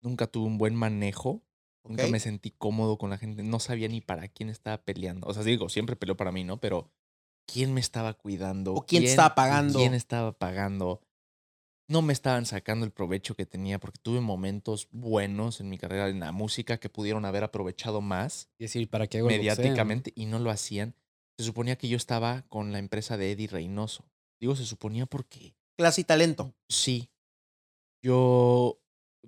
nunca 0.00 0.28
tuve 0.28 0.46
un 0.46 0.58
buen 0.58 0.76
manejo. 0.76 1.42
Nunca 1.84 2.04
Ok. 2.04 2.10
me 2.10 2.20
sentí 2.20 2.50
cómodo 2.52 2.98
con 2.98 3.10
la 3.10 3.18
gente. 3.18 3.42
No 3.42 3.58
sabía 3.58 3.88
ni 3.88 4.00
para 4.00 4.28
quién 4.28 4.48
estaba 4.48 4.78
peleando. 4.78 5.26
O 5.26 5.34
sea, 5.34 5.42
digo, 5.42 5.68
siempre 5.68 5.96
peleó 5.96 6.16
para 6.16 6.30
mí, 6.30 6.44
¿no? 6.44 6.60
Pero 6.60 6.92
quién 7.46 7.74
me 7.74 7.80
estaba 7.80 8.14
cuidando. 8.14 8.74
O 8.74 8.86
quién 8.86 9.04
estaba 9.04 9.34
pagando. 9.34 9.78
¿Quién 9.78 9.94
estaba 9.94 10.32
pagando? 10.32 11.02
No 11.90 12.02
me 12.02 12.12
estaban 12.12 12.46
sacando 12.46 12.86
el 12.86 12.92
provecho 12.92 13.34
que 13.34 13.46
tenía 13.46 13.80
porque 13.80 13.98
tuve 14.00 14.20
momentos 14.20 14.88
buenos 14.92 15.60
en 15.60 15.68
mi 15.68 15.76
carrera 15.76 16.08
en 16.08 16.20
la 16.20 16.30
música 16.30 16.78
que 16.78 16.88
pudieron 16.88 17.24
haber 17.24 17.42
aprovechado 17.42 18.00
más 18.00 18.48
Y 18.58 18.64
decir, 18.64 18.88
¿para 18.88 19.08
qué 19.08 19.18
hago 19.18 19.26
mediáticamente 19.28 20.12
y 20.14 20.26
no 20.26 20.38
lo 20.38 20.50
hacían. 20.50 20.94
Se 21.36 21.44
suponía 21.44 21.76
que 21.76 21.88
yo 21.88 21.96
estaba 21.96 22.42
con 22.48 22.70
la 22.70 22.78
empresa 22.78 23.16
de 23.16 23.32
Eddie 23.32 23.48
Reynoso. 23.48 24.04
Digo, 24.40 24.54
se 24.54 24.64
suponía 24.66 25.06
porque 25.06 25.56
Clase 25.76 26.02
y 26.02 26.04
talento. 26.04 26.54
sí. 26.68 27.10
Yo 28.02 28.80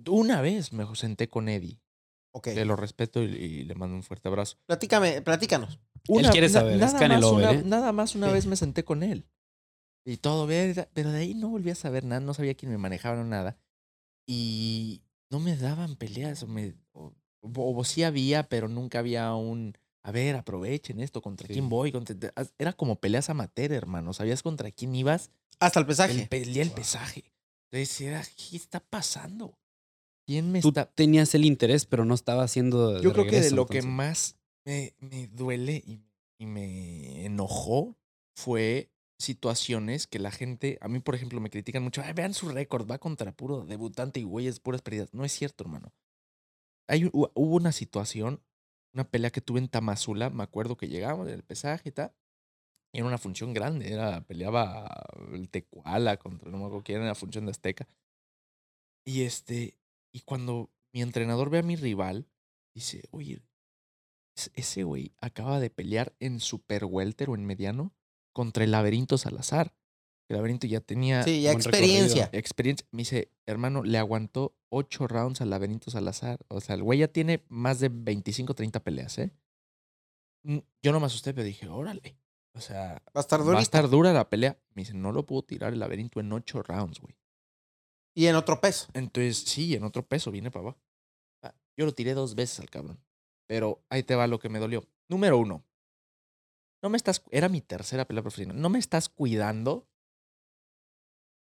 una 0.07 0.41
vez 0.41 0.73
me 0.73 0.85
senté 0.95 1.27
con 1.29 1.49
Eddie. 1.49 1.81
Ok. 2.35 2.45
Que 2.45 2.65
lo 2.65 2.75
respeto 2.75 3.21
y, 3.21 3.25
y 3.27 3.63
le 3.65 3.75
mando 3.75 3.95
un 3.95 4.03
fuerte 4.03 4.27
abrazo. 4.27 4.57
Platícame, 4.65 5.21
platícanos. 5.21 5.79
Una, 6.07 6.31
quiere 6.31 6.47
na- 6.47 6.53
saber, 6.53 6.73
es 6.75 6.79
nada, 6.79 6.99
Canelo 6.99 7.33
más 7.33 7.41
una, 7.43 7.51
¿eh? 7.51 7.63
nada 7.65 7.91
más 7.91 8.15
una 8.15 8.27
Sí. 8.27 8.33
vez 8.33 8.45
me 8.47 8.55
senté 8.55 8.83
con 8.83 9.03
él. 9.03 9.27
Y 10.05 10.17
todo 10.17 10.47
pero 10.93 11.11
de 11.11 11.19
ahí 11.19 11.33
no 11.33 11.49
volví 11.49 11.69
a 11.69 11.75
saber 11.75 12.03
nada, 12.03 12.19
no 12.21 12.33
sabía 12.33 12.55
quién 12.55 12.71
me 12.71 12.77
manejaba 12.77 13.21
o 13.21 13.23
nada. 13.23 13.57
Y 14.27 15.01
no 15.29 15.39
me 15.39 15.55
daban 15.57 15.95
peleas, 15.95 16.43
o, 16.43 16.47
me, 16.47 16.75
o, 16.93 17.13
o- 17.41 17.77
o 17.77 17.83
sí 17.83 18.03
había, 18.03 18.43
pero 18.49 18.67
nunca 18.67 18.99
había 18.99 19.33
un, 19.33 19.77
a 20.03 20.11
ver, 20.11 20.35
aprovechen 20.35 20.99
esto, 20.99 21.21
contra 21.21 21.47
Sí. 21.47 21.53
quién 21.53 21.69
voy. 21.69 21.91
Contra, 21.91 22.15
era 22.57 22.73
como 22.73 22.97
peleas 22.97 23.29
amateur, 23.29 23.71
hermano, 23.71 24.13
sabías 24.13 24.43
contra 24.43 24.71
quién 24.71 24.95
ibas 24.95 25.31
Hasta 25.59 25.79
el 25.79 25.85
pesaje. 25.85 26.27
el, 26.29 26.37
el 26.41 26.53
día 26.53 26.63
del 26.63 26.73
pesaje. 26.73 27.23
Entonces 27.71 28.01
era, 28.01 28.23
¿qué 28.23 28.55
está 28.57 28.79
pasando? 28.79 29.57
¿Quién 30.25 30.51
me 30.51 30.61
Tú 30.61 30.69
está...? 30.69 30.85
tenías 30.93 31.33
el 31.35 31.43
interés, 31.45 31.85
pero 31.85 32.05
no 32.05 32.13
estaba 32.13 32.43
haciendo. 32.43 33.01
Yo 33.01 33.11
creo 33.13 33.25
que 33.25 33.31
de 33.31 33.37
regreso, 33.37 33.55
lo 33.55 33.65
que 33.65 33.81
más 33.81 34.37
me, 34.65 34.93
me 34.99 35.27
duele 35.27 35.83
y, 35.85 35.99
y 36.37 36.45
me 36.45 37.25
enojó 37.25 37.97
fue 38.37 38.89
situaciones 39.23 40.07
que 40.07 40.19
la 40.19 40.31
gente, 40.31 40.77
a 40.81 40.87
mí 40.89 40.99
por 40.99 41.15
ejemplo 41.15 41.39
me 41.41 41.49
critican 41.49 41.83
mucho, 41.83 42.01
"Ay, 42.03 42.13
vean 42.13 42.33
su 42.33 42.49
récord, 42.49 42.89
va 42.89 42.99
contra 42.99 43.31
puro 43.33 43.65
debutante 43.65 44.19
y 44.19 44.23
güeyes, 44.23 44.59
puras 44.59 44.81
pérdidas. 44.81 45.13
No 45.13 45.25
es 45.25 45.31
cierto, 45.33 45.63
hermano. 45.63 45.93
Hay, 46.87 47.09
hubo 47.13 47.31
una 47.55 47.71
situación, 47.71 48.43
una 48.93 49.05
pelea 49.09 49.31
que 49.31 49.41
tuve 49.41 49.59
en 49.59 49.69
Tamazula, 49.69 50.29
me 50.29 50.43
acuerdo 50.43 50.77
que 50.77 50.87
llegamos 50.89 51.27
del 51.27 51.43
pesaje 51.43 51.89
y 51.89 51.91
tal. 51.93 52.13
Era 52.93 53.05
una 53.05 53.17
función 53.19 53.53
grande, 53.53 53.91
era, 53.93 54.21
peleaba 54.25 54.89
el 55.33 55.49
Tecuala 55.49 56.17
contra 56.17 56.51
no 56.51 56.57
me 56.59 56.65
acuerdo 56.65 56.83
quién, 56.83 56.99
era 56.99 57.07
la 57.09 57.15
función 57.15 57.45
de 57.45 57.51
Azteca. 57.51 57.87
Y 59.05 59.23
este, 59.23 59.77
y 60.13 60.21
cuando 60.21 60.71
mi 60.93 61.01
entrenador 61.01 61.49
ve 61.49 61.59
a 61.59 61.63
mi 61.63 61.75
rival, 61.75 62.27
dice, 62.73 63.03
oye, 63.11 63.41
es- 64.37 64.51
ese 64.55 64.83
güey 64.83 65.13
acaba 65.19 65.59
de 65.59 65.69
pelear 65.69 66.15
en 66.19 66.39
Super 66.39 66.85
Welter 66.85 67.29
o 67.29 67.35
en 67.35 67.45
mediano 67.45 67.93
contra 68.33 68.63
el 68.63 68.71
Laberinto 68.71 69.17
Salazar. 69.17 69.73
El 70.29 70.37
Laberinto 70.37 70.67
ya 70.67 70.79
tenía 70.81 71.23
Sí, 71.23 71.41
ya 71.41 71.51
buen 71.51 71.61
experiencia. 71.61 72.29
experiencia. 72.33 72.87
Me 72.91 72.99
dice, 72.99 73.31
hermano, 73.45 73.83
le 73.83 73.97
aguantó 73.97 74.55
ocho 74.69 75.07
rounds 75.07 75.41
al 75.41 75.49
Laberinto 75.49 75.91
Salazar. 75.91 76.39
O 76.47 76.59
sea, 76.61 76.75
el 76.75 76.83
güey 76.83 76.99
ya 76.99 77.07
tiene 77.07 77.43
más 77.49 77.79
de 77.79 77.89
25, 77.89 78.53
30 78.55 78.83
peleas, 78.83 79.17
¿eh? 79.19 79.31
Mm, 80.43 80.59
Yo 80.81 80.91
no 80.91 80.99
me 80.99 81.05
asusté, 81.05 81.33
pero 81.33 81.45
dije, 81.45 81.67
órale. 81.67 82.17
O 82.55 82.61
sea, 82.61 83.01
Va 83.15 83.19
a 83.19 83.21
estar 83.21 83.41
va 83.47 83.57
a 83.57 83.61
estar 83.61 83.89
dura 83.89 84.13
la 84.13 84.29
pelea. 84.29 84.59
Me 84.75 84.83
dice, 84.83 84.93
no 84.93 85.11
lo 85.11 85.25
puedo 85.25 85.43
tirar 85.43 85.73
el 85.73 85.79
laberinto 85.79 86.19
en 86.19 86.31
ocho 86.31 86.61
rounds, 86.61 86.99
güey. 86.99 87.15
Y 88.15 88.27
en 88.27 88.35
otro 88.35 88.61
peso. 88.61 88.87
Entonces, 88.93 89.37
sí, 89.39 89.73
en 89.75 89.83
otro 89.83 90.05
peso 90.07 90.29
viene 90.31 90.51
para 90.51 90.61
abajo. 90.63 90.79
Ah, 91.43 91.55
Yo 91.75 91.85
lo 91.85 91.93
tiré 91.93 92.13
dos 92.13 92.35
veces 92.35 92.59
al 92.59 92.69
cabrón. 92.69 92.99
Pero 93.47 93.83
ahí 93.89 94.03
te 94.03 94.15
va 94.15 94.27
lo 94.27 94.37
que 94.39 94.49
me 94.49 94.59
dolió. 94.59 94.85
Número 95.09 95.37
uno. 95.37 95.65
No 96.83 96.89
me 96.89 96.97
estás. 96.97 97.23
Era 97.31 97.49
mi 97.49 97.61
tercera 97.61 98.05
pelea 98.05 98.21
profesional. 98.21 98.59
No 98.59 98.69
me 98.69 98.77
estás 98.79 99.09
cuidando. 99.09 99.87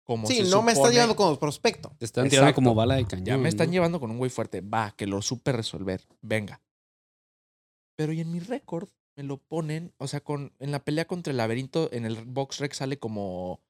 Como 0.04 0.28
Sí, 0.28 0.38
se 0.38 0.50
no 0.50 0.64
me 0.64 0.72
estás 0.72 0.78
supone. 0.88 0.94
llevando 0.96 1.16
como 1.16 1.40
prospecto. 1.40 1.96
Te 2.00 2.06
están 2.06 2.28
tirando 2.30 2.56
como 2.56 2.74
bala 2.74 2.96
de 2.96 3.06
cañón. 3.06 3.26
Ya 3.26 3.38
me 3.38 3.48
están 3.48 3.68
¿no? 3.68 3.74
llevando 3.74 4.00
con 4.00 4.10
un 4.10 4.18
güey 4.18 4.32
fuerte. 4.32 4.62
Va, 4.62 4.96
que 4.98 5.06
lo 5.06 5.22
supe 5.22 5.52
resolver. 5.52 6.08
Venga. 6.22 6.62
Pero 7.96 8.12
y 8.14 8.22
en 8.22 8.32
mi 8.32 8.40
récord 8.40 8.90
me 9.16 9.24
lo 9.24 9.38
ponen. 9.38 9.94
O 9.98 10.08
sea, 10.08 10.22
con, 10.22 10.54
en 10.60 10.72
la 10.72 10.84
pelea 10.84 11.06
contra 11.06 11.30
el 11.32 11.38
laberinto, 11.38 11.90
en 11.94 12.06
el 12.06 12.26
box 12.26 12.58
rec 12.60 12.74
sale 12.74 12.98
como 12.98 13.62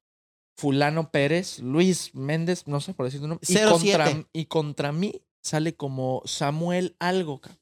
Fulano 0.57 1.11
Pérez, 1.11 1.59
Luis 1.59 2.15
Méndez, 2.15 2.67
no 2.67 2.79
sé 2.79 2.93
por 2.93 3.05
decir 3.05 3.19
tu 3.19 3.27
nombre. 3.27 3.45
Y 3.49 3.53
07. 3.55 3.69
contra, 3.69 4.27
y 4.31 4.45
contra 4.45 4.91
mí 4.93 5.21
sale 5.43 5.75
como 5.75 6.21
Samuel 6.25 6.95
Algo, 6.99 7.41
ca- 7.41 7.57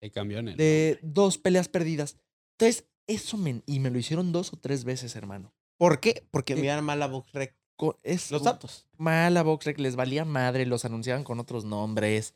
Te 0.00 0.10
cambió 0.12 0.38
en 0.38 0.48
el 0.48 0.56
de 0.56 1.00
dos 1.02 1.38
peleas 1.38 1.68
perdidas. 1.68 2.16
Entonces, 2.58 2.86
eso 3.10 3.36
me. 3.36 3.62
Y 3.66 3.80
me 3.80 3.90
lo 3.90 3.98
hicieron 3.98 4.32
dos 4.32 4.52
o 4.52 4.56
tres 4.56 4.84
veces, 4.84 5.14
hermano. 5.16 5.52
¿Por 5.78 6.00
qué? 6.00 6.26
Porque 6.30 6.54
Eh, 6.54 6.56
miran 6.56 6.84
mal 6.84 6.98
la 6.98 7.06
Box 7.06 7.32
Rec. 7.32 7.56
Co- 7.76 7.98
Es 8.02 8.30
Los 8.30 8.42
datos. 8.42 8.86
mala 8.98 9.42
Boxrec, 9.42 9.78
les 9.78 9.96
valía 9.96 10.24
madre, 10.26 10.66
los 10.66 10.84
anunciaban 10.84 11.24
con 11.24 11.40
otros 11.40 11.64
nombres. 11.64 12.34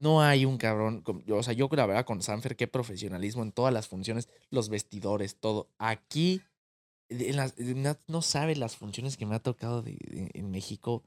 No 0.00 0.22
hay 0.22 0.44
un 0.46 0.56
cabrón. 0.56 1.04
O 1.30 1.42
sea, 1.42 1.52
yo 1.52 1.68
la 1.72 1.84
verdad 1.84 2.06
con 2.06 2.22
Sanfer, 2.22 2.56
qué 2.56 2.66
profesionalismo 2.68 3.42
en 3.42 3.52
todas 3.52 3.74
las 3.74 3.86
funciones, 3.88 4.28
los 4.50 4.68
vestidores, 4.70 5.36
todo. 5.36 5.68
Aquí, 5.78 6.40
en 7.10 7.36
las- 7.36 7.58
en 7.58 7.82
las- 7.82 7.98
no 8.06 8.22
sabe 8.22 8.56
las 8.56 8.76
funciones 8.76 9.16
que 9.18 9.26
me 9.26 9.34
ha 9.34 9.40
tocado 9.40 9.82
de- 9.82 9.98
de- 10.08 10.30
en 10.34 10.50
México, 10.50 11.02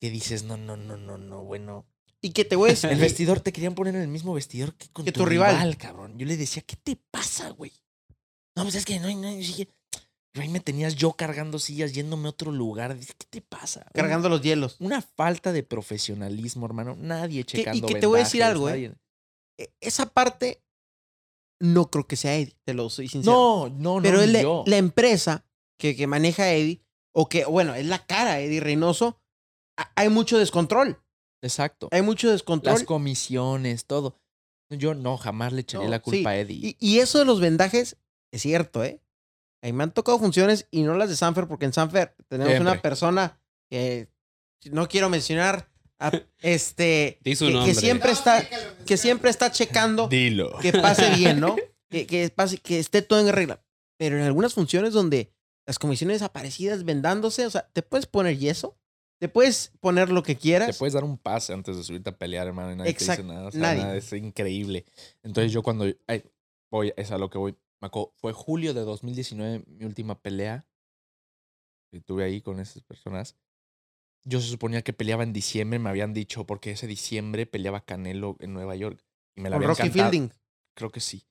que 0.00 0.10
dices, 0.10 0.42
no, 0.42 0.56
no, 0.56 0.76
no, 0.76 0.96
no, 0.96 1.16
no, 1.18 1.44
bueno. 1.44 1.86
Y 2.22 2.30
que 2.32 2.44
te 2.44 2.56
voy 2.56 2.70
a 2.70 2.72
decir. 2.72 2.90
El 2.90 2.98
vestidor 2.98 3.40
te 3.40 3.52
querían 3.52 3.74
poner 3.74 3.94
en 3.94 4.02
el 4.02 4.08
mismo 4.08 4.32
vestidor 4.34 4.74
que 4.74 4.88
con 4.88 5.04
Que 5.04 5.12
tu, 5.12 5.20
tu 5.20 5.26
rival. 5.26 5.52
rival. 5.54 5.76
cabrón. 5.76 6.18
Yo 6.18 6.26
le 6.26 6.36
decía, 6.36 6.62
¿qué 6.66 6.74
te 6.76 6.96
pasa, 6.96 7.50
güey? 7.50 7.72
No, 8.60 8.64
pues 8.64 8.76
es 8.76 8.84
que 8.84 8.98
no 9.00 9.08
hay, 9.08 9.44
sí, 9.44 9.68
Ahí 10.34 10.48
me 10.48 10.60
tenías 10.60 10.94
yo 10.94 11.12
cargando 11.14 11.58
sillas, 11.58 11.92
yéndome 11.92 12.26
a 12.28 12.30
otro 12.30 12.52
lugar. 12.52 12.96
¿Qué 12.96 13.26
te 13.28 13.40
pasa? 13.42 13.84
Cargando 13.92 14.28
los 14.28 14.40
hielos. 14.42 14.76
una 14.78 15.02
falta 15.02 15.52
de 15.52 15.64
profesionalismo, 15.64 16.66
hermano. 16.66 16.94
Nadie 16.96 17.40
y 17.40 17.44
checando 17.44 17.86
que 17.88 17.96
te 17.96 18.06
voy 18.06 18.20
a 18.20 18.24
decir 18.24 18.42
algo, 18.44 18.68
¿eh? 18.68 18.72
nadie- 18.72 18.94
E- 19.58 19.72
Esa 19.80 20.06
parte 20.06 20.62
no 21.60 21.90
creo 21.90 22.06
que 22.06 22.16
sea 22.16 22.36
Eddie, 22.36 22.56
te 22.64 22.74
lo 22.74 22.88
soy 22.90 23.08
sincero. 23.08 23.32
No, 23.32 23.68
no, 23.68 23.96
no. 23.96 24.02
Pero 24.02 24.20
es 24.22 24.30
la, 24.66 24.76
empresa 24.76 25.44
que, 25.78 25.96
que 25.96 26.06
maneja 26.06 26.52
Eddie, 26.52 26.80
o 27.12 27.28
que, 27.28 27.44
bueno, 27.44 27.74
es 27.74 27.86
la 27.86 28.06
cara 28.06 28.40
Eddie 28.40 28.60
Reynoso, 28.60 29.20
ha- 29.78 29.90
hay 29.96 30.08
mucho 30.10 30.38
descontrol. 30.38 31.02
Exacto. 31.42 31.88
Hay 31.90 32.02
mucho 32.02 32.30
descontrol. 32.30 32.74
Las 32.74 32.84
comisiones, 32.84 33.84
todo. 33.86 34.16
Yo 34.70 34.94
no, 34.94 35.16
jamás 35.18 35.52
le 35.52 35.62
echaría 35.62 35.86
No, 35.86 35.90
la 35.90 36.00
culpa 36.00 36.18
sí. 36.18 36.26
a 36.26 36.38
Eddie. 36.38 36.60
Y, 36.62 36.76
y 36.78 36.98
eso 37.00 37.18
de 37.18 37.24
los 37.24 37.40
vendajes 37.40 37.96
es 38.32 38.42
cierto, 38.42 38.84
¿eh? 38.84 39.00
Ahí 39.62 39.72
me 39.72 39.82
han 39.84 39.92
tocado 39.92 40.18
funciones 40.18 40.66
y 40.70 40.82
no 40.82 40.94
las 40.94 41.08
de 41.10 41.16
Sanfer, 41.16 41.46
porque 41.46 41.66
en 41.66 41.72
Sanfer 41.72 42.14
tenemos 42.28 42.58
una 42.60 42.80
persona 42.80 43.38
que 43.68 44.08
no 44.70 44.88
quiero 44.88 45.08
mencionar, 45.10 45.68
a- 45.98 46.12
este, 46.38 47.18
Di 47.22 47.36
su 47.36 47.46
que, 47.64 47.74
siempre 47.74 48.12
está, 48.12 48.42
que 48.86 48.96
siempre 48.96 49.30
está 49.30 49.50
checando 49.52 50.08
Dilo. 50.08 50.58
que 50.60 50.72
pase 50.72 51.10
bien, 51.14 51.40
¿no? 51.40 51.56
Que, 51.90 52.06
que, 52.06 52.30
pase, 52.30 52.58
que 52.58 52.78
esté 52.78 53.02
todo 53.02 53.18
en 53.18 53.32
regla. 53.34 53.64
Pero 53.98 54.16
en 54.16 54.22
algunas 54.22 54.54
funciones 54.54 54.92
donde 54.92 55.32
las 55.66 55.80
comisiones 55.80 56.20
desaparecidas 56.20 56.84
vendándose, 56.84 57.44
o 57.46 57.50
sea, 57.50 57.68
te 57.72 57.82
puedes 57.82 58.06
poner 58.06 58.38
yeso, 58.38 58.78
te 59.20 59.28
puedes 59.28 59.72
poner 59.80 60.08
lo 60.10 60.22
que 60.22 60.36
Te 60.36 60.40
quieras. 60.40 60.78
puedes 60.78 60.94
dar 60.94 61.02
un 61.02 61.18
pase 61.18 61.52
antes 61.52 61.76
de 61.76 61.82
subirte 61.82 62.10
a 62.10 62.16
pelear, 62.16 62.46
hermano, 62.46 62.70
y 62.72 62.76
nadie 62.76 62.92
Exacto, 62.92 63.22
te 63.22 63.26
dice 63.26 63.34
nada. 63.34 63.48
O 63.48 63.50
sea, 63.50 63.60
nadie. 63.60 63.82
nada, 63.82 63.96
es 63.96 64.12
increíble. 64.12 64.84
Entonces 65.24 65.50
yo 65.50 65.64
cuando... 65.64 65.84
ay, 66.06 66.22
voy, 66.70 66.92
es 66.96 67.10
a 67.10 67.18
lo 67.18 67.28
que 67.28 67.38
voy. 67.38 67.56
Acuerdo, 67.86 68.12
fue 68.16 68.32
julio 68.32 68.74
de 68.74 68.82
2019 68.82 69.64
mi 69.66 69.84
última 69.84 70.20
pelea. 70.20 70.66
Que 71.90 72.00
tuve 72.00 72.24
ahí 72.24 72.40
con 72.40 72.60
esas 72.60 72.82
personas. 72.82 73.36
Yo 74.24 74.40
se 74.40 74.48
suponía 74.48 74.82
que 74.82 74.92
peleaba 74.92 75.22
en 75.22 75.32
diciembre, 75.32 75.78
me 75.78 75.88
habían 75.88 76.12
dicho, 76.12 76.46
porque 76.46 76.72
ese 76.72 76.86
diciembre 76.86 77.46
peleaba 77.46 77.84
Canelo 77.84 78.36
en 78.40 78.52
Nueva 78.52 78.76
York. 78.76 79.02
Y 79.34 79.40
me 79.40 79.50
la 79.50 79.56
Con 79.56 79.64
habían 79.64 79.76
Rocky 79.76 79.88
cantado. 79.88 80.10
Fielding. 80.10 80.32
Creo 80.74 80.90
que 80.90 81.00
sí. 81.00 81.26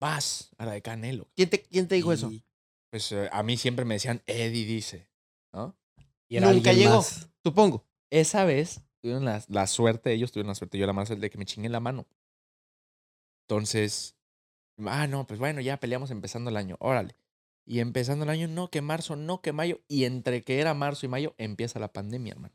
Vas 0.00 0.50
a 0.58 0.66
la 0.66 0.72
de 0.72 0.82
Canelo. 0.82 1.30
¿Quién 1.36 1.48
te, 1.48 1.62
quién 1.62 1.86
te 1.88 1.94
dijo 1.94 2.12
eso? 2.12 2.30
Y, 2.30 2.44
Pues 2.90 3.12
eh, 3.12 3.28
a 3.32 3.42
mí 3.42 3.56
siempre 3.56 3.84
me 3.84 3.94
decían, 3.94 4.22
Eddie 4.26 4.66
dice, 4.66 5.08
¿no? 5.52 5.76
Y 6.28 6.36
era 6.36 6.52
Nunca 6.52 6.72
llegó. 6.72 6.96
más. 6.96 7.30
Supongo. 7.44 7.86
Esa 8.10 8.44
vez 8.44 8.82
tuvieron 9.00 9.24
la, 9.24 9.42
la 9.48 9.66
suerte, 9.66 10.12
ellos 10.12 10.32
tuvieron 10.32 10.48
la 10.48 10.54
suerte, 10.56 10.76
yo 10.78 10.86
la 10.86 10.92
mala 10.92 11.06
suerte 11.06 11.22
de 11.22 11.30
que 11.30 11.38
me 11.38 11.46
chingué 11.46 11.68
la 11.68 11.80
mano. 11.80 12.06
Entonces, 13.48 14.16
ah, 14.86 15.06
no, 15.06 15.26
pues 15.26 15.38
bueno, 15.40 15.60
ya 15.60 15.78
peleamos 15.78 16.10
empezando 16.10 16.50
el 16.50 16.56
año, 16.56 16.76
órale. 16.80 17.16
Y 17.64 17.78
empezando 17.78 18.24
el 18.24 18.30
año, 18.30 18.48
no, 18.48 18.70
que 18.70 18.80
marzo, 18.82 19.14
no, 19.16 19.40
que 19.40 19.52
mayo. 19.52 19.80
Y 19.88 20.04
entre 20.04 20.42
que 20.42 20.58
era 20.60 20.74
marzo 20.74 21.06
y 21.06 21.08
mayo, 21.08 21.34
empieza 21.38 21.78
la 21.78 21.92
pandemia, 21.92 22.32
hermano. 22.32 22.54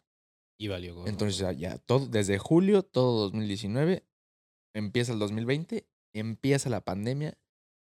Y 0.60 0.68
valió. 0.68 1.06
Entonces 1.08 1.38
ya, 1.38 1.52
ya 1.54 1.78
todo, 1.78 2.08
desde 2.08 2.38
julio, 2.40 2.84
todo 2.84 3.22
2019, 3.26 4.06
empieza 4.74 5.14
el 5.14 5.20
2020, 5.20 5.88
empieza 6.14 6.70
la 6.70 6.82
pandemia. 6.84 7.38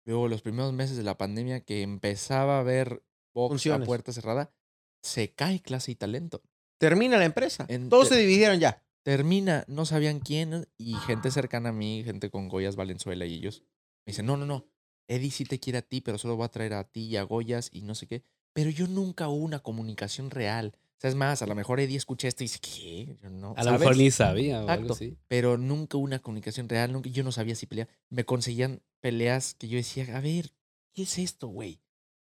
Luego 0.05 0.27
los 0.27 0.41
primeros 0.41 0.71
meses 0.73 0.97
de 0.97 1.03
la 1.03 1.17
pandemia 1.17 1.61
que 1.61 1.81
empezaba 1.81 2.59
a 2.59 2.63
ver 2.63 3.03
box 3.33 3.49
a 3.51 3.53
Funciones. 3.53 3.87
puerta 3.87 4.11
cerrada, 4.13 4.53
se 5.01 5.33
cae 5.33 5.61
clase 5.61 5.91
y 5.91 5.95
talento. 5.95 6.43
Termina 6.77 7.17
la 7.17 7.25
empresa. 7.25 7.65
En- 7.69 7.89
Todos 7.89 8.09
te- 8.09 8.15
se 8.15 8.21
dividieron 8.21 8.59
ya. 8.59 8.83
Termina, 9.03 9.63
no 9.67 9.85
sabían 9.85 10.19
quién, 10.19 10.67
y 10.77 10.93
gente 10.95 11.31
cercana 11.31 11.69
a 11.69 11.73
mí, 11.73 12.03
gente 12.03 12.29
con 12.29 12.49
Goyas 12.49 12.75
Valenzuela 12.75 13.25
y 13.25 13.35
ellos, 13.35 13.63
me 14.05 14.11
dicen, 14.11 14.25
no, 14.25 14.37
no, 14.37 14.45
no, 14.45 14.65
Eddie 15.07 15.31
sí 15.31 15.45
te 15.45 15.59
quiere 15.59 15.79
a 15.79 15.81
ti, 15.81 16.01
pero 16.01 16.17
solo 16.17 16.37
va 16.37 16.45
a 16.45 16.51
traer 16.51 16.73
a 16.73 16.83
ti 16.83 17.05
y 17.05 17.17
a 17.17 17.23
Goyas 17.23 17.69
y 17.71 17.81
no 17.81 17.95
sé 17.95 18.07
qué. 18.07 18.23
Pero 18.53 18.69
yo 18.69 18.87
nunca 18.87 19.27
hubo 19.27 19.43
una 19.43 19.59
comunicación 19.59 20.31
real. 20.31 20.73
O 20.75 21.01
sea, 21.01 21.09
es 21.09 21.15
más, 21.15 21.41
a 21.41 21.45
lo 21.45 21.55
mejor 21.55 21.79
Eddie 21.79 21.97
escucha 21.97 22.27
esto 22.27 22.43
y 22.43 22.47
dice, 22.47 22.59
¿qué? 22.59 23.17
Yo 23.21 23.29
no, 23.29 23.53
a 23.57 23.63
lo 23.63 23.71
mejor 23.77 23.97
ni 23.97 24.11
sabía 24.11 24.63
o 24.63 24.69
algo 24.69 24.71
Exacto. 24.71 24.93
así. 24.93 25.17
Pero 25.27 25.57
nunca 25.57 25.97
hubo 25.97 26.05
una 26.05 26.19
comunicación 26.19 26.69
real, 26.69 26.93
nunca, 26.93 27.09
yo 27.09 27.23
no 27.23 27.31
sabía 27.33 27.55
si 27.55 27.65
pelear. 27.65 27.89
Me 28.09 28.23
conseguían 28.23 28.81
peleas 29.01 29.55
que 29.55 29.67
yo 29.67 29.77
decía, 29.77 30.15
a 30.15 30.21
ver, 30.21 30.53
¿qué 30.93 31.03
es 31.03 31.17
esto, 31.17 31.49
güey? 31.49 31.81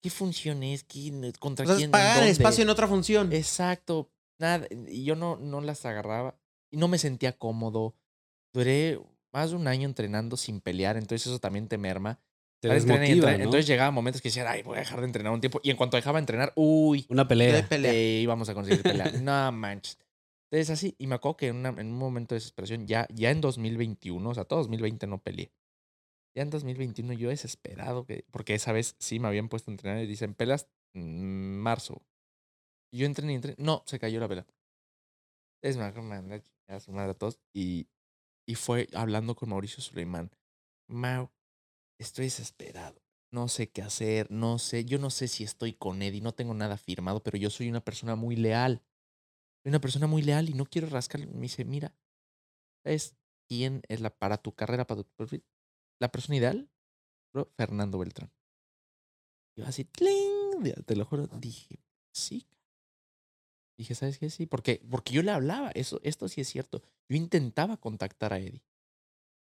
¿Qué 0.00 0.10
función 0.10 0.62
es? 0.62 0.84
¿Quién, 0.84 1.32
¿Contra 1.38 1.64
Entonces 1.64 1.76
quién? 1.76 1.88
¿En 1.88 1.92
pagan 1.92 2.16
dónde?" 2.16 2.30
espacio 2.30 2.62
en 2.62 2.70
otra 2.70 2.88
función. 2.88 3.32
Exacto. 3.32 4.10
Nada. 4.38 4.66
Y 4.88 5.04
yo 5.04 5.16
no, 5.16 5.36
no 5.36 5.60
las 5.60 5.84
agarraba. 5.86 6.38
Y 6.70 6.76
no 6.76 6.88
me 6.88 6.98
sentía 6.98 7.36
cómodo. 7.36 7.94
Duré 8.52 9.00
más 9.32 9.50
de 9.50 9.56
un 9.56 9.66
año 9.68 9.86
entrenando 9.86 10.36
sin 10.36 10.60
pelear. 10.60 10.96
Entonces 10.96 11.26
eso 11.26 11.38
también 11.38 11.68
te 11.68 11.78
merma. 11.78 12.18
Te 12.60 12.68
desmotiva. 12.68 13.30
¿no? 13.36 13.44
Entonces 13.44 13.66
llegaba 13.66 13.90
momentos 13.92 14.20
que 14.20 14.28
decía, 14.30 14.50
ay, 14.50 14.62
voy 14.62 14.76
a 14.76 14.80
dejar 14.80 15.00
de 15.00 15.06
entrenar 15.06 15.32
un 15.32 15.40
tiempo. 15.40 15.60
Y 15.62 15.70
en 15.70 15.76
cuanto 15.76 15.96
dejaba 15.96 16.18
de 16.18 16.22
entrenar, 16.22 16.52
uy, 16.56 17.06
Una 17.08 17.28
pelea. 17.28 17.66
pelea. 17.68 18.20
íbamos 18.20 18.48
a 18.48 18.54
conseguir 18.54 18.82
pelear. 18.82 19.14
no 19.22 19.52
manches. 19.52 19.96
Entonces 20.50 20.70
así. 20.70 20.94
Y 20.98 21.06
me 21.06 21.14
acuerdo 21.14 21.36
que 21.36 21.48
en, 21.48 21.56
una- 21.56 21.68
en 21.68 21.86
un 21.88 21.98
momento 21.98 22.34
de 22.34 22.38
desesperación, 22.40 22.86
ya, 22.86 23.06
ya 23.14 23.30
en 23.30 23.40
2021, 23.40 24.28
o 24.28 24.34
sea, 24.34 24.44
todo 24.44 24.58
2020 24.60 25.06
no 25.06 25.18
peleé. 25.22 25.52
Ya 26.34 26.42
en 26.42 26.50
2021 26.50 27.12
yo 27.14 27.28
desesperado, 27.30 28.04
que, 28.06 28.24
porque 28.30 28.54
esa 28.54 28.72
vez 28.72 28.96
sí 28.98 29.18
me 29.20 29.28
habían 29.28 29.48
puesto 29.48 29.70
a 29.70 29.74
entrenar 29.74 30.02
y 30.02 30.06
dicen, 30.06 30.34
pelas 30.34 30.68
en 30.94 31.58
marzo. 31.58 32.02
Y 32.92 32.98
yo 32.98 33.06
entrené 33.06 33.32
y 33.32 33.36
entrené. 33.36 33.56
No, 33.60 33.82
se 33.86 33.98
cayó 33.98 34.18
la 34.20 34.28
pela. 34.28 34.46
Es 35.62 35.76
más, 35.76 35.94
me 35.94 36.02
mandé 36.02 36.36
a 36.36 36.40
chingar 36.40 36.76
a 36.76 36.80
su 36.80 36.92
madre 36.92 37.10
a 37.10 37.14
todos. 37.14 37.38
Y, 37.52 37.86
y 38.48 38.54
fue 38.54 38.88
hablando 38.94 39.36
con 39.36 39.50
Mauricio 39.50 39.82
Suleiman. 39.82 40.30
Mau, 40.88 41.30
estoy 42.00 42.24
desesperado. 42.24 43.02
No 43.30 43.46
sé 43.46 43.68
qué 43.70 43.82
hacer, 43.82 44.30
no 44.30 44.58
sé. 44.58 44.86
Yo 44.86 44.98
no 44.98 45.10
sé 45.10 45.28
si 45.28 45.44
estoy 45.44 45.74
con 45.74 46.00
Eddie, 46.00 46.22
no 46.22 46.32
tengo 46.32 46.54
nada 46.54 46.78
firmado, 46.78 47.22
pero 47.22 47.36
yo 47.36 47.50
soy 47.50 47.68
una 47.68 47.84
persona 47.84 48.16
muy 48.16 48.36
leal. 48.36 48.82
Soy 49.62 49.68
una 49.68 49.82
persona 49.82 50.06
muy 50.06 50.22
leal 50.22 50.48
y 50.48 50.54
no 50.54 50.64
quiero 50.64 50.88
rascar. 50.88 51.26
Me 51.26 51.42
dice, 51.42 51.66
mira, 51.66 51.94
¿sabes 52.82 53.18
quién 53.46 53.82
es 53.86 54.00
la 54.00 54.08
para 54.16 54.38
tu 54.38 54.54
carrera, 54.54 54.86
para 54.86 55.02
tu 55.02 55.10
perfil? 55.10 55.44
La 56.00 56.10
persona 56.10 56.36
ideal, 56.36 56.70
Fernando 57.54 57.98
Beltrán. 57.98 58.32
Yo 59.58 59.66
así, 59.66 59.84
¡tling! 59.84 60.72
Te 60.86 60.96
lo 60.96 61.04
juro, 61.04 61.26
dije, 61.26 61.84
sí. 62.14 62.48
Dije, 63.78 63.94
¿sabes 63.94 64.18
qué? 64.18 64.28
Sí, 64.28 64.44
porque, 64.46 64.82
porque 64.90 65.12
yo 65.14 65.22
le 65.22 65.30
hablaba, 65.30 65.70
eso, 65.70 66.00
esto 66.02 66.28
sí 66.28 66.40
es 66.40 66.48
cierto. 66.48 66.82
Yo 67.08 67.16
intentaba 67.16 67.76
contactar 67.76 68.32
a 68.32 68.38
Eddie. 68.38 68.62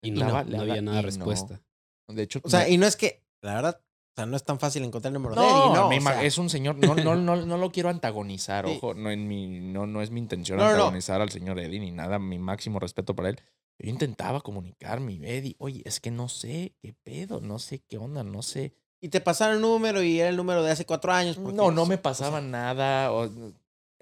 Y 0.02 0.12
no, 0.12 0.22
Hablaba- 0.22 0.44
no 0.44 0.62
había 0.62 0.80
nada 0.80 1.00
no. 1.02 1.06
respuesta. 1.06 1.60
De 2.08 2.22
hecho, 2.22 2.40
O 2.44 2.48
sea, 2.48 2.60
me- 2.60 2.70
y 2.70 2.78
no 2.78 2.86
es 2.86 2.96
que, 2.96 3.22
la 3.42 3.54
verdad, 3.54 3.80
o 3.80 4.14
sea, 4.16 4.26
no 4.26 4.36
es 4.36 4.44
tan 4.44 4.58
fácil 4.60 4.84
encontrar 4.84 5.10
el 5.10 5.14
número 5.14 5.34
de 5.34 5.40
no, 5.40 5.48
Eddie, 5.48 5.74
¿no? 5.74 5.88
me 5.88 6.00
sea, 6.00 6.22
es 6.24 6.38
un 6.38 6.50
señor, 6.50 6.76
no, 6.76 6.94
no, 6.94 7.16
no, 7.16 7.36
no 7.46 7.56
lo 7.58 7.72
quiero 7.72 7.88
antagonizar, 7.88 8.66
Sí. 8.66 8.74
ojo, 8.76 8.94
no, 8.94 9.10
en 9.10 9.26
mi, 9.26 9.46
no, 9.60 9.86
no 9.86 10.02
es 10.02 10.10
mi 10.10 10.20
intención 10.20 10.58
No, 10.58 10.64
no, 10.64 10.70
no. 10.70 10.74
antagonizar 10.76 11.20
al 11.20 11.30
señor 11.30 11.58
Eddie 11.58 11.80
ni 11.80 11.90
nada, 11.90 12.18
mi 12.18 12.38
máximo 12.38 12.78
respeto 12.78 13.14
para 13.16 13.30
él. 13.30 13.40
Yo 13.80 13.90
intentaba 13.90 14.40
comunicarme, 14.40 15.14
Eddie, 15.24 15.56
oye, 15.58 15.82
es 15.84 15.98
que 15.98 16.10
no 16.12 16.28
sé 16.28 16.74
qué 16.80 16.92
pedo, 17.02 17.40
no 17.40 17.58
sé 17.58 17.80
qué 17.80 17.96
onda, 17.98 18.22
no 18.22 18.42
sé. 18.42 18.74
Y 19.00 19.08
te 19.08 19.20
pasaron 19.20 19.56
el 19.56 19.62
número 19.62 20.00
y 20.02 20.20
era 20.20 20.28
el 20.28 20.36
número 20.36 20.62
de 20.62 20.70
hace 20.70 20.86
cuatro 20.86 21.12
años. 21.12 21.36
No, 21.38 21.72
no 21.72 21.82
o 21.82 21.86
me 21.86 21.96
sea, 21.96 22.02
pasaba 22.02 22.40
nada. 22.40 23.10
o- 23.12 23.52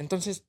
entonces, 0.01 0.45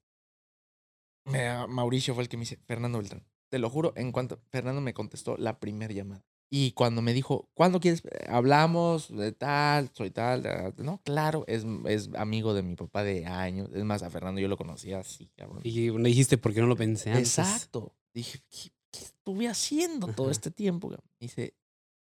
me- 1.26 1.68
Mauricio 1.68 2.14
fue 2.14 2.24
el 2.24 2.30
que 2.30 2.38
me 2.38 2.42
dice, 2.42 2.58
Fernando 2.66 2.98
Beltrán, 2.98 3.26
te 3.50 3.60
lo 3.60 3.70
juro, 3.70 3.94
en 3.96 4.12
cuanto 4.12 4.42
Fernando 4.50 4.82
me 4.82 4.94
contestó 4.94 5.38
la 5.38 5.60
primera 5.60 5.94
llamada. 5.94 6.26
Y 6.54 6.74
cuando 6.74 7.02
me 7.02 7.14
dijo, 7.14 7.50
¿cuándo 7.54 7.80
quieres? 7.80 8.04
Hablamos 8.28 9.08
de 9.16 9.32
tal, 9.32 9.90
soy 9.94 10.12
tal. 10.12 10.44
de- 10.44 10.74
No, 10.84 11.02
claro, 11.04 11.46
es, 11.48 11.66
es 11.86 12.10
amigo 12.16 12.54
de 12.54 12.62
mi 12.62 12.76
papá 12.76 13.04
de 13.04 13.26
años. 13.26 13.70
Es 13.74 13.86
más, 13.86 14.04
a 14.04 14.10
Fernando 14.10 14.42
yo 14.42 14.50
lo 14.50 14.58
conocía 14.58 15.00
así, 15.00 15.30
cabrón. 15.38 15.62
Y 15.64 15.92
me 15.92 16.10
dijiste, 16.10 16.38
¿por 16.38 16.54
qué 16.54 16.60
no 16.60 16.68
lo 16.68 16.76
pensé 16.76 17.12
antes? 17.12 17.38
Exacto. 17.40 17.96
Dije, 18.14 18.40
¿qué, 18.50 18.70
qué 18.92 19.00
estuve 19.00 19.48
haciendo 19.48 20.08
todo 20.14 20.30
este 20.30 20.52
tiempo? 20.52 20.90
cabrón? 20.90 21.10
Dice, 21.22 21.56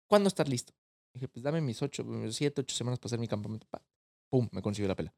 ¿cuándo 0.09 0.29
estás 0.29 0.49
listo? 0.49 0.73
Dije, 1.13 1.29
pues 1.29 1.43
dame 1.43 1.61
mis 1.61 1.83
ocho, 1.83 2.03
mis 2.05 2.35
siete, 2.35 2.63
ocho 2.63 2.75
semanas 2.75 2.99
para 2.99 3.09
hacer 3.09 3.19
mi 3.19 3.29
campamento. 3.29 3.67
Pa. 3.69 3.83
Pum, 4.31 4.49
me 4.53 4.63
consiguió 4.63 4.89
la 4.89 4.95
pela. 4.97 5.13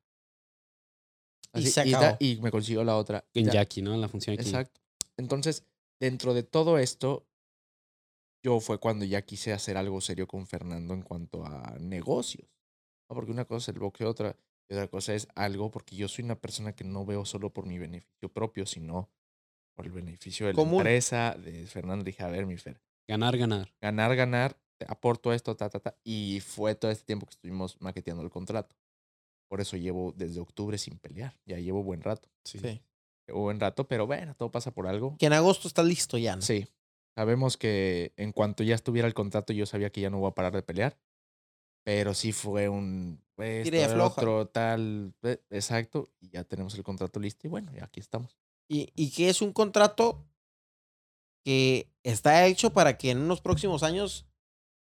Y 1.55 1.59
Así, 1.61 1.71
se 1.71 1.85
da- 1.91 1.99
acabó. 1.99 2.17
y 2.21 2.37
me 2.41 2.51
consiguió 2.51 2.83
la 2.85 2.97
otra. 2.97 3.25
En 3.35 3.47
Ya, 3.47 3.53
Jackie, 3.53 3.83
¿no? 3.83 3.95
En 3.95 4.01
la 4.01 4.09
función 4.09 4.35
aquí. 4.35 4.47
Exacto. 4.49 4.81
Entonces, 5.17 5.65
dentro 6.01 6.33
de 6.35 6.43
todo 6.43 6.79
esto, 6.79 7.27
yo 8.45 8.59
fue 8.61 8.79
cuando 8.79 9.05
ya 9.05 9.23
quise 9.23 9.53
hacer 9.53 9.77
algo 9.77 10.01
serio 10.01 10.27
con 10.27 10.47
Fernando 10.47 10.95
en 10.95 11.03
cuanto 11.03 11.45
a 11.47 11.77
negocios. 11.79 12.49
¿no? 13.09 13.15
Porque 13.15 13.31
una 13.31 13.45
cosa 13.45 13.71
es 13.71 13.75
el 13.77 13.81
boxeo, 13.81 14.09
otra, 14.11 14.37
y 14.69 14.75
otra 14.75 14.89
cosa 14.89 15.15
es 15.15 15.29
algo, 15.35 15.71
porque 15.71 15.95
yo 15.97 16.09
soy 16.09 16.25
una 16.25 16.41
persona 16.41 16.75
que 16.75 16.85
no 16.85 17.05
veo 17.05 17.25
solo 17.25 17.53
por 17.53 17.67
mi 17.67 17.79
beneficio 17.79 18.33
propio, 18.33 18.67
sino 18.67 19.11
por 19.77 19.87
el 19.87 19.93
beneficio 19.93 20.47
de 20.47 20.53
la 20.53 20.57
Común. 20.57 20.81
empresa, 20.81 21.37
de 21.39 21.67
Fernando. 21.67 22.05
Dije, 22.05 22.23
a 22.23 22.29
ver, 22.29 22.47
mi 22.47 22.57
Fer, 22.57 22.81
Ganar, 23.07 23.37
ganar. 23.37 23.73
ganar, 23.81 24.17
ganar, 24.17 24.57
te 24.79 24.87
aporto 24.89 25.33
esto, 25.33 25.55
ta, 25.57 25.69
ta, 25.71 25.79
ta. 25.81 25.97
Y 26.03 26.41
fue 26.41 26.75
todo 26.75 26.91
este 26.91 27.05
tiempo 27.05 27.27
que 27.27 27.33
estuvimos 27.33 27.81
maqueteando 27.81 28.23
el 28.23 28.31
contrato. 28.31 28.75
Por 29.53 29.61
eso 29.61 29.77
llevo 29.77 30.15
desde 30.17 30.41
octubre 30.41 30.79
sin 30.79 30.99
pelear. 30.99 31.39
Ya 31.45 31.59
llevo 31.59 31.83
buen 31.83 32.01
rato. 32.01 32.31
Sí. 32.43 32.59
Sí. 32.59 32.81
Llevo 33.29 33.41
buen 33.43 33.61
rato, 33.61 33.87
pero 33.87 34.07
bueno, 34.07 34.35
todo 34.35 34.51
pasa 34.51 34.71
por 34.71 34.87
algo. 34.87 35.15
Que 35.19 35.27
en 35.27 35.35
agosto 35.35 35.69
está 35.69 35.83
listo 35.83 36.17
ya, 36.17 36.37
¿no? 36.37 36.41
Sí. 36.41 36.67
Sabemos 37.15 37.59
que 37.59 38.15
en 38.17 38.33
cuanto 38.33 38.63
ya 38.63 38.75
estuviera 38.75 39.07
el 39.07 39.13
contrato, 39.13 39.53
yo 39.53 39.67
sabía 39.67 39.93
que 39.93 40.01
ya 40.01 40.09
no 40.09 40.21
voy 40.21 40.31
a 40.31 40.35
parar 40.35 40.55
de 40.55 40.63
pelear. 40.63 40.99
Pero 41.85 42.15
sí 42.15 42.33
fue 42.33 42.71
un. 42.71 43.23
Pues, 43.35 43.69
otro, 44.01 44.47
tal. 44.47 45.13
eh, 45.23 45.43
Exacto. 45.51 46.09
Y 46.19 46.31
ya 46.31 46.45
tenemos 46.45 46.75
el 46.75 46.83
contrato 46.83 47.21
listo. 47.21 47.47
Y 47.47 47.51
bueno, 47.51 47.71
ya 47.77 47.85
aquí 47.85 48.01
estamos. 48.01 48.39
Y, 48.71 48.91
y 48.97 49.11
que 49.11 49.29
es 49.29 49.43
un 49.43 49.53
contrato 49.53 50.25
que 51.45 51.93
está 52.05 52.47
hecho 52.47 52.73
para 52.73 52.97
que 52.97 53.11
en 53.11 53.19
unos 53.19 53.43
próximos 53.43 53.83
años 53.83 54.25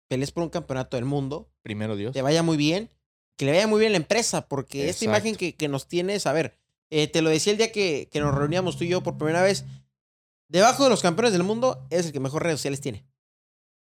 pelees 0.08 0.32
por 0.32 0.44
un 0.44 0.50
campeonato 0.50 0.96
del 0.96 1.04
mundo, 1.06 1.52
Primero 1.64 1.98
Dios. 1.98 2.14
te 2.14 2.22
vaya 2.22 2.44
muy 2.44 2.56
bien, 2.56 2.90
que 3.38 3.46
le 3.46 3.52
vaya 3.52 3.68
muy 3.68 3.80
bien 3.80 3.92
la 3.92 3.98
empresa, 3.98 4.48
porque 4.48 4.90
esta 4.90 5.06
imagen 5.06 5.36
que, 5.36 5.56
que 5.56 5.68
nos 5.68 5.88
tienes, 5.88 6.28
a 6.28 6.34
ver, 6.34 6.58
eh, 6.90 7.08
te 7.08 7.22
lo 7.22 7.30
decía 7.30 7.52
el 7.52 7.58
día 7.58 7.72
que, 7.72 8.10
que 8.12 8.20
nos 8.20 8.34
reuníamos 8.36 8.78
tú 8.78 8.84
y 8.84 8.90
yo 8.90 9.02
por 9.02 9.18
primera 9.18 9.42
vez, 9.42 9.66
debajo 10.48 10.84
de 10.84 10.90
los 10.90 11.02
campeones 11.02 11.34
del 11.34 11.44
mundo 11.44 11.88
es 11.90 12.06
el 12.08 12.12
que 12.12 12.20
mejor 12.20 12.44
redes 12.44 12.60
sociales 12.60 12.82
tiene, 12.82 13.06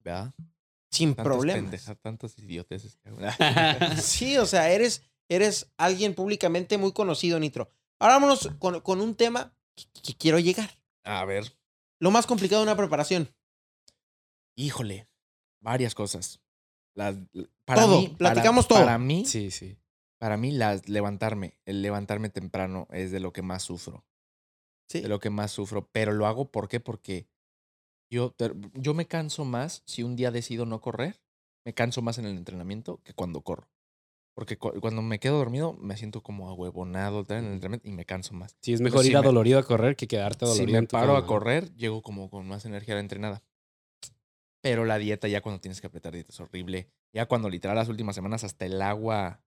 ¿Verdad? 0.03 0.33
sin 0.91 1.13
pendejas, 1.15 1.97
tantos 2.01 2.37
idioteces. 2.39 2.97
que- 2.97 3.11
Sí, 4.01 4.37
o 4.37 4.45
sea, 4.45 4.69
eres, 4.71 5.03
eres 5.29 5.71
alguien 5.77 6.15
públicamente 6.15 6.77
muy 6.77 6.91
conocido, 6.93 7.39
Nitro. 7.39 7.69
Ahora 7.99 8.15
vámonos 8.15 8.49
con, 8.59 8.81
con 8.81 8.99
un 8.99 9.15
tema 9.15 9.53
que, 9.75 9.85
que 10.01 10.15
quiero 10.17 10.39
llegar. 10.39 10.69
a 11.03 11.23
ver. 11.25 11.55
Lo 12.01 12.11
más 12.11 12.25
complicado 12.25 12.61
de 12.61 12.67
una 12.69 12.77
preparación. 12.77 13.29
Híjole. 14.55 15.07
Varias 15.61 15.93
cosas. 15.93 16.39
Las, 16.99 17.15
para 17.65 17.83
Todo, 17.83 18.01
mí, 18.01 18.07
para- 18.09 18.17
platicamos 18.33 18.67
todo. 18.67 18.79
Para 18.79 18.97
mí, 18.97 19.25
Sí, 19.25 19.51
sí. 19.51 19.77
para 20.19 20.35
mí, 20.35 20.51
las, 20.51 20.89
levantarme, 20.89 21.57
el 21.65 21.81
levantarme 21.81 22.29
temprano 22.29 22.87
es 22.91 23.11
de 23.11 23.21
lo 23.21 23.31
que 23.31 23.41
más 23.41 23.63
sufro. 23.63 24.05
Sí. 24.91 25.01
de 25.01 25.07
lo 25.07 25.19
que 25.19 25.29
más 25.29 25.51
sufro. 25.51 25.87
Pero 25.91 26.11
lo 26.13 26.25
hago 26.25 26.51
¿por 26.51 26.67
qué? 26.67 26.79
Porque 26.79 27.27
yo, 28.11 28.35
yo 28.73 28.93
me 28.95 29.05
canso 29.05 29.45
más 29.45 29.83
si 29.85 30.01
un 30.03 30.15
día 30.15 30.31
decido 30.31 30.65
no 30.65 30.81
correr. 30.81 31.21
Me 31.65 31.73
canso 31.75 32.01
más 32.01 32.17
en 32.17 32.25
el 32.25 32.35
entrenamiento 32.37 32.99
que 33.03 33.13
cuando 33.13 33.41
corro. 33.41 33.69
Porque 34.35 34.57
cu- 34.57 34.73
cuando 34.81 35.01
me 35.03 35.19
quedo 35.19 35.37
dormido 35.37 35.73
me 35.73 35.95
siento 35.95 36.23
como 36.23 36.49
ahuevonado 36.49 37.23
en 37.29 37.45
el 37.45 37.53
entrenamiento 37.53 37.87
y 37.87 37.91
me 37.91 38.05
canso 38.05 38.33
más. 38.33 38.57
Sí, 38.63 38.73
es 38.73 38.79
Pero 38.79 38.89
mejor 38.89 39.03
si 39.03 39.11
ir 39.11 39.17
a 39.17 39.21
me- 39.21 39.27
dolorido 39.27 39.59
a 39.59 39.63
correr 39.63 39.95
que 39.95 40.07
quedarte 40.07 40.45
Si 40.47 40.53
dolorido. 40.53 40.81
me 40.81 40.87
paro 40.87 41.15
a 41.17 41.27
correr, 41.27 41.73
llego 41.75 42.01
como 42.01 42.29
con 42.31 42.47
más 42.47 42.65
energía 42.65 42.95
a 42.95 42.97
la 42.97 43.01
entrenada. 43.01 43.43
Pero 44.62 44.86
la 44.86 44.97
dieta, 44.97 45.28
ya 45.28 45.41
cuando 45.41 45.62
tienes 45.62 45.80
que 45.82 45.88
apretar 45.88 46.14
dieta, 46.14 46.32
es 46.34 46.39
horrible. 46.39 46.89
Ya 47.14 47.28
cuando 47.28 47.49
literal 47.49 47.76
las 47.78 47.89
últimas 47.89 48.16
semanas 48.16 48.43
hasta 48.43 48.66
el 48.66 48.82
agua. 48.82 49.41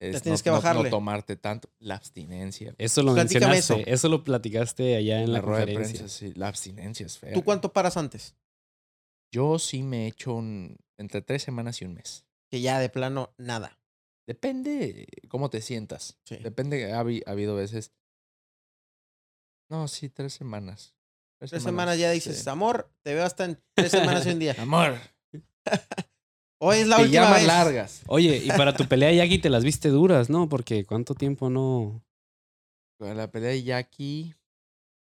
Es 0.00 0.22
tienes 0.22 0.40
no- 0.40 0.44
que 0.44 0.50
no- 0.50 0.56
bajarle. 0.56 0.84
No, 0.84 0.90
tomarte 0.90 1.36
tanto. 1.36 1.70
La 1.78 1.96
abstinencia. 1.96 2.74
Eso 2.78 3.02
lo 3.02 3.12
Platícame 3.12 3.46
mencionaste. 3.54 3.82
eso. 3.82 3.90
Eso. 3.94 4.08
lo 4.08 4.24
platicaste 4.24 4.96
allá 4.96 5.20
en 5.22 5.32
la, 5.32 5.40
rueda 5.40 5.66
de 5.66 5.74
prensa, 5.74 6.08
sí, 6.08 6.32
la 6.34 6.48
abstinencia 6.48 7.04
es 7.04 7.18
fea. 7.18 7.34
¿Tú 7.34 7.44
cuánto 7.44 7.72
paras 7.72 7.96
antes? 7.96 8.34
Yo 9.32 9.58
sí 9.58 9.82
me 9.82 10.04
he 10.04 10.06
hecho 10.08 10.34
un, 10.34 10.76
entre 10.96 11.20
tres 11.22 11.42
semanas 11.42 11.82
y 11.82 11.84
un 11.84 11.94
mes. 11.94 12.24
Que 12.50 12.60
ya 12.60 12.78
de 12.78 12.88
plano, 12.88 13.34
nada. 13.36 13.78
Depende 14.26 15.06
cómo 15.28 15.50
te 15.50 15.60
sientas. 15.60 16.18
Sí. 16.24 16.36
Depende, 16.36 16.92
ha 16.92 17.00
habido 17.00 17.54
veces. 17.56 17.92
No, 19.68 19.86
sí, 19.86 20.08
tres 20.08 20.32
semanas. 20.32 20.94
Tres 21.48 21.62
semanas 21.62 21.98
ya 21.98 22.10
dices, 22.10 22.38
sí. 22.42 22.50
amor, 22.50 22.90
te 23.02 23.14
veo 23.14 23.24
hasta 23.24 23.44
en 23.46 23.58
tres 23.74 23.90
semanas 23.90 24.26
y 24.26 24.30
un 24.30 24.38
día. 24.38 24.54
Amor, 24.58 24.98
Hoy 26.62 26.78
es 26.78 26.86
la 26.88 26.96
te 26.96 27.02
última 27.04 27.22
llamas 27.24 27.38
vez. 27.38 27.46
largas. 27.46 28.02
Oye, 28.06 28.36
y 28.44 28.48
para 28.48 28.74
tu 28.76 28.84
pelea, 28.86 29.10
Jackie, 29.12 29.38
te 29.38 29.48
las 29.48 29.64
viste 29.64 29.88
duras, 29.88 30.28
¿no? 30.28 30.48
Porque 30.48 30.84
¿cuánto 30.84 31.14
tiempo 31.14 31.48
no...? 31.48 32.02
Con 32.98 33.16
la 33.16 33.30
pelea 33.30 33.50
de 33.50 33.62
Jackie. 33.62 34.34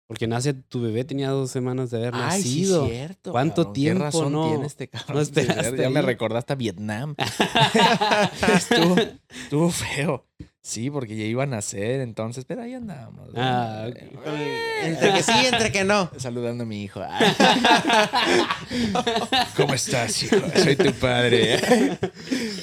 Porque 0.08 0.26
nace 0.26 0.52
tu 0.52 0.82
bebé, 0.82 1.04
tenía 1.04 1.30
dos 1.30 1.52
semanas 1.52 1.90
de 1.90 1.98
haber 1.98 2.14
Ay, 2.14 2.42
sí, 2.42 2.48
nacido. 2.62 2.86
cierto. 2.88 3.30
¿Cuánto 3.30 3.54
cabrón, 3.62 3.72
tiempo 3.72 3.98
¿Qué 4.00 4.04
razón 4.06 4.32
no- 4.32 4.48
tiene 4.48 4.66
este 4.66 4.88
cabrón? 4.88 5.14
no 5.16 5.20
esperaste 5.22 5.76
ya 5.78 5.90
me 5.90 6.02
recordaste 6.02 6.52
a 6.52 6.56
Vietnam. 6.56 7.14
estuvo, 8.56 8.96
estuvo 9.30 9.70
feo. 9.70 10.26
Sí, 10.62 10.90
porque 10.90 11.14
ya 11.14 11.24
iban 11.24 11.52
a 11.52 11.56
nacer, 11.56 12.00
entonces, 12.00 12.46
pero 12.46 12.62
ahí 12.62 12.72
andamos. 12.72 13.28
Ah. 13.36 13.86
Eh, 13.94 14.80
Entre 14.84 15.12
que 15.12 15.22
sí, 15.22 15.32
entre 15.52 15.70
que 15.70 15.84
no. 15.84 16.10
Saludando 16.16 16.64
a 16.64 16.66
mi 16.66 16.82
hijo. 16.82 17.00
¿Cómo 19.56 19.74
estás, 19.74 20.22
hijo? 20.22 20.36
Soy 20.56 20.76
tu 20.76 20.92
padre. 20.94 21.56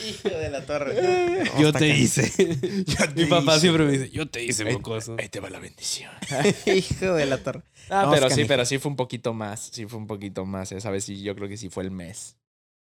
Hijo 0.08 0.30
de 0.30 0.50
la 0.50 0.66
torre. 0.66 1.44
No, 1.46 1.62
Yo 1.62 1.72
te 1.72 1.90
hice. 1.90 2.58
Mi 3.16 3.26
papá 3.26 3.60
siempre 3.60 3.86
me 3.86 3.92
dice, 3.92 4.10
yo 4.10 4.28
te 4.28 4.44
hice, 4.44 4.66
mocoso. 4.66 5.16
ahí 5.20 5.30
te 5.30 5.40
va 5.40 5.50
la 5.50 5.60
bendición. 5.60 6.12
Hijo 6.66 7.14
de 7.14 7.26
la 7.26 7.38
torre. 7.38 7.62
Ah, 7.90 8.04
No, 8.06 8.12
pero 8.12 8.30
sí, 8.30 8.46
pero 8.46 8.66
sí 8.66 8.80
fue 8.80 8.90
un 8.90 8.96
poquito 8.96 9.34
más. 9.34 9.70
Sí 9.72 9.86
fue 9.86 10.00
un 10.00 10.08
poquito 10.08 10.46
más. 10.46 10.72
Esa 10.72 10.90
vez 10.90 11.04
sí, 11.04 11.22
yo 11.22 11.36
creo 11.36 11.48
que 11.48 11.58
sí 11.58 11.70
fue 11.70 11.84
el 11.84 11.92
mes. 11.92 12.38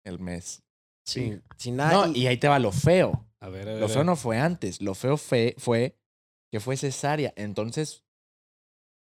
El 0.04 0.20
mes. 0.20 0.62
Sin, 1.06 1.42
sin 1.58 1.76
nada. 1.76 2.08
No, 2.08 2.16
y 2.16 2.28
ahí 2.28 2.38
te 2.38 2.48
va 2.48 2.60
lo 2.60 2.72
feo. 2.72 3.26
A 3.44 3.50
ver, 3.50 3.68
a 3.68 3.74
ver. 3.74 3.82
Lo 3.82 3.90
feo 3.90 4.06
no 4.06 4.16
fue 4.16 4.40
antes. 4.40 4.82
Lo 4.82 4.96
feo 4.96 5.18
fue, 5.18 5.54
fue 5.58 5.98
que 6.50 6.62
fue 6.62 6.78
cesárea. 6.78 7.34
Entonces, 7.36 8.06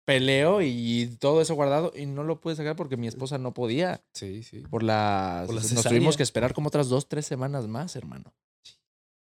peleo 0.03 0.61
y 0.61 1.15
todo 1.19 1.41
eso 1.41 1.55
guardado 1.55 1.93
y 1.95 2.05
no 2.05 2.25
lo 2.25 2.41
pude 2.41 2.57
sacar 2.57 2.75
porque 2.75 2.97
mi 2.97 3.07
esposa 3.07 3.37
no 3.37 3.53
podía. 3.53 4.03
Sí, 4.13 4.43
sí. 4.43 4.59
Por 4.69 4.83
la... 4.83 5.43
Por 5.45 5.55
la 5.55 5.61
nos 5.61 5.83
tuvimos 5.83 6.17
que 6.17 6.23
esperar 6.23 6.53
como 6.53 6.67
otras 6.67 6.89
dos, 6.89 7.07
tres 7.07 7.25
semanas 7.25 7.67
más, 7.67 7.95
hermano. 7.95 8.33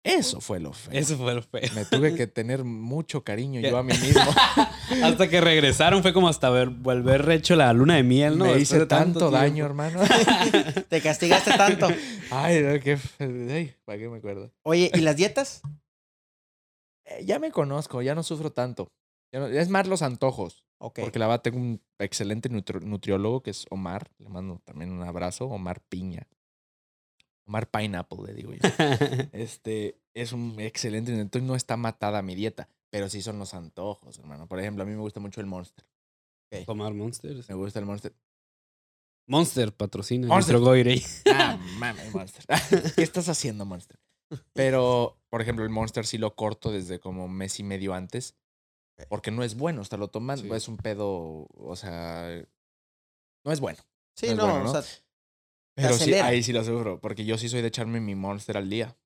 Eso 0.05 0.41
fue 0.41 0.59
lo 0.59 0.73
feo. 0.73 0.93
Eso 0.99 1.17
fue 1.17 1.33
lo 1.35 1.43
feo. 1.43 1.63
Me 1.77 1.85
tuve 1.85 2.15
que 2.17 2.27
tener 2.27 2.65
mucho 2.65 3.23
cariño 3.23 3.61
yo 3.61 3.77
a 3.79 3.83
mí 3.85 3.93
mismo. 3.99 4.23
Hasta 5.05 5.29
que 5.29 5.41
regresaron 5.41 6.03
fue 6.03 6.13
como 6.13 6.29
hasta 6.29 6.51
ver, 6.51 6.71
volver 6.71 7.31
hecho 7.31 7.55
la 7.55 7.73
luna 7.73 7.95
de 7.97 8.03
miel, 8.03 8.37
¿no? 8.37 8.45
Me 8.47 8.55
Después 8.55 8.79
hice 8.81 8.87
tanto, 8.87 9.31
daño, 9.31 9.65
hermano. 9.65 10.01
Te 10.89 11.01
castigaste 11.01 11.53
tanto. 11.57 11.89
Ay, 12.31 12.63
no, 12.63 12.81
qué... 12.81 12.99
Ay, 13.21 13.75
¿para 13.85 13.99
qué 13.99 14.09
me 14.09 14.19
acuerdo? 14.19 14.53
Oye, 14.65 14.91
¿y 14.93 15.01
las 15.01 15.17
dietas? 15.17 15.63
Eh, 17.07 17.25
ya 17.25 17.39
me 17.39 17.51
conozco, 17.53 18.03
ya 18.03 18.15
no 18.15 18.23
sufro 18.23 18.51
tanto. 18.53 18.93
Ya 19.33 19.41
no- 19.41 19.47
es 19.47 19.69
más 19.69 19.87
los 19.87 20.03
antojos. 20.03 20.65
Ok. 20.79 20.99
Porque 21.01 21.19
la 21.21 21.27
verdad 21.29 21.43
tengo 21.43 21.59
un 21.59 21.81
excelente 22.01 22.51
nutri- 22.51 22.83
nutriólogo 22.83 23.43
que 23.43 23.51
es 23.51 23.67
Omar. 23.71 24.11
Le 24.19 24.29
mando 24.29 24.61
también 24.65 24.91
un 24.91 25.03
abrazo. 25.03 25.47
Omar 25.47 25.81
Piña. 25.89 26.27
Omar 27.47 27.71
Pineapple, 27.71 28.19
le 28.27 28.35
digo 28.35 28.53
yo. 28.53 28.61
Este 29.33 30.01
es 30.15 30.33
un 30.33 30.59
excelente. 30.61 31.13
Entonces 31.13 31.47
no 31.47 31.57
está 31.57 31.77
matada 31.77 32.23
mi 32.23 32.35
dieta. 32.35 32.69
Pero 32.91 33.09
sí 33.09 33.23
son 33.23 33.39
los 33.39 33.55
antojos, 33.55 34.19
hermano. 34.19 34.47
Por 34.47 34.61
ejemplo, 34.61 34.83
a 34.83 34.87
mí 34.87 34.93
me 34.93 35.01
gusta 35.01 35.19
mucho 35.19 35.41
el 35.41 35.47
Monster. 35.47 35.87
Tomar 36.67 36.93
Monsters. 36.93 37.49
Me 37.49 37.55
gusta 37.55 37.79
el 37.79 37.87
Monster. 37.87 38.15
Monster 39.27 39.75
patrocina 39.75 40.29
Monster. 40.29 40.61
nuestro. 40.61 41.33
Ah, 41.33 41.59
mames, 41.79 42.15
Monster. 42.15 42.45
¿Qué 42.97 43.03
estás 43.03 43.29
haciendo, 43.29 43.65
Monster? 43.65 43.99
Pero, 44.53 45.19
por 45.31 45.41
ejemplo, 45.41 45.65
el 45.65 45.71
Monster 45.71 46.07
sí 46.07 46.19
lo 46.19 46.35
corto 46.35 46.71
desde 46.71 47.01
como 47.01 47.29
mes 47.29 47.59
y 47.61 47.63
medio 47.63 47.95
antes. 47.95 48.37
Porque 49.09 49.31
no 49.31 49.43
es 49.43 49.57
bueno. 49.57 49.81
Hasta 49.81 49.97
lo 49.97 50.09
toman. 50.09 50.39
Sí. 50.39 50.51
Es 50.53 50.69
un 50.69 50.77
pedo. 50.77 51.47
O 51.55 51.77
sea. 51.77 52.45
No 53.45 53.53
es 53.53 53.61
bueno. 53.61 53.79
Sí, 54.17 54.27
es 54.27 54.37
no, 54.37 54.45
bueno, 54.45 54.65
¿no? 54.65 54.71
o 54.71 54.83
sea, 54.83 54.83
Pero 55.75 55.95
sí, 55.95 56.15
ahí 56.15 56.43
sí 56.43 56.53
lo 56.53 56.65
sufro, 56.65 57.01
porque 57.01 57.25
yo 57.25 57.39
sí 57.39 57.49
soy 57.49 57.63
de 57.63 57.69
echarme 57.69 58.01
mi 58.01 58.15
monster 58.15 58.57
al 58.57 58.69
día. 58.69 58.97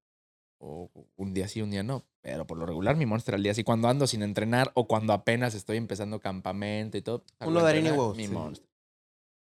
O 0.59 0.91
un 1.17 1.35
día 1.35 1.49
sí, 1.49 1.61
un 1.61 1.71
día 1.71 1.83
no. 1.83 2.07
Pero 2.23 2.47
por 2.47 2.59
lo 2.59 2.67
regular 2.67 2.97
mi 2.97 3.07
monster 3.07 3.35
al 3.35 3.43
día 3.43 3.55
sí. 3.55 3.63
Cuando 3.63 3.89
ando 3.89 4.07
sin 4.07 4.23
entrenar 4.23 4.73
o 4.75 4.89
cuando 4.89 5.13
apenas 5.13 5.55
estoy 5.55 5.77
empezando 5.77 6.19
campamento 6.19 6.97
y 6.97 7.03
todo. 7.03 7.25
Uno 7.41 7.61
a 7.61 7.65
de 7.65 7.71
harina 7.71 7.89
y 7.91 7.93
huevos, 7.93 8.17
Mi 8.17 8.27
sí. 8.27 8.33
monster. 8.33 8.69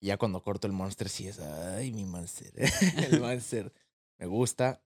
Y 0.01 0.09
ya 0.09 0.19
cuando 0.19 0.43
corto 0.43 0.67
el 0.67 0.73
monster, 0.73 1.09
sí 1.09 1.29
es, 1.29 1.39
ay, 1.39 1.93
mi 1.93 2.05
monster. 2.05 2.53
el 3.13 3.21
monster 3.21 3.73
me 4.19 4.27
gusta. 4.27 4.83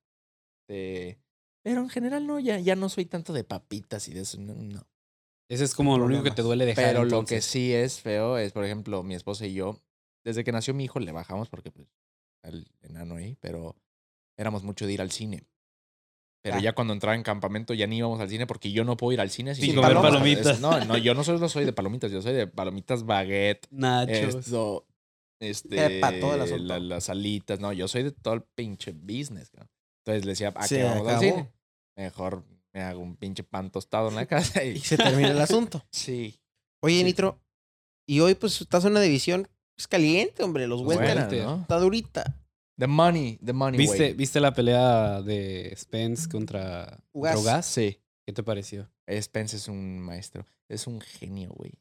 eh, 0.69 1.19
pero 1.63 1.81
en 1.81 1.89
general 1.89 2.27
no, 2.27 2.39
ya, 2.39 2.59
ya 2.61 2.77
no 2.77 2.89
soy 2.89 3.05
tanto 3.05 3.33
de 3.33 3.45
papitas 3.45 4.07
y 4.09 4.15
de 4.15 4.21
eso. 4.21 4.39
No, 4.41 4.55
no. 4.55 4.87
Ese 5.51 5.65
es 5.65 5.75
como 5.75 5.99
lo 5.99 6.05
único 6.05 6.23
que 6.23 6.31
te 6.31 6.43
duele 6.43 6.67
dejar. 6.67 6.85
Pero 6.85 7.05
lo 7.05 7.11
que 7.11 7.35
entonces. 7.35 7.45
sí 7.47 7.75
es 7.75 8.01
feo 8.01 8.39
es, 8.39 8.53
por 8.53 8.65
ejemplo, 8.65 9.03
mi 9.03 9.15
esposa 9.15 9.47
y 9.47 9.55
yo, 9.55 9.81
desde 10.25 10.45
que 10.45 10.53
nació 10.53 10.75
mi 10.75 10.85
hijo 10.85 11.01
le 11.01 11.11
bajamos 11.11 11.49
porque 11.49 11.71
pues 11.71 11.89
el 12.43 12.67
enano 12.83 13.17
ahí, 13.17 13.37
pero 13.41 13.77
éramos 14.37 14.63
mucho 14.63 14.87
de 14.87 14.93
ir 14.93 15.01
al 15.01 15.11
cine. 15.11 15.45
Pero 16.43 16.57
Ya. 16.59 16.63
ya 16.63 16.75
cuando 16.75 16.93
entraba 16.95 17.17
en 17.17 17.23
campamento 17.25 17.75
ya 17.75 17.87
ni 17.87 17.99
íbamos 17.99 18.21
al 18.21 18.29
cine 18.29 18.47
porque 18.47 18.71
yo 18.71 18.85
no 18.85 18.97
puedo 18.97 19.13
ir 19.13 19.21
al 19.21 19.31
cine 19.31 19.55
sin 19.55 19.65
Sin 19.67 19.75
comer 19.75 19.95
palomitas. 19.95 20.47
Es- 20.57 20.61
No, 20.61 20.83
no, 20.85 20.97
yo 20.97 21.13
no 21.15 21.25
solo 21.25 21.49
soy 21.49 21.65
de 21.65 21.73
palomitas, 21.73 22.13
yo 22.13 22.23
soy 22.23 22.33
de 22.35 22.47
palomitas 22.47 23.05
baguette, 23.05 23.67
Nachos. 23.71 24.37
esto, 24.37 24.87
este, 25.41 25.99
el 25.99 26.05
asunto. 26.05 26.57
la- 26.59 26.79
las 26.79 27.09
alitas, 27.11 27.59
no, 27.61 27.73
yo 27.73 27.89
soy 27.89 28.05
de 28.05 28.13
todo 28.13 28.35
el 28.35 28.43
pinche 28.43 28.93
business. 28.93 29.51
cabrón. 29.51 29.71
Entonces 30.05 30.25
le 30.25 30.33
decía, 30.33 30.53
¿a 30.55 30.67
Se 30.67 30.77
qué 30.77 30.85
vamos 30.85 31.01
al 31.09 31.17
acabó. 31.17 31.21
cine? 31.21 31.53
Mejor 31.97 32.45
me 32.73 32.83
hago 32.83 33.01
un 33.01 33.17
pinche 33.17 33.43
pan 33.43 33.71
tostado 33.71 34.09
en 34.09 34.15
la 34.15 34.27
casa 34.27 34.63
Y 34.65 34.69
y 34.77 34.79
se 34.79 34.97
termina 34.97 35.31
el 35.33 35.41
asunto. 35.41 35.85
sí. 35.91 36.41
Oye, 36.81 36.99
Sí. 36.99 37.05
Nitro, 37.05 37.41
y 38.07 38.21
hoy 38.21 38.37
pues 38.37 38.61
estás 38.61 38.85
en 38.85 38.93
una 38.93 39.01
división 39.01 39.49
pues, 39.79 39.87
caliente, 39.87 40.43
hombre. 40.43 40.67
Los 40.67 40.81
Welter 40.81 41.45
¿no? 41.45 41.61
está 41.61 41.79
durita. 41.79 42.37
The 42.77 42.89
money, 42.89 43.39
the 43.45 43.53
money 43.53 43.79
¿Viste, 43.79 44.01
way. 44.01 44.13
¿Viste 44.13 44.41
la 44.41 44.53
pelea 44.53 45.23
de 45.23 45.73
Spence 45.77 46.29
contra 46.29 46.99
Ugas. 47.13 47.35
Drogas? 47.35 47.67
Sí. 47.67 48.01
¿Qué 48.27 48.33
te 48.33 48.43
pareció? 48.43 48.91
Spence 49.09 49.57
es 49.57 49.69
un 49.69 50.01
maestro. 50.01 50.45
Es 50.69 50.89
un 50.89 51.01
genio, 51.01 51.51
güey. 51.51 51.73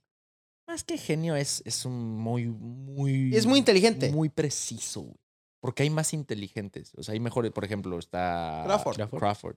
Más 0.68 0.84
que 0.84 1.00
genio, 1.00 1.36
es, 1.36 1.64
es 1.66 1.86
un 1.86 2.18
muy, 2.18 2.46
muy. 2.46 3.36
Es 3.36 3.48
muy 3.48 3.58
inteligente. 3.58 4.12
Muy 4.12 4.30
preciso, 4.30 5.02
güey. 5.02 5.18
Porque 5.60 5.82
hay 5.82 5.90
más 5.90 6.14
inteligentes. 6.14 6.94
O 6.96 7.02
sea, 7.02 7.14
hay 7.14 7.20
mejores. 7.20 7.52
Por 7.52 7.66
ejemplo, 7.66 7.98
está. 7.98 8.62
Crawford. 8.66 8.96
Crawford. 8.96 9.20
Crawford. 9.20 9.56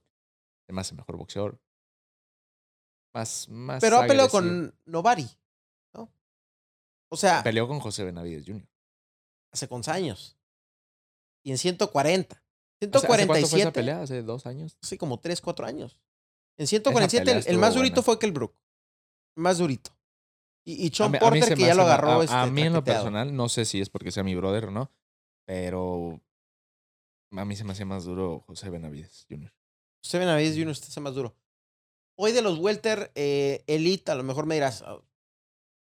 Además, 0.66 0.90
el 0.92 0.96
mejor 0.96 1.16
boxeador. 1.18 1.60
Más. 3.14 3.48
más 3.50 3.82
Pero 3.82 3.98
ha 3.98 4.06
peleado 4.06 4.30
con 4.30 4.74
Novari, 4.86 5.24
¿no? 5.24 5.39
O 7.10 7.16
sea, 7.16 7.42
Peleó 7.42 7.66
con 7.68 7.80
José 7.80 8.04
Benavides 8.04 8.44
Jr. 8.46 8.66
hace 9.52 9.66
11 9.68 9.90
años. 9.90 10.36
Y 11.42 11.50
en 11.50 11.58
140. 11.58 12.36
O 12.36 12.38
sea, 12.38 12.98
¿hace 12.98 13.06
cuánto 13.06 13.26
fue 13.26 13.38
esa 13.40 13.48
147. 13.56 13.72
pelea? 13.72 14.02
¿Hace 14.02 14.22
dos 14.22 14.46
años? 14.46 14.78
Sí, 14.80 14.96
como 14.96 15.18
3, 15.18 15.40
4 15.40 15.66
años. 15.66 15.98
En 16.56 16.66
147, 16.66 17.24
pelea 17.24 17.40
el, 17.40 17.48
el 17.48 17.58
más 17.58 17.74
durito 17.74 17.96
buena. 17.96 18.04
fue 18.04 18.18
Kelbrook. 18.18 18.54
Más 19.36 19.58
durito. 19.58 19.90
Y, 20.64 20.86
y 20.86 20.90
Sean 20.90 21.12
Porter, 21.12 21.42
se 21.42 21.54
que 21.56 21.62
ya 21.62 21.74
lo 21.74 21.82
agarró. 21.82 22.20
A, 22.20 22.24
este, 22.24 22.36
a 22.36 22.46
mí 22.46 22.62
en 22.62 22.74
lo 22.74 22.84
personal, 22.84 23.34
no 23.34 23.48
sé 23.48 23.64
si 23.64 23.80
es 23.80 23.88
porque 23.88 24.12
sea 24.12 24.22
mi 24.22 24.34
brother 24.34 24.66
o 24.66 24.70
no, 24.70 24.92
pero 25.46 26.20
a 27.32 27.44
mí 27.44 27.56
se 27.56 27.64
me 27.64 27.72
hacía 27.72 27.86
más 27.86 28.04
duro 28.04 28.44
José 28.46 28.68
Benavides 28.70 29.26
Jr. 29.28 29.52
José 30.02 30.18
Benavides 30.18 30.56
Jr. 30.56 30.70
está 30.70 30.88
hace 30.88 31.00
más 31.00 31.14
duro. 31.14 31.34
Hoy 32.16 32.32
de 32.32 32.42
los 32.42 32.58
Welter 32.58 33.10
eh, 33.14 33.64
Elite, 33.66 34.12
a 34.12 34.14
lo 34.14 34.22
mejor 34.22 34.46
me 34.46 34.54
dirás. 34.54 34.82
ah, 34.82 35.00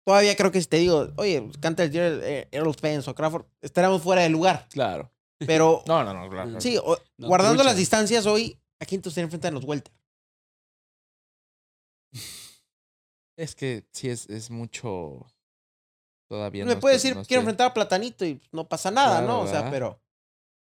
Todavía 0.07 0.37
creo 0.37 0.53
que 0.53 0.61
si 0.61 0.67
te 0.67 0.77
digo, 0.77 1.09
oye, 1.17 1.51
canta 1.59 1.83
el 1.83 1.91
Gerald, 1.91 2.23
eh, 2.23 2.47
Errol 2.51 2.73
Spence 2.73 3.09
o 3.09 3.13
Crawford, 3.13 3.45
estaremos 3.61 4.01
fuera 4.01 4.21
de 4.21 4.29
lugar. 4.29 4.65
Claro. 4.69 5.11
Pero 5.45 5.83
No, 5.87 6.01
no, 6.05 6.13
no, 6.13 6.29
claro. 6.29 6.61
sí, 6.61 6.77
o- 6.81 6.97
No, 7.17 7.27
guardando 7.27 7.61
las 7.65 7.75
distancias 7.75 8.25
hoy, 8.25 8.57
¿a 8.79 8.85
quién 8.85 9.01
te 9.01 9.09
gustaría 9.09 9.25
enfrentar 9.25 9.49
en 9.49 9.55
los 9.55 9.65
Welter? 9.65 9.93
Es 13.37 13.53
que 13.53 13.85
sí 13.91 14.09
es, 14.09 14.27
es 14.29 14.49
mucho. 14.49 15.27
Todavía 16.29 16.65
me 16.65 16.73
no 16.73 16.79
puedes 16.79 16.97
estoy- 17.03 17.09
decir, 17.09 17.17
no 17.17 17.25
quiero 17.27 17.41
estoy- 17.41 17.43
enfrentar 17.51 17.67
a 17.67 17.73
Platanito 17.73 18.25
y 18.25 18.41
no 18.51 18.67
pasa 18.67 18.89
nada, 18.91 19.19
Claro, 19.19 19.27
¿no? 19.27 19.39
O 19.41 19.47
sea, 19.47 19.69
pero 19.69 20.01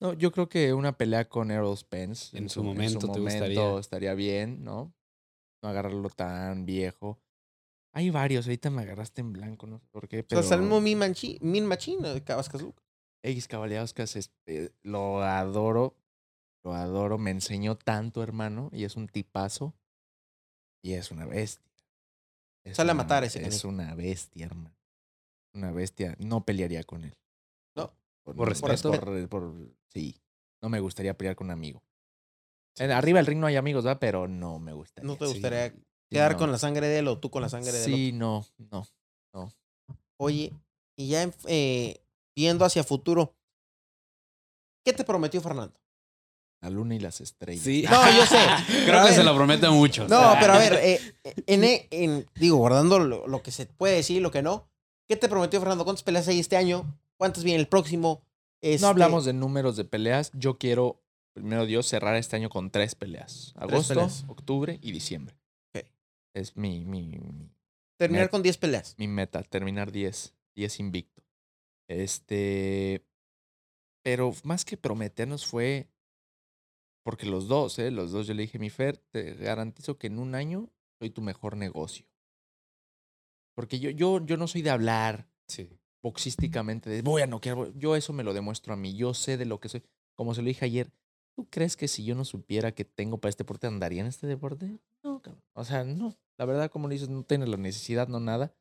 No, 0.01 0.13
yo 0.15 0.33
creo 0.33 0.49
que 0.49 0.73
una 0.73 0.97
pelea 0.97 1.29
con 1.29 1.51
Errol 1.51 1.77
Spence 1.77 2.37
En 2.39 2.49
su 2.49 2.63
momento 2.65 3.01
te 3.13 3.21
gustaría. 3.21 3.61
momento 3.61 3.79
estaría 3.81 4.15
bien, 4.15 4.65
¿no? 4.65 4.95
No 5.63 5.69
agarrarlo 5.69 6.09
tan 6.09 6.65
viejo. 6.65 7.21
Hay 7.97 8.11
varios, 8.11 8.47
ahorita 8.47 8.71
me 8.71 8.83
agarraste 8.83 9.21
en 9.21 9.33
blanco, 9.33 9.67
no 9.67 9.79
sé 9.79 9.87
por 9.91 10.09
qué, 10.09 10.21
o 10.21 10.25
pero. 10.27 10.43
sea, 10.43 10.47
hasta 10.47 10.55
el 10.57 10.63
mismo 10.63 10.81
Min 10.81 10.99
Manchi- 10.99 11.39
Min 11.41 11.65
Machine 11.65 12.09
de 12.13 12.23
Cabascas 12.25 12.61
Luke. 12.61 12.83
X 13.23 13.47
Cavaliauskas 13.49 14.17
es- 14.17 14.33
eh, 14.47 14.71
lo 14.83 15.23
adoro, 15.23 15.97
lo 16.65 16.75
adoro, 16.75 17.19
me 17.19 17.31
enseñó 17.31 17.77
tanto, 17.77 18.23
hermano, 18.23 18.69
y 18.73 18.85
es 18.85 18.97
un 18.97 19.07
tipazo, 19.09 19.75
y 20.83 20.95
es 20.95 21.11
una 21.11 21.25
bestia. 21.25 21.65
Es 22.65 22.77
Sale 22.77 22.91
a 22.91 22.95
matar 22.95 23.25
ese 23.25 23.47
Es 23.47 23.65
una 23.65 23.95
bestia, 23.95 24.47
hermano. 24.47 24.75
Una 25.55 25.71
bestia. 25.71 26.17
No 26.19 26.45
pelearía 26.45 26.83
con 26.83 27.05
él. 27.05 27.15
No. 27.77 27.93
Por, 28.25 28.35
Por 28.35 28.49
respeto. 28.49 28.91
por- 28.91 29.29
por- 29.29 29.55
sí. 29.93 30.21
No 30.63 30.69
me 30.69 30.81
gustaría 30.81 31.17
pelear 31.17 31.37
con 31.37 31.47
un 31.47 31.51
amigo. 31.53 31.83
Arriba 32.79 33.19
del 33.19 33.27
ring 33.27 33.39
no 33.39 33.47
hay 33.47 33.57
amigos, 33.57 33.85
¿verdad? 33.85 34.01
Pero 34.01 34.27
no 34.27 34.59
me 34.59 34.73
gustaría. 34.73 35.07
¿No 35.07 35.17
te 35.17 35.27
gustaría 35.27 35.69
Sí, 35.71 35.77
quedar 36.11 36.33
no. 36.33 36.39
con 36.39 36.53
la 36.53 36.59
sangre 36.59 36.89
de 36.89 36.99
él 36.99 37.09
o 37.09 37.19
tú 37.19 37.31
con 37.31 37.43
la 37.43 37.49
sangre 37.49 37.73
de 37.73 37.79
él? 37.85 37.85
Sí, 37.85 38.13
no, 38.13 38.45
no. 38.71 38.87
Oye, 40.17 40.53
y 40.97 41.09
ya 41.09 41.29
eh, 41.47 42.01
viendo 42.37 42.65
hacia 42.65 42.85
futuro, 42.85 43.35
¿qué 44.85 44.93
te 44.93 45.05
prometió 45.05 45.41
Fernando? 45.41 45.75
La 46.63 46.71
luna 46.71 46.95
y 46.95 46.99
las 47.01 47.21
estrellas. 47.21 47.63
Sí. 47.63 47.85
No, 47.91 48.17
yo 48.17 48.25
sé. 48.25 48.39
Creo 48.87 49.01
que 49.03 49.09
ver. 49.11 49.15
se 49.15 49.25
lo 49.25 49.35
promete 49.35 49.69
mucho. 49.69 50.09
No, 50.09 50.35
pero 50.41 50.55
a 50.55 50.59
ver, 50.59 50.75
eh, 50.75 51.01
en, 51.47 51.65
en- 51.91 52.27
digo, 52.37 52.57
guardando 52.57 52.99
lo, 52.99 53.27
lo 53.27 53.43
que 53.43 53.51
se 53.51 53.67
puede 53.67 53.97
decir 53.97 54.17
y 54.19 54.21
lo 54.21 54.31
que 54.31 54.41
no, 54.41 54.67
¿qué 55.07 55.17
te 55.17 55.29
prometió 55.29 55.61
Fernando? 55.61 55.85
¿Cuántas 55.85 56.05
peleas 56.05 56.29
hay 56.29 56.39
este 56.41 56.57
año? 56.57 56.99
¿Cuántas 57.19 57.45
viene 57.45 57.61
el 57.61 57.69
próximo? 57.69 58.23
Este, 58.63 58.81
No 58.83 58.89
hablamos 58.89 59.25
de 59.27 59.35
números 59.35 59.77
de 59.77 59.85
peleas. 59.85 60.31
Yo 60.33 60.57
quiero, 60.57 61.03
primero 61.35 61.67
Dios, 61.67 61.87
cerrar 61.87 62.15
este 62.17 62.37
año 62.37 62.49
con 62.49 62.71
tres 62.71 62.95
peleas. 62.95 63.53
Agosto, 63.57 63.93
peleas. 63.95 64.25
octubre 64.29 64.79
y 64.81 64.93
diciembre. 64.93 65.37
Es 66.35 66.57
mi, 66.57 66.85
mi, 66.85 67.19
mi, 67.19 67.51
Terminar 67.97 68.29
con 68.31 68.43
10 68.43 68.59
peleas. 68.59 68.95
mi 68.99 69.07
meta, 69.09 69.43
terminar 69.45 69.93
10. 69.93 70.35
10 70.57 70.81
invicto. 70.81 71.23
Este. 71.89 73.05
Pero 74.03 74.33
más 74.45 74.65
que 74.65 74.77
prometernos 74.77 75.47
fue. 75.47 75.89
Porque 77.05 77.27
los 77.27 77.49
dos, 77.49 77.79
¿eh? 77.79 77.91
Los 77.91 78.13
dos, 78.13 78.27
yo 78.27 78.35
le 78.35 78.43
dije, 78.43 78.59
mi 78.59 78.71
Fer, 78.71 78.97
te 78.97 79.35
garantizo 79.35 79.99
que 79.99 80.07
en 80.09 80.19
un 80.19 80.35
año 80.35 80.71
soy 80.99 81.11
tu 81.11 81.21
mejor 81.21 81.57
negocio. 81.57 82.07
Porque 83.55 83.79
yo, 83.79 83.91
yo, 83.91 84.25
yo 84.25 84.37
no 84.37 84.49
soy 84.49 84.63
de 84.63 84.71
hablar 84.71 85.29
Sí. 85.49 85.69
boxísticamente 86.03 86.89
de 86.91 87.03
voy 87.03 87.23
a 87.23 87.27
noquear. 87.27 87.57
voy-". 87.57 87.73
Yo 87.77 87.95
eso 87.95 88.13
me 88.13 88.25
lo 88.25 88.33
demuestro 88.35 88.73
a 88.73 88.77
mí. 88.77 88.95
Yo 88.97 89.15
sé 89.15 89.37
de 89.37 89.45
lo 89.45 89.61
que 89.61 89.69
soy. 89.69 89.83
Como 90.17 90.35
se 90.35 90.43
lo 90.43 90.49
dije 90.49 90.65
ayer, 90.65 90.91
¿tú 91.37 91.47
crees 91.51 91.77
que 91.77 91.89
si 91.89 92.05
yo 92.05 92.15
no 92.15 92.25
supiera 92.25 92.73
que 92.75 92.85
tengo 92.85 93.19
para 93.19 93.31
este 93.31 93.43
deporte, 93.45 93.67
andaría 93.67 94.01
en 94.01 94.07
este 94.07 94.27
deporte? 94.27 94.79
No, 95.03 95.21
cabrón. 95.21 95.43
O 95.55 95.65
sea, 95.65 95.85
no. 95.85 96.17
La 96.39 96.45
verdad, 96.47 96.71
como 96.71 96.89
dices, 96.89 97.09
no 97.09 97.23
tienes 97.25 97.49
la 97.49 97.57
necesidad, 97.57 98.09
no 98.09 98.21
nada. 98.21 98.55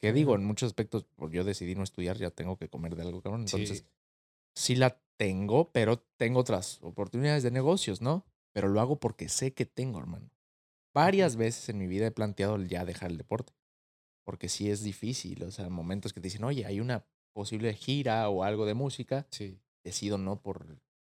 Que 0.00 0.12
digo, 0.12 0.34
en 0.34 0.44
muchos 0.44 0.66
aspectos, 0.68 1.04
por 1.04 1.30
yo 1.30 1.42
decidí 1.44 1.74
no 1.74 1.82
estudiar, 1.82 2.18
ya 2.18 2.30
tengo 2.30 2.58
que 2.58 2.68
comer 2.68 2.94
de 2.96 3.02
algo, 3.02 3.22
cabrón. 3.22 3.42
Entonces, 3.42 3.78
Sí. 3.78 3.86
sí 4.54 4.76
la 4.76 5.00
tengo, 5.16 5.72
pero 5.72 6.00
tengo 6.18 6.40
otras 6.40 6.78
oportunidades 6.82 7.42
de 7.42 7.50
negocios, 7.50 8.02
¿no? 8.02 8.26
Pero 8.52 8.68
lo 8.68 8.80
hago 8.80 9.00
porque 9.00 9.28
sé 9.28 9.54
que 9.54 9.64
tengo, 9.64 9.98
hermano. 9.98 10.30
Varias 10.94 11.36
veces 11.36 11.68
en 11.70 11.78
mi 11.78 11.86
vida 11.86 12.06
he 12.06 12.10
planteado 12.10 12.56
el 12.56 12.68
ya 12.68 12.84
dejar 12.84 13.10
el 13.10 13.16
deporte. 13.18 13.54
Porque 14.24 14.48
sí 14.48 14.70
es 14.70 14.82
difícil, 14.82 15.42
o 15.44 15.50
sea, 15.50 15.68
momentos 15.70 16.12
que 16.12 16.20
te 16.20 16.26
dicen, 16.26 16.44
oye, 16.44 16.66
hay 16.66 16.80
una 16.80 17.06
posible 17.34 17.72
gira 17.74 18.28
o 18.28 18.42
algo 18.44 18.66
de 18.66 18.74
música, 18.74 19.26
Sí. 19.30 19.58
decido 19.84 20.18
no 20.18 20.42
por... 20.42 20.66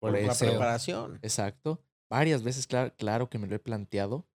Por 0.01 0.12
por 0.12 0.22
La 0.22 0.34
preparación. 0.34 1.18
Exacto. 1.22 1.82
Varias 2.11 2.42
veces, 2.42 2.66
claro, 2.66 2.94
claro 2.96 3.28
que 3.28 3.38
me 3.38 3.46
lo 3.46 3.55
he 3.57 3.59
planteado, 3.59 4.26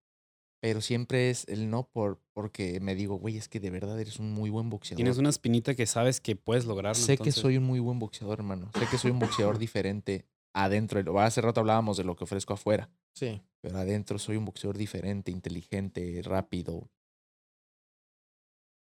pero 0.66 0.82
siempre 0.82 1.30
es 1.30 1.48
el 1.48 1.70
no 1.70 1.88
por 1.88 2.20
porque 2.34 2.80
me 2.80 2.96
digo, 2.96 3.18
güey, 3.18 3.38
es 3.38 3.48
que 3.48 3.60
de 3.60 3.70
verdad 3.70 4.00
eres 4.00 4.18
un 4.18 4.34
muy 4.34 4.50
buen 4.50 4.72
boxeador. 4.72 4.96
Tienes 4.98 5.20
una 5.20 5.30
espinita 5.30 5.76
que 5.76 5.86
sabes 5.86 6.20
que 6.20 6.36
puedes 6.36 6.66
lograrlo. 6.66 7.00
Sé 7.00 7.20
que 7.20 7.32
soy 7.32 7.58
un 7.58 7.66
muy 7.66 7.80
buen 7.80 8.00
boxeador, 8.00 8.40
hermano. 8.40 8.72
Sé 8.74 8.88
que 8.90 8.98
soy 8.98 9.12
un 9.12 9.20
boxeador 9.20 9.60
diferente 9.60 10.26
adentro. 10.56 11.20
Hace 11.20 11.42
rato 11.42 11.60
hablábamos 11.60 11.98
de 11.98 12.04
lo 12.04 12.16
que 12.16 12.24
ofrezco 12.24 12.54
afuera, 12.54 12.90
Sí. 13.14 13.44
pero 13.62 13.78
adentro 13.78 14.18
soy 14.18 14.38
un 14.38 14.46
boxeador 14.46 14.76
diferente, 14.76 15.30
inteligente, 15.30 16.20
rápido, 16.24 16.90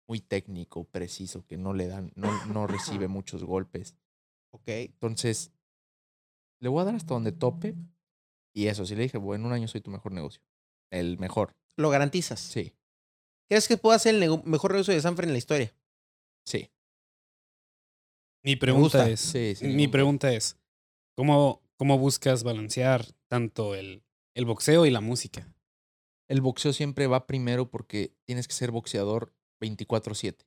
muy 0.08 0.20
técnico, 0.20 0.84
preciso, 0.84 1.44
que 1.44 1.58
no 1.58 1.74
le 1.74 1.88
dan, 1.88 2.12
no, 2.14 2.46
no 2.54 2.68
recibe 2.68 3.08
muchos 3.08 3.44
golpes. 3.44 3.96
Ok. 4.52 4.68
Entonces, 4.68 5.52
le 6.60 6.70
voy 6.70 6.84
a 6.84 6.86
dar 6.86 6.94
hasta 6.94 7.16
donde 7.16 7.32
tope. 7.32 7.74
Y 8.54 8.68
eso, 8.68 8.86
si 8.86 8.96
le 8.96 9.02
dije, 9.02 9.18
bueno, 9.18 9.46
en 9.46 9.48
un 9.48 9.54
año 9.54 9.68
soy 9.68 9.82
tu 9.82 9.90
mejor 9.90 10.12
negocio. 10.12 10.44
El 10.92 11.18
mejor. 11.18 11.56
Lo 11.78 11.90
garantizas. 11.90 12.40
Sí, 12.40 12.74
¿Crees 13.50 13.68
que 13.68 13.78
pueda 13.78 14.00
ser 14.00 14.16
el 14.16 14.42
mejor 14.46 14.72
negocio 14.72 14.94
de 14.94 15.02
Sanford 15.02 15.26
en 15.26 15.32
la 15.34 15.38
historia? 15.38 15.74
sí. 16.46 16.70
Mi 18.46 18.56
pregunta 18.58 19.10
es, 19.10 19.22
Sí, 19.22 19.56
sí. 19.56 19.68
mi 19.68 19.88
pregunta 19.88 20.34
es, 20.34 20.58
¿cómo, 21.16 21.62
cómo 21.78 21.98
buscas 21.98 22.44
balancear 22.44 23.06
tanto 23.30 23.74
el, 23.74 24.04
el 24.36 24.44
boxeo 24.46 24.86
y 24.86 24.92
la 24.92 25.00
música? 25.00 25.48
El 26.30 26.42
boxeo 26.42 26.74
siempre 26.74 27.08
va 27.08 27.26
primero 27.26 27.70
porque 27.70 28.14
tienes 28.26 28.48
que 28.50 28.54
ser 28.54 28.72
boxeador 28.72 29.34
24/7. 29.62 30.46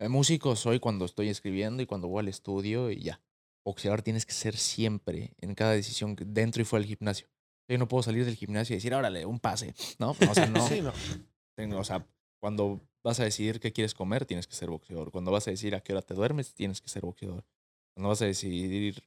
Eh, 0.00 0.08
músico 0.08 0.54
soy 0.54 0.78
cuando 0.78 1.04
estoy 1.04 1.28
escribiendo 1.30 1.82
y 1.82 1.86
cuando 1.86 2.06
voy 2.06 2.20
al 2.20 2.28
estudio 2.28 2.90
y 2.92 3.02
ya. 3.02 3.20
Boxeador 3.64 4.02
tienes 4.02 4.24
que 4.24 4.32
ser 4.32 4.56
siempre 4.56 5.34
en 5.38 5.56
cada 5.56 5.72
decisión 5.72 6.14
dentro 6.26 6.62
y 6.62 6.64
fuera 6.64 6.82
del 6.84 6.96
gimnasio. 6.96 7.28
Yo 7.68 7.76
no 7.78 7.86
puedo 7.88 8.02
salir 8.02 8.24
del 8.24 8.34
gimnasio 8.36 8.74
y 8.74 8.78
decir, 8.78 8.94
órale, 8.94 9.26
un 9.26 9.38
pase. 9.40 9.74
No, 9.98 10.10
o 10.10 10.34
sea, 10.34 10.46
no. 10.46 10.66
Sí, 10.66 10.80
no. 10.80 10.92
Tengo- 11.56 11.78
o 11.78 11.84
sea, 11.84 12.06
cuando 12.40 12.80
vas 13.04 13.20
a 13.20 13.24
decidir 13.24 13.60
qué 13.60 13.72
quieres 13.72 13.94
comer, 13.94 14.24
tienes 14.24 14.46
que 14.46 14.54
ser 14.54 14.70
boxeador. 14.70 15.10
Cuando 15.10 15.30
vas 15.30 15.46
a 15.48 15.50
decir 15.50 15.74
a 15.74 15.80
qué 15.80 15.92
hora 15.92 16.02
te 16.02 16.14
duermes, 16.14 16.54
tienes 16.54 16.80
que 16.80 16.88
ser 16.88 17.02
boxeador. 17.02 17.44
Cuando 17.94 18.08
vas 18.08 18.22
a 18.22 18.26
decidir 18.26 19.02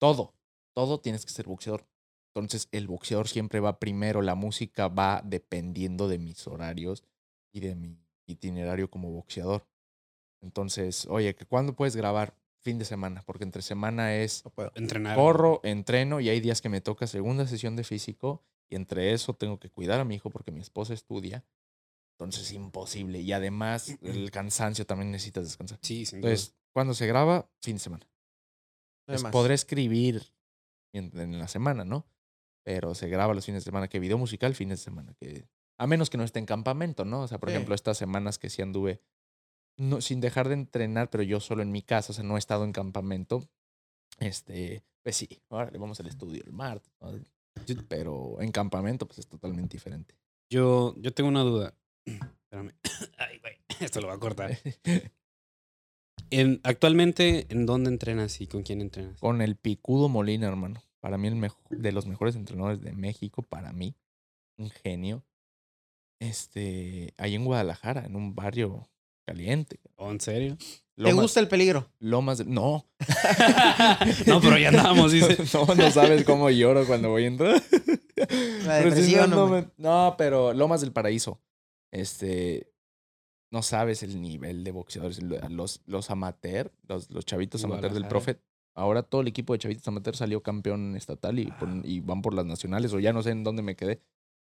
todo, 0.00 0.34
todo 0.74 1.00
tienes 1.00 1.24
que 1.24 1.32
ser 1.32 1.46
boxeador. 1.46 1.86
Entonces, 2.34 2.68
el 2.72 2.86
boxeador 2.86 3.28
siempre 3.28 3.60
va 3.60 3.78
primero, 3.78 4.20
la 4.20 4.34
música 4.34 4.88
va 4.88 5.22
dependiendo 5.24 6.08
de 6.08 6.18
mis 6.18 6.46
horarios 6.46 7.04
y 7.52 7.60
de 7.60 7.74
mi 7.74 7.98
itinerario 8.26 8.90
como 8.90 9.10
boxeador. 9.10 9.66
Entonces, 10.42 11.06
oye, 11.08 11.34
¿cuándo 11.48 11.74
puedes 11.74 11.96
grabar? 11.96 12.34
Fin 12.66 12.78
de 12.80 12.84
semana, 12.84 13.22
porque 13.24 13.44
entre 13.44 13.62
semana 13.62 14.16
es 14.16 14.44
No 14.44 14.50
puedo. 14.50 14.72
Entrenar. 14.74 15.14
corro, 15.14 15.60
entreno 15.62 16.18
y 16.18 16.28
hay 16.28 16.40
días 16.40 16.60
que 16.60 16.68
me 16.68 16.80
toca 16.80 17.06
segunda 17.06 17.46
sesión 17.46 17.76
de 17.76 17.84
físico 17.84 18.42
y 18.68 18.74
entre 18.74 19.12
eso 19.12 19.34
tengo 19.34 19.60
que 19.60 19.70
cuidar 19.70 20.00
a 20.00 20.04
mi 20.04 20.16
hijo 20.16 20.30
porque 20.30 20.50
mi 20.50 20.60
esposa 20.60 20.92
estudia. 20.92 21.44
Entonces, 22.18 22.50
imposible. 22.50 23.20
Y 23.20 23.32
además, 23.32 23.96
el 24.02 24.32
cansancio 24.32 24.84
también 24.84 25.12
necesitas 25.12 25.44
descansar. 25.44 25.78
Sí, 25.80 26.06
sin 26.06 26.20
duda. 26.20 26.30
Entonces, 26.32 26.56
cuando 26.72 26.92
se 26.94 27.06
graba, 27.06 27.48
fin 27.62 27.76
de 27.76 27.80
semana. 27.80 28.08
Pues 29.06 29.22
podré 29.22 29.54
escribir 29.54 30.32
en, 30.92 31.16
en 31.16 31.38
la 31.38 31.46
semana, 31.46 31.84
¿no? 31.84 32.04
Pero 32.64 32.96
se 32.96 33.08
graba 33.08 33.32
los 33.32 33.46
fines 33.46 33.62
de 33.62 33.66
semana. 33.68 33.86
Que 33.86 34.00
video 34.00 34.18
musical, 34.18 34.56
fines 34.56 34.80
de 34.80 34.84
semana. 34.84 35.14
Que, 35.14 35.46
a 35.78 35.86
menos 35.86 36.10
que 36.10 36.18
no 36.18 36.24
esté 36.24 36.40
en 36.40 36.46
campamento, 36.46 37.04
¿no? 37.04 37.20
O 37.20 37.28
sea, 37.28 37.38
por 37.38 37.50
Sí. 37.50 37.54
ejemplo, 37.54 37.76
estas 37.76 37.96
semanas 37.96 38.38
que 38.38 38.50
sí 38.50 38.60
anduve 38.62 39.00
no, 39.76 40.00
sin 40.00 40.20
dejar 40.20 40.48
de 40.48 40.54
entrenar, 40.54 41.10
pero 41.10 41.22
yo 41.22 41.40
solo 41.40 41.62
en 41.62 41.72
mi 41.72 41.82
casa, 41.82 42.12
o 42.12 42.14
sea, 42.14 42.24
no 42.24 42.36
he 42.36 42.38
estado 42.38 42.64
en 42.64 42.72
campamento. 42.72 43.48
Este, 44.18 44.82
pues 45.02 45.16
sí, 45.16 45.28
ahora 45.50 45.70
le 45.70 45.78
vamos 45.78 46.00
al 46.00 46.06
estudio 46.06 46.42
el 46.44 46.52
martes. 46.52 46.90
¿no? 47.00 47.12
Pero 47.88 48.40
en 48.40 48.52
campamento, 48.52 49.06
pues 49.06 49.20
es 49.20 49.26
totalmente 49.26 49.76
diferente. 49.76 50.14
Yo, 50.50 50.94
yo 50.98 51.12
tengo 51.12 51.28
una 51.28 51.42
duda. 51.42 51.74
Espérame. 52.06 52.72
Ay, 53.18 53.38
güey. 53.40 53.54
Esto 53.80 54.00
lo 54.00 54.08
va 54.08 54.14
a 54.14 54.20
cortar. 54.20 54.56
En, 56.30 56.60
actualmente, 56.64 57.46
¿en 57.50 57.66
dónde 57.66 57.88
entrenas 57.88 58.40
y 58.40 58.48
con 58.48 58.64
quién 58.64 58.80
entrenas? 58.80 59.20
Con 59.20 59.40
el 59.42 59.54
Picudo 59.54 60.08
Molina, 60.08 60.48
hermano. 60.48 60.82
Para 60.98 61.18
mí, 61.18 61.28
el 61.28 61.36
mejor, 61.36 61.60
de 61.68 61.92
los 61.92 62.06
mejores 62.06 62.34
entrenadores 62.34 62.80
de 62.80 62.92
México, 62.92 63.42
para 63.42 63.72
mí. 63.72 63.94
Un 64.58 64.70
genio. 64.70 65.24
Este, 66.18 67.14
ahí 67.16 67.36
en 67.36 67.44
Guadalajara, 67.44 68.06
en 68.06 68.16
un 68.16 68.34
barrio 68.34 68.88
caliente. 69.26 69.80
¿Oh, 69.96 70.10
¿En 70.10 70.20
serio? 70.20 70.56
¿Te 70.96 71.02
Lomas- 71.02 71.22
gusta 71.22 71.40
el 71.40 71.48
peligro? 71.48 71.90
Lomas 71.98 72.38
de- 72.38 72.46
No. 72.46 72.86
no, 74.26 74.40
pero 74.40 74.56
ya 74.58 74.68
andamos, 74.68 75.12
dice. 75.12 75.36
no, 75.54 75.74
no 75.74 75.90
sabes 75.90 76.24
cómo 76.24 76.48
lloro 76.50 76.86
cuando 76.86 77.10
voy 77.10 77.24
a 77.24 77.26
entrar. 77.26 77.62
La 78.64 78.76
depresión, 78.76 79.32
hombre. 79.34 79.68
no, 79.76 80.14
pero 80.16 80.52
Lomas 80.54 80.80
del 80.80 80.92
Paraíso. 80.92 81.40
Este. 81.92 82.72
No 83.52 83.62
sabes 83.62 84.02
el 84.02 84.20
nivel 84.20 84.64
de 84.64 84.72
boxeadores. 84.72 85.22
Los, 85.22 85.82
los 85.86 86.10
amateur, 86.10 86.72
los, 86.88 87.10
los 87.10 87.24
chavitos 87.24 87.62
amateur 87.64 87.92
del 87.92 88.02
Guadalajara. 88.02 88.08
profe. 88.08 88.40
Ahora 88.74 89.02
todo 89.02 89.20
el 89.22 89.28
equipo 89.28 89.52
de 89.52 89.58
chavitos 89.60 89.86
amateur 89.88 90.16
salió 90.16 90.42
campeón 90.42 90.96
estatal 90.96 91.38
y, 91.38 91.46
pon- 91.52 91.82
y 91.84 92.00
van 92.00 92.22
por 92.22 92.34
las 92.34 92.44
nacionales. 92.44 92.92
O 92.92 92.98
ya 93.00 93.12
no 93.12 93.22
sé 93.22 93.30
en 93.30 93.44
dónde 93.44 93.62
me 93.62 93.76
quedé. 93.76 94.00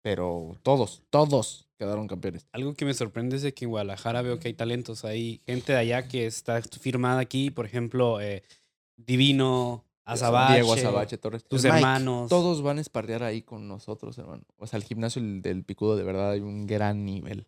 Pero 0.02 0.58
todos, 0.62 1.02
todos 1.10 1.68
quedaron 1.78 2.08
campeones. 2.08 2.46
Algo 2.52 2.74
que 2.74 2.84
me 2.84 2.94
sorprende 2.94 3.36
es 3.36 3.42
de 3.42 3.52
que 3.54 3.64
en 3.66 3.70
Guadalajara 3.70 4.22
veo 4.22 4.38
que 4.38 4.48
hay 4.48 4.54
talentos. 4.54 5.04
Hay 5.04 5.42
gente 5.46 5.72
de 5.72 5.78
allá 5.78 6.08
que 6.08 6.26
está 6.26 6.62
firmada 6.62 7.20
aquí, 7.20 7.50
por 7.50 7.66
ejemplo, 7.66 8.20
eh, 8.20 8.42
Divino, 8.96 9.84
Azabache, 10.04 10.54
Diego 10.54 10.72
Azabache 10.74 11.18
Torres. 11.18 11.44
tus 11.44 11.62
Mike, 11.64 11.76
hermanos. 11.76 12.28
Todos 12.28 12.62
van 12.62 12.78
a 12.78 12.80
esparrear 12.80 13.22
ahí 13.22 13.42
con 13.42 13.68
nosotros, 13.68 14.16
hermano. 14.18 14.44
O 14.56 14.66
sea, 14.66 14.76
el 14.78 14.84
gimnasio 14.84 15.22
del- 15.22 15.64
Picudo 15.64 15.96
de 15.96 16.04
verdad 16.04 16.32
hay 16.32 16.40
un 16.40 16.66
gran 16.66 17.04
nivel. 17.04 17.46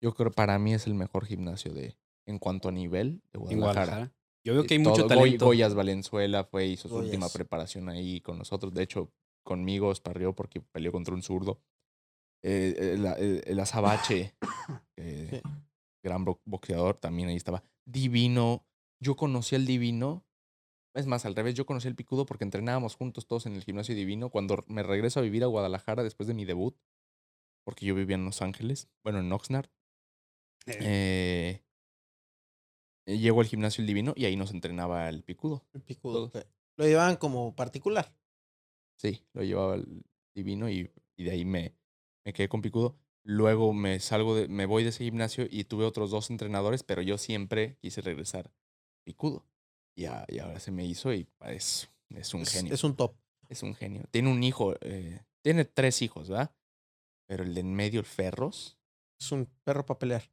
Yo 0.00 0.14
creo 0.14 0.30
para 0.30 0.58
mí 0.58 0.74
es 0.74 0.86
el 0.86 0.94
mejor 0.94 1.26
gimnasio 1.26 1.72
de 1.72 1.96
en 2.26 2.38
cuanto 2.38 2.68
a 2.68 2.72
nivel 2.72 3.22
de 3.32 3.38
en 3.38 3.40
Guadalajara. 3.40 3.86
Guadalajara. 3.86 4.12
Yo 4.44 4.52
veo 4.54 4.64
que 4.64 4.74
hay 4.74 4.82
Todo- 4.82 4.92
mucho 4.92 5.04
Goy- 5.04 5.08
talento. 5.08 5.44
Goyas 5.46 5.74
Valenzuela 5.74 6.44
fue, 6.44 6.66
hizo 6.66 6.88
su 6.88 6.96
última 6.96 7.28
preparación 7.28 7.88
ahí 7.88 8.20
con 8.20 8.38
nosotros. 8.38 8.72
De 8.72 8.82
hecho, 8.82 9.10
conmigo 9.42 9.90
esparrió 9.92 10.34
porque 10.34 10.60
peleó 10.60 10.92
contra 10.92 11.14
un 11.14 11.22
zurdo. 11.22 11.60
Eh, 12.42 12.74
el, 12.94 13.06
el- 13.06 13.42
el 13.46 13.60
Azabache, 13.60 14.34
eh, 14.96 15.28
Sí. 15.42 15.50
gran 16.02 16.24
bo- 16.24 16.40
boxeador, 16.44 16.96
también 16.98 17.28
ahí 17.28 17.36
estaba. 17.36 17.62
Divino. 17.84 18.64
Yo 19.00 19.16
conocí 19.16 19.54
al 19.56 19.66
Divino. 19.66 20.24
Es 20.94 21.06
más, 21.06 21.26
al 21.26 21.34
revés, 21.36 21.54
yo 21.54 21.66
conocí 21.66 21.88
al 21.88 21.94
Picudo 21.96 22.24
porque 22.24 22.44
entrenábamos 22.44 22.96
juntos 22.96 23.26
todos 23.26 23.44
en 23.46 23.54
el 23.54 23.62
gimnasio 23.64 23.94
Divino. 23.94 24.30
Cuando 24.30 24.64
me 24.68 24.82
regreso 24.82 25.20
a 25.20 25.22
vivir 25.22 25.42
a 25.44 25.46
Guadalajara 25.48 26.02
después 26.02 26.26
de 26.26 26.34
mi 26.34 26.44
debut, 26.46 26.74
porque 27.64 27.84
yo 27.84 27.94
vivía 27.94 28.14
en 28.16 28.24
Los 28.24 28.40
Ángeles, 28.42 28.88
bueno, 29.04 29.18
en 29.20 29.30
Oxnard, 29.32 29.68
Eh, 30.66 31.62
eh, 33.06 33.18
llego 33.18 33.40
al 33.40 33.46
gimnasio 33.46 33.82
El 33.82 33.86
Divino 33.86 34.14
y 34.16 34.24
ahí 34.24 34.36
nos 34.36 34.50
entrenaba 34.52 35.08
el 35.08 35.22
Picudo. 35.22 35.64
El 35.74 35.82
picudo. 35.82 36.30
Lo 36.76 36.84
llevaban 36.86 37.16
como 37.16 37.54
particular. 37.54 38.14
Sí, 38.98 39.22
lo 39.34 39.42
llevaba 39.44 39.74
el 39.74 40.04
divino 40.34 40.68
y, 40.70 40.90
y 41.16 41.24
de 41.24 41.30
ahí 41.30 41.44
me, 41.44 41.74
me 42.26 42.32
quedé 42.34 42.48
con 42.48 42.60
Picudo. 42.60 42.96
Luego 43.24 43.72
me 43.72 43.98
salgo 44.00 44.36
de, 44.36 44.48
me 44.48 44.66
voy 44.66 44.82
de 44.84 44.90
ese 44.90 45.04
gimnasio 45.04 45.46
y 45.50 45.64
tuve 45.64 45.84
otros 45.84 46.10
dos 46.10 46.30
entrenadores, 46.30 46.82
pero 46.82 47.02
yo 47.02 47.18
siempre 47.18 47.76
quise 47.80 48.00
regresar 48.00 48.52
Picudo. 49.04 49.46
Y, 49.96 50.04
a- 50.04 50.26
y 50.28 50.38
ahora 50.40 50.60
se 50.60 50.70
me 50.72 50.84
hizo 50.84 51.12
y 51.14 51.26
es, 51.46 51.88
es 52.10 52.34
un 52.34 52.42
Es, 52.42 52.52
genio. 52.52 52.74
es 52.74 52.84
un 52.84 52.94
top. 52.96 53.16
Es 53.48 53.62
un 53.62 53.74
genio. 53.74 54.04
Tiene 54.10 54.30
un 54.30 54.42
hijo, 54.42 54.74
eh, 54.80 55.24
tiene 55.42 55.64
tres 55.64 56.02
hijos, 56.02 56.28
¿verdad? 56.28 56.54
Pero 57.28 57.44
el 57.44 57.54
de 57.54 57.60
en 57.60 57.74
medio, 57.74 58.00
el 58.00 58.06
Ferros, 58.06 58.78
Es 59.20 59.32
un 59.32 59.46
perro 59.64 59.86
para 59.86 59.98
pelear. 59.98 60.30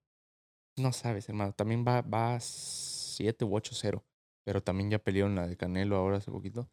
no 0.78 0.92
sabes, 0.92 1.30
hermano. 1.30 1.54
También 1.54 1.86
va, 1.88 2.02
va 2.02 2.40
7 2.40 3.46
u 3.46 3.56
8-0. 3.56 4.04
Pero 4.46 4.62
también 4.62 4.90
ya 4.92 5.00
peleó 5.00 5.28
en 5.28 5.36
la 5.36 5.48
de 5.48 5.56
Canelo 5.56 5.96
ahora 5.96 6.18
hace 6.18 6.30
poquito. 6.32 6.70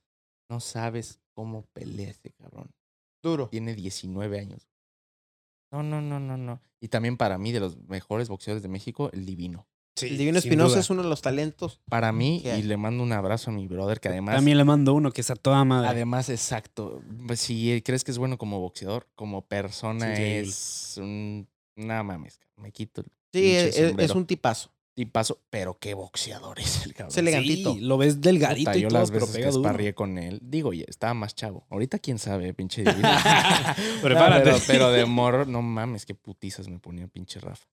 No 0.50 0.58
sabes 0.60 1.20
cómo 1.34 1.66
pelea 1.72 2.10
ese 2.10 2.32
cabrón. 2.32 2.74
Duro. 3.22 3.48
tiene 3.48 3.74
19 3.74 4.40
años. 4.40 4.69
No, 5.70 5.82
no, 5.82 6.00
no, 6.00 6.18
no, 6.20 6.36
no. 6.36 6.60
Y 6.80 6.88
también 6.88 7.16
para 7.16 7.38
mí, 7.38 7.52
de 7.52 7.60
los 7.60 7.76
mejores 7.88 8.28
boxeadores 8.28 8.62
de 8.62 8.68
México, 8.68 9.10
el 9.12 9.24
Divino. 9.26 9.66
sí, 9.96 10.06
el 10.08 10.18
Divino 10.18 10.38
Espinosa 10.38 10.78
es 10.80 10.90
uno 10.90 11.02
de 11.02 11.08
los 11.08 11.20
talentos. 11.22 11.80
Para 11.88 12.10
mí, 12.12 12.42
y 12.44 12.62
le 12.62 12.76
mando 12.76 13.02
un 13.02 13.12
abrazo 13.12 13.50
a 13.50 13.54
mi 13.54 13.66
brother, 13.68 14.00
que 14.00 14.08
además, 14.08 14.36
También 14.36 14.56
le 14.58 14.64
mando 14.64 14.94
uno 14.94 15.12
que 15.12 15.20
está 15.20 15.36
toda 15.36 15.64
madre. 15.64 15.88
además, 15.88 16.28
exacto. 16.28 17.02
pues, 17.26 17.40
Si 17.40 17.82
crees 17.84 18.02
que 18.04 18.10
es 18.10 18.18
bueno 18.18 18.38
como 18.38 18.58
boxeador, 18.60 19.06
como 19.14 19.42
persona 19.46 20.14
es 20.14 20.96
un... 21.00 21.46
No 21.76 22.02
mames, 22.04 22.40
me 22.56 22.72
quito 22.72 23.02
el 23.02 23.06
Sí, 23.32 23.40
pinche 23.42 23.68
es, 23.68 23.94
es 23.98 24.10
un 24.10 24.26
tipazo. 24.26 24.70
Tipazo, 25.04 25.40
pero 25.50 25.78
qué 25.78 25.94
boxeador 25.94 26.58
es 26.60 26.84
el 26.84 26.92
cabrón. 26.94 27.10
Es 27.10 27.16
elegantito. 27.16 27.72
Sí, 27.74 27.80
lo 27.80 27.96
ves 27.98 28.20
delgadito 28.20 28.70
Puta, 28.70 28.78
y 28.78 28.82
yo 28.82 28.88
todo, 28.88 28.98
las 29.00 29.10
pero 29.10 29.26
veces 29.26 29.36
que 29.44 29.50
duro. 29.50 29.60
esparrié 29.68 29.94
con 29.94 30.18
él, 30.18 30.40
digo, 30.42 30.72
ya 30.72 30.84
estaba 30.88 31.14
más 31.14 31.34
chavo. 31.34 31.66
Ahorita 31.70 31.98
quién 31.98 32.18
sabe, 32.18 32.52
pinche 32.54 32.82
divino. 32.84 33.08
Prepárate. 34.02 34.50
No, 34.50 34.56
pero, 34.56 34.64
pero 34.66 34.90
de 34.90 35.04
morro, 35.06 35.44
no 35.46 35.62
mames, 35.62 36.04
qué 36.06 36.14
putizas 36.14 36.68
me 36.68 36.78
ponía 36.78 37.06
pinche 37.08 37.40
Rafa. 37.40 37.66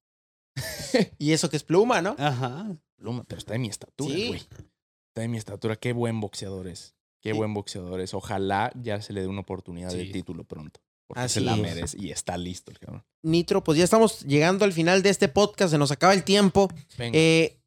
Y 1.20 1.34
eso 1.34 1.50
que 1.50 1.58
es 1.58 1.64
pluma, 1.64 2.02
¿no? 2.02 2.16
Ajá. 2.18 2.76
Pluma, 2.96 3.24
pero 3.28 3.40
está 3.40 3.54
de 3.54 3.60
mi 3.60 3.68
estatura, 3.68 4.16
Sí. 4.16 4.28
güey. 4.28 4.40
Está 4.40 5.22
de 5.22 5.28
mi 5.28 5.38
estatura. 5.38 5.76
Qué 5.76 5.94
buen 5.94 6.20
boxeador 6.20 6.68
es. 6.68 6.96
Qué 7.22 7.32
Sí. 7.32 7.38
buen 7.38 7.54
boxeador 7.54 8.00
es. 8.02 8.14
Ojalá 8.14 8.72
ya 8.82 9.02
se 9.02 9.14
le 9.14 9.22
dé 9.22 9.28
una 9.28 9.42
oportunidad 9.42 9.92
de 9.92 10.06
título 10.06 10.44
pronto. 10.46 10.80
Porque 11.08 11.22
Así 11.24 11.36
se 11.36 11.42
la 11.42 11.54
es. 11.56 11.60
merece 11.62 11.98
y 12.00 12.12
está 12.12 12.38
listo 12.38 12.70
el 12.72 12.80
cabrón. 12.80 13.06
Nitro, 13.24 13.64
pues 13.64 13.78
ya 13.78 13.84
estamos 13.86 14.22
llegando 14.26 14.66
al 14.66 14.74
final 14.74 15.02
de 15.02 15.10
este 15.10 15.28
podcast. 15.30 15.72
Se 15.72 15.78
nos 15.78 15.92
acaba 15.92 16.14
el 16.14 16.24
tiempo. 16.24 16.70
Eh, 17.00 17.60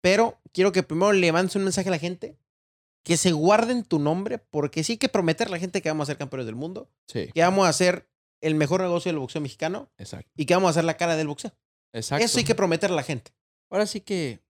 pero 0.00 0.40
quiero 0.52 0.70
que 0.72 0.82
primero 0.82 1.12
le 1.12 1.32
mandes 1.32 1.56
un 1.56 1.64
mensaje 1.64 1.88
a 1.88 1.92
la 1.92 1.98
gente. 1.98 2.36
Que 3.02 3.16
se 3.16 3.32
guarden 3.32 3.84
tu 3.84 3.98
nombre. 3.98 4.38
Porque 4.38 4.84
sí 4.84 4.92
hay 4.92 4.98
que 4.98 5.08
prometer 5.08 5.48
a 5.48 5.50
la 5.50 5.58
gente 5.58 5.82
que 5.82 5.88
vamos 5.88 6.04
a 6.04 6.12
ser 6.12 6.18
campeones 6.18 6.46
del 6.46 6.54
mundo. 6.54 6.88
sí, 7.08 7.30
Que 7.34 7.42
vamos 7.42 7.66
a 7.66 7.70
hacer 7.70 8.08
el 8.40 8.54
mejor 8.54 8.80
negocio 8.82 9.10
del 9.10 9.18
boxeo 9.18 9.40
mexicano. 9.40 9.90
exacto. 9.98 10.30
Y 10.36 10.46
que 10.46 10.54
vamos 10.54 10.68
a 10.68 10.70
hacer 10.70 10.84
la 10.84 10.96
cara 10.96 11.16
del 11.16 11.26
boxeo. 11.26 11.52
Exacto. 11.92 12.24
Eso 12.24 12.38
hay 12.38 12.44
que 12.44 12.54
prometer 12.54 12.90
a 12.90 12.94
la 12.94 13.02
gente. 13.02 13.32
Ahora 13.70 13.86
sí 13.86 14.00
que, 14.00 14.40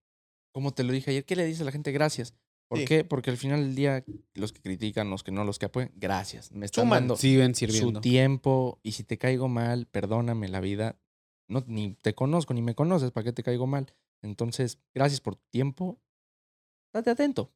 como 0.53 0.73
te 0.75 0.83
lo 0.83 0.93
dije 0.93 1.11
ayer, 1.11 1.25
¿qué 1.25 1.37
le 1.37 1.45
dices 1.47 1.63
a 1.63 1.65
la 1.65 1.73
gente? 1.73 1.93
Gracias. 1.93 2.35
¿Por 2.75 2.81
Sí. 2.81 2.87
qué? 2.87 3.05
Porque 3.05 3.31
al 3.31 3.37
final 3.37 3.61
del 3.63 3.75
día, 3.75 4.05
los 4.35 4.53
que 4.53 4.61
critican, 4.61 5.11
los 5.11 5.23
que 5.23 5.31
no, 5.33 5.45
los 5.45 5.59
que 5.59 5.67
apoyan, 5.67 5.93
gracias. 5.95 6.51
Me 6.53 6.67
están 6.67 6.85
Suman. 6.85 7.03
dando 7.03 7.17
Siguen 7.17 7.55
su 7.55 8.01
tiempo 8.01 8.81
y 8.83 8.93
si 8.93 9.05
te 9.05 9.17
caigo 9.19 9.49
mal, 9.49 9.87
perdóname 9.87 10.49
la 10.49 10.61
vida. 10.61 10.99
No, 11.49 11.63
ni 11.67 11.95
te 11.95 12.15
conozco, 12.15 12.55
ni 12.55 12.63
me 12.63 12.75
conoces, 12.75 13.11
¿para 13.11 13.25
qué 13.25 13.33
te 13.33 13.43
caigo 13.43 13.67
mal? 13.67 13.95
Entonces, 14.23 14.79
gracias 14.95 15.21
por 15.21 15.37
tu 15.37 15.45
tiempo. 15.51 16.01
Date 16.93 17.11
atento. 17.11 17.53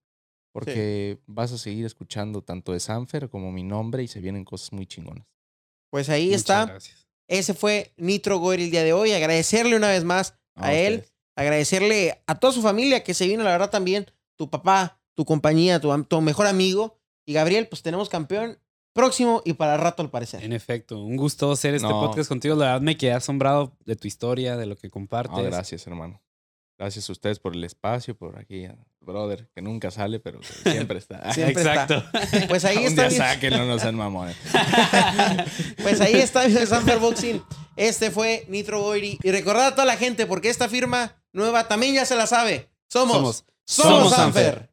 Porque 0.53 1.19
vas 1.27 1.53
a 1.53 1.59
seguir 1.59 1.85
escuchando 1.87 2.43
tanto 2.43 2.73
de 2.73 2.81
Sanfer 2.81 3.29
como 3.29 3.53
mi 3.53 3.63
nombre 3.63 4.03
y 4.03 4.09
se 4.09 4.21
vienen 4.21 4.45
cosas 4.45 4.73
muy 4.73 4.87
chingonas. 4.87 5.27
Pues 5.91 6.09
ahí 6.09 6.27
Muchas 6.27 6.41
está. 6.41 6.67
gracias. 6.67 7.07
Ese 7.29 7.55
fue 7.55 7.93
Nitro 7.97 8.39
Goyer 8.39 8.61
el 8.61 8.71
día 8.71 8.83
de 8.83 8.93
hoy. 8.93 9.13
Agradecerle 9.13 9.77
una 9.77 9.89
vez 9.89 10.05
más 10.05 10.35
a 10.55 10.73
él. 10.75 11.05
Agradecerle 11.37 12.23
a 12.27 12.39
toda 12.41 12.53
su 12.53 12.63
familia 12.63 13.05
que 13.05 13.15
se 13.15 13.27
vino, 13.29 13.45
la 13.45 13.53
verdad 13.53 13.71
también, 13.71 14.07
tu 14.37 14.51
papá, 14.51 14.98
tu 15.19 15.25
compañía, 15.25 15.81
tu, 15.81 16.21
mejor 16.21 16.47
amigo. 16.47 16.97
Y 17.27 17.33
Gabriel, 17.33 17.67
pues 17.67 17.83
tenemos 17.83 18.09
campeón 18.09 18.57
próximo 18.95 19.43
y 19.45 19.55
para 19.55 19.77
rato 19.77 20.01
al 20.01 20.11
parecer. 20.11 20.45
En 20.45 20.53
efecto, 20.53 21.03
un 21.03 21.17
gusto 21.17 21.51
hacer 21.51 21.75
este 21.75 21.89
No. 21.89 22.01
podcast 22.01 22.29
contigo. 22.29 22.55
La 22.55 22.67
verdad 22.67 22.81
me 22.83 22.97
quedé 22.97 23.15
asombrado 23.15 23.77
de 23.85 23.97
tu 23.97 24.07
historia, 24.07 24.57
de 24.57 24.67
lo 24.67 24.77
que 24.77 24.91
compartes. 24.91 25.37
No, 25.37 25.43
gracias, 25.43 25.85
hermano. 25.89 26.23
Gracias 26.79 27.09
a 27.09 27.13
ustedes 27.13 27.41
por 27.41 27.57
el 27.57 27.65
espacio, 27.65 28.17
por 28.17 28.39
aquí, 28.39 28.69
brother, 29.01 29.49
que 29.53 29.61
nunca 29.61 29.91
sale, 29.91 30.21
pero 30.21 30.39
que 30.39 30.71
siempre 30.71 30.99
está. 30.99 31.33
Siempre 31.35 31.63
Exacto. 31.65 32.05
Pues 32.47 32.65
ahí 32.65 32.77
Un 32.83 32.85
está. 32.85 33.09
día 33.09 33.11
mi- 33.11 33.17
sáquenlo, 33.17 33.65
no 33.67 33.77
sean 33.81 33.97
mamones. 33.97 34.37
Pues 35.83 36.01
ahí 36.01 36.15
está 36.15 36.47
mi 36.47 36.55
Sanfer 36.55 36.99
Boxing. 37.01 37.43
Este 37.75 38.13
fue 38.13 38.45
Nitro 38.49 38.81
Goiri. 38.83 39.19
Y 39.23 39.31
recordad 39.33 39.67
a 39.67 39.71
toda 39.73 39.85
la 39.87 39.97
gente, 39.97 40.27
porque 40.27 40.49
esta 40.49 40.69
firma 40.69 41.17
nueva 41.33 41.67
también 41.67 41.95
ya 41.95 42.05
se 42.07 42.15
la 42.15 42.29
sabe. 42.29 42.69
Somos, 42.89 43.17
Somos- 43.17 43.45
somos, 43.67 43.93
somos 43.99 44.13
Sanfer. 44.15 44.45
Sanfer. 44.55 44.68